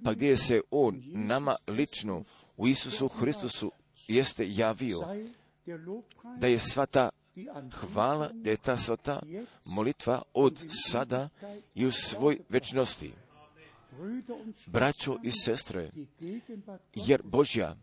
[0.04, 2.24] pa gdje se On nama lično
[2.58, 3.72] u Isusu Hristusu
[4.08, 5.00] jeste javio,
[6.38, 7.10] da je sva ta
[7.72, 9.22] hvala, da je ta sva ta
[9.66, 11.30] molitva od sada
[11.76, 13.14] i u svoj večnosti.
[14.68, 15.90] Braćo i sestre,
[16.96, 17.76] jer Božja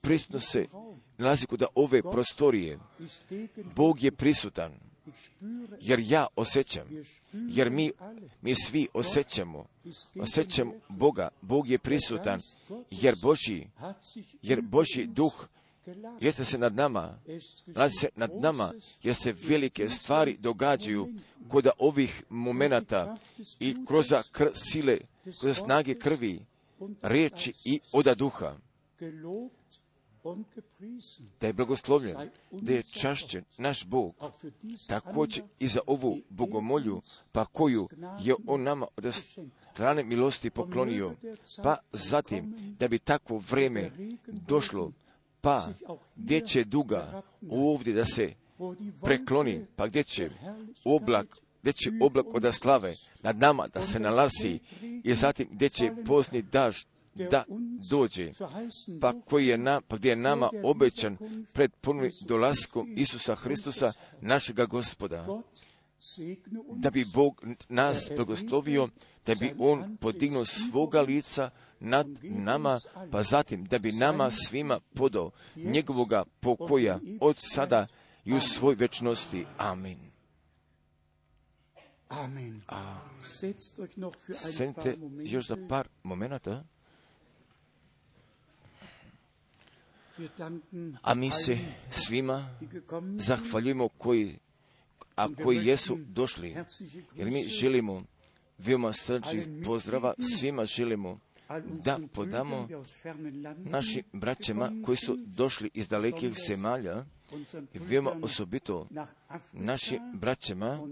[0.00, 0.66] prisutno se
[1.18, 2.78] nalazi kod ove prostorije.
[3.76, 4.72] Bog je prisutan,
[5.80, 6.86] jer ja osjećam,
[7.32, 7.92] jer mi,
[8.42, 9.66] mi svi osjećamo,
[10.20, 12.40] osjećam Boga, Bog je prisutan,
[12.90, 13.70] jer Božji,
[14.42, 15.48] jer Božji duh
[16.20, 17.18] jeste se nad nama,
[17.66, 18.72] nalazi se nad nama,
[19.02, 21.14] jer se velike stvari događaju
[21.48, 23.16] kod ovih momenata
[23.60, 24.98] i kroz kr sile,
[25.40, 26.40] kroz snage krvi,
[27.02, 28.56] riječi i oda duha
[31.40, 32.16] da je blagoslovljen,
[32.50, 34.14] da je čašćen naš Bog,
[34.88, 37.02] također i za ovu bogomolju,
[37.32, 37.88] pa koju
[38.20, 39.14] je On nama od
[39.72, 41.14] strane milosti poklonio,
[41.62, 43.90] pa zatim da bi takvo vreme
[44.26, 44.92] došlo,
[45.40, 45.68] pa
[46.16, 48.34] gdje će duga ovdje da se
[49.02, 50.30] prekloni, pa gdje će
[50.84, 54.58] oblak gdje će oblak od slave nad nama da se nalazi
[55.04, 56.76] i zatim gdje će pozni daž
[57.14, 57.44] da
[57.90, 58.32] dođe,
[59.00, 61.16] pa, koji je na, pa gdje je nama obećan
[61.52, 65.42] pred punim dolaskom Isusa Hristusa, našega gospoda,
[66.76, 68.88] da bi Bog nas blagoslovio,
[69.26, 72.80] da bi On podignuo svoga lica nad nama,
[73.10, 77.86] pa zatim da bi nama svima podao njegovoga pokoja od sada
[78.24, 79.46] i u svoj večnosti.
[79.58, 79.98] Amin.
[82.08, 82.62] Amen.
[82.68, 82.98] A,
[84.34, 86.64] sedite još za par momenata.
[91.02, 91.58] A mi se
[91.90, 92.58] svima
[93.18, 94.38] zahvaljujemo koji,
[95.16, 96.56] a koji jesu došli,
[97.14, 98.02] jer mi želimo
[98.58, 101.18] veoma srčnih pozdrava, svima želimo
[101.84, 102.68] da podamo
[103.56, 107.04] našim braćama koji su došli iz dalekih zemalja,
[107.74, 108.88] i veoma osobito
[109.52, 110.88] našim braćama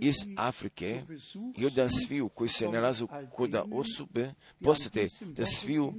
[0.00, 1.02] iz Afrike
[1.56, 1.72] i od
[2.06, 4.32] sviju koji se nalazu kod osobe,
[4.64, 5.94] posjete da sviju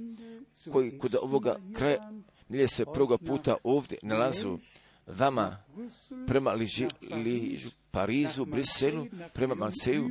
[0.72, 2.12] koji kod ovoga kraja
[2.50, 4.58] milje se prvoga puta ovdje nalazu
[5.06, 5.56] vama
[6.26, 10.10] prema Liži, Ližu, Parizu, Briselu, prema Marseju,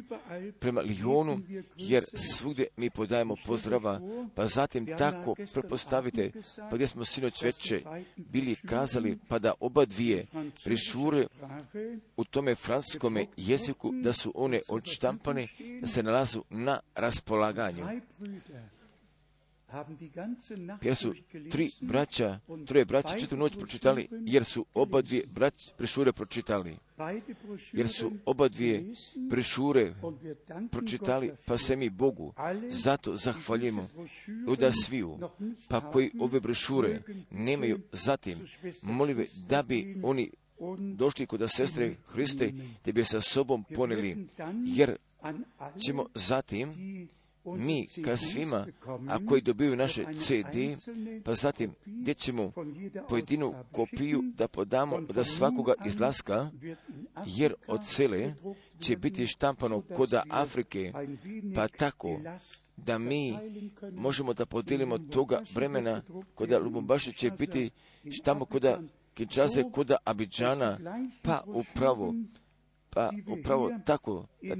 [0.59, 1.39] prema Lijonu,
[1.75, 4.01] jer svugdje mi podajemo pozdrava,
[4.35, 6.31] pa zatim tako prepostavite,
[6.69, 7.83] pa gdje smo sinoć veće
[8.15, 10.27] bili kazali, pa da oba dvije
[10.63, 11.27] prišure
[12.17, 15.47] u tome franskome jeziku, da su one odštampane,
[15.81, 17.85] da se nalazu na raspolaganju
[20.81, 21.13] jer su
[21.51, 26.77] tri braća, troje braća četvu noć pročitali, jer su oba dvije brać prešure pročitali.
[27.73, 28.93] Jer su oba dvije
[29.29, 29.93] prešure
[30.71, 32.33] pročitali, pa se mi Bogu
[32.69, 33.87] zato zahvaljujemo
[34.59, 35.19] da sviju,
[35.69, 37.01] pa koji ove brešure
[37.31, 38.37] nemaju zatim,
[38.83, 40.29] molive da bi oni
[40.95, 42.53] došli kod sestre Hriste,
[42.85, 44.27] da bi sa sobom poneli,
[44.65, 44.97] jer
[45.85, 46.73] ćemo zatim
[47.57, 48.67] mi ka svima,
[49.09, 50.55] a koji dobiju naše CD,
[51.23, 52.51] pa zatim gdje ćemo
[53.09, 56.51] pojedinu kopiju da podamo da svakoga izlaska,
[57.25, 58.33] jer od cele
[58.79, 60.93] će biti štampano koda Afrike,
[61.55, 62.19] pa tako
[62.77, 63.37] da mi
[63.91, 66.01] možemo da podijelimo toga vremena
[66.35, 67.69] koda Lubumbaši će biti
[68.11, 68.79] štamo koda
[69.13, 70.77] Kinčaze, koda Abidžana,
[71.21, 72.13] pa upravo,
[72.89, 73.09] pa
[73.39, 74.55] upravo tako, da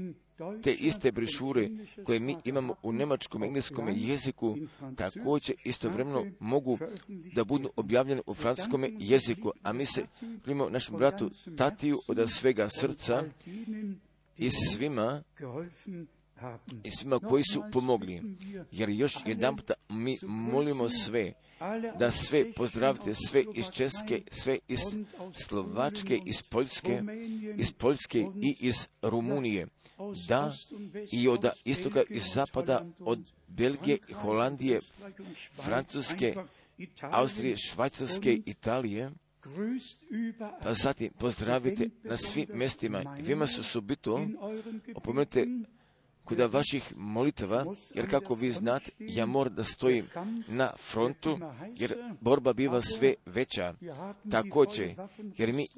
[0.62, 1.68] te iste brišure
[2.04, 4.56] koje mi imamo u nemačkom i engleskom jeziku
[4.96, 6.78] također istovremeno mogu
[7.34, 10.04] da budu objavljene u francuskom jeziku, a mi se
[10.42, 13.24] primimo našem bratu Tatiju od svega srca
[14.38, 15.22] i svima
[16.84, 18.22] i svima koji su pomogli.
[18.72, 21.32] Jer još jedan puta mi molimo sve,
[21.98, 24.80] da sve pozdravite, sve iz Česke, sve iz
[25.32, 27.02] Slovačke, iz Poljske,
[27.56, 29.66] iz Poljske i iz Rumunije
[30.28, 30.52] da
[31.12, 33.18] i od istoka i zapada, od
[33.48, 34.80] Belgije, Holandije,
[35.62, 36.34] Francuske,
[37.02, 39.10] Austrije, Švajcarske, Italije,
[40.62, 44.26] pa zatim pozdravite na svim mjestima i vima su subito
[44.94, 45.46] opomenute
[46.24, 47.64] kod vaših molitava,
[47.94, 50.06] jer kako vi znate, ja moram da stojim
[50.48, 51.38] na frontu,
[51.76, 53.74] jer borba biva sve veća.
[54.30, 54.94] Također,
[55.36, 55.68] jer mi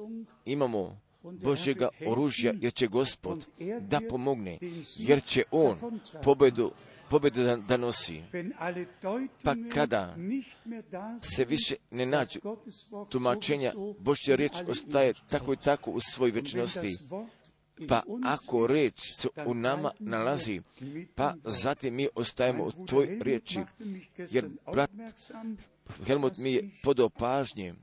[0.45, 3.47] imamo Božjega oružja, jer će Gospod
[3.81, 4.59] da pomogne,
[4.99, 6.73] jer će On pobedu
[7.13, 8.23] pobjedu da, da nosi.
[9.43, 10.17] Pa kada
[11.35, 12.41] se više ne nađu
[13.09, 16.89] tumačenja, Božja riječ ostaje tako i tako u svoj večnosti.
[17.89, 20.61] Pa ako reč se u nama nalazi,
[21.15, 23.61] pa zatim mi ostajemo u toj riječi,
[24.31, 24.91] jer brat
[26.07, 27.75] Helmut mi je podao pažnje,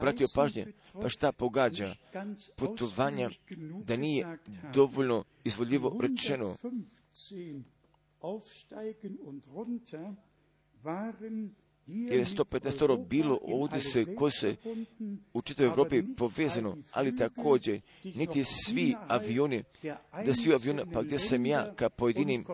[0.00, 1.94] pratio pažnje, pa šta pogađa?
[2.56, 3.30] Putovanja
[3.84, 4.38] da nije
[4.74, 6.56] dovoljno izvoljivo rečeno.
[11.86, 14.56] Jer je 115 bilo ovdje se, koji se
[15.32, 19.62] u čitavoj Evropi povezano, ali također niti svi avioni,
[20.26, 22.44] da svi avioni, pa gdje sam ja ka pojedinim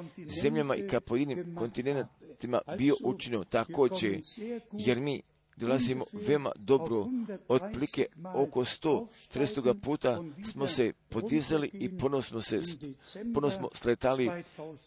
[0.43, 2.09] zemljama i ka pojedinim kontinentima
[2.79, 4.21] bio učinio također,
[4.73, 5.23] jer mi
[5.57, 7.07] dolazimo veoma dobro,
[7.49, 10.23] otplike oko 100, 300 puta
[10.53, 12.63] smo se podizali i ponovno smo se,
[13.35, 14.31] ponovno smo sletali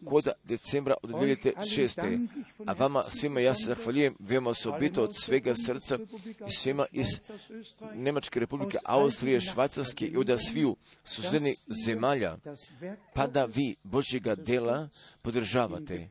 [0.06, 2.28] koda decembra od 2006.
[2.66, 6.00] A vama svima ja se zahvaljujem veoma osobito od svega srca
[6.48, 7.08] i svima iz
[7.94, 12.38] Nemačke republike, Austrije, Švajcarske i od sviju susjednih zemalja,
[13.14, 14.90] pa da vi Božjega dela
[15.22, 16.10] podržavate,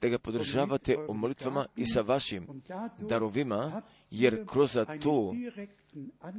[0.00, 2.62] da ga podržavate u molitvama i sa vašim
[2.98, 5.34] darovima, jer kroz to,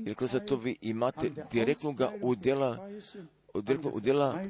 [0.06, 2.90] jer kroz to vi imate direktnog udjela,
[3.56, 4.44] direktnog udjela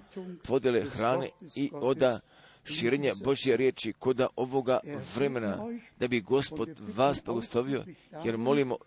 [0.43, 2.19] podjele hrane i oda
[2.63, 4.79] širenja Božje riječi koda ovoga
[5.15, 5.57] vremena,
[5.99, 7.83] da bi Gospod vas blagoslovio,
[8.25, 8.77] jer molimo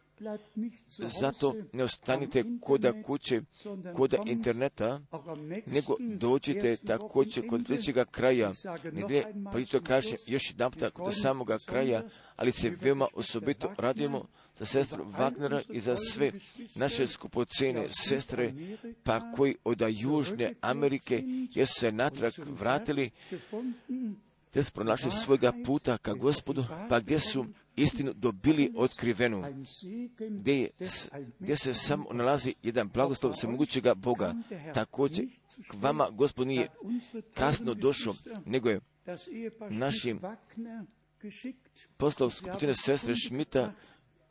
[0.98, 3.40] zato ne ostanite koda kuće,
[3.96, 5.00] koda interneta,
[5.66, 8.52] nego dođite također kod trećega kraja.
[8.92, 12.02] Negdje, pa i to kažem još jedan puta kod samoga kraja,
[12.36, 14.26] ali se veoma osobito radimo
[14.58, 16.32] za sestru Wagnera i za sve
[16.76, 18.52] naše skupocene sestre,
[19.02, 21.22] pa koji od Južne Amerike
[21.54, 23.10] jesu se natrag vratili,
[24.50, 27.46] te su pronašli svojega puta ka gospodu, pa gdje su
[27.76, 29.44] istinu dobili otkrivenu,
[30.30, 30.70] gdje, je,
[31.38, 34.34] gdje se samo nalazi jedan blagoslov svemogućega Boga.
[34.74, 35.24] Također,
[35.70, 36.68] k vama gospod nije
[37.34, 38.14] kasno došao,
[38.46, 38.80] nego je
[39.70, 40.20] našim
[41.96, 43.72] poslov skupine sestre Šmita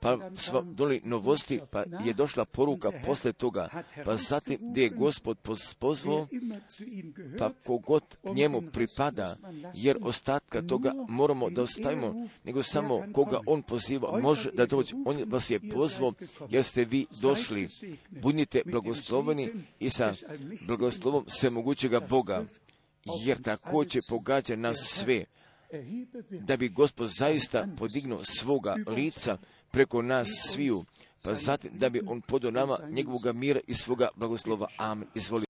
[0.02, 3.69] pa smo doli novosti, pa je došla poruka posle toga,
[4.06, 5.38] pa zatim gdje je gospod
[5.80, 6.28] pozvao,
[7.38, 9.36] pa kogod njemu pripada,
[9.73, 14.95] jer ostatka toga moramo da ostavimo, nego samo koga on poziva može da dođe.
[15.06, 16.14] On vas je pozvao,
[16.49, 17.68] jer ste vi došli.
[18.10, 20.14] Budnite blagosloveni i sa
[20.68, 22.45] blagoslovom svemogućega Boga,
[23.26, 25.26] jer također pogađa nas sve
[26.30, 29.38] da bi gospod zaista podignuo svoga lica
[29.72, 30.85] preko nas sviju,
[31.23, 34.68] pa zatim da bi on podao nama njegovog mira i svoga blagoslova.
[34.77, 35.07] Amen.
[35.15, 35.39] Izvoli.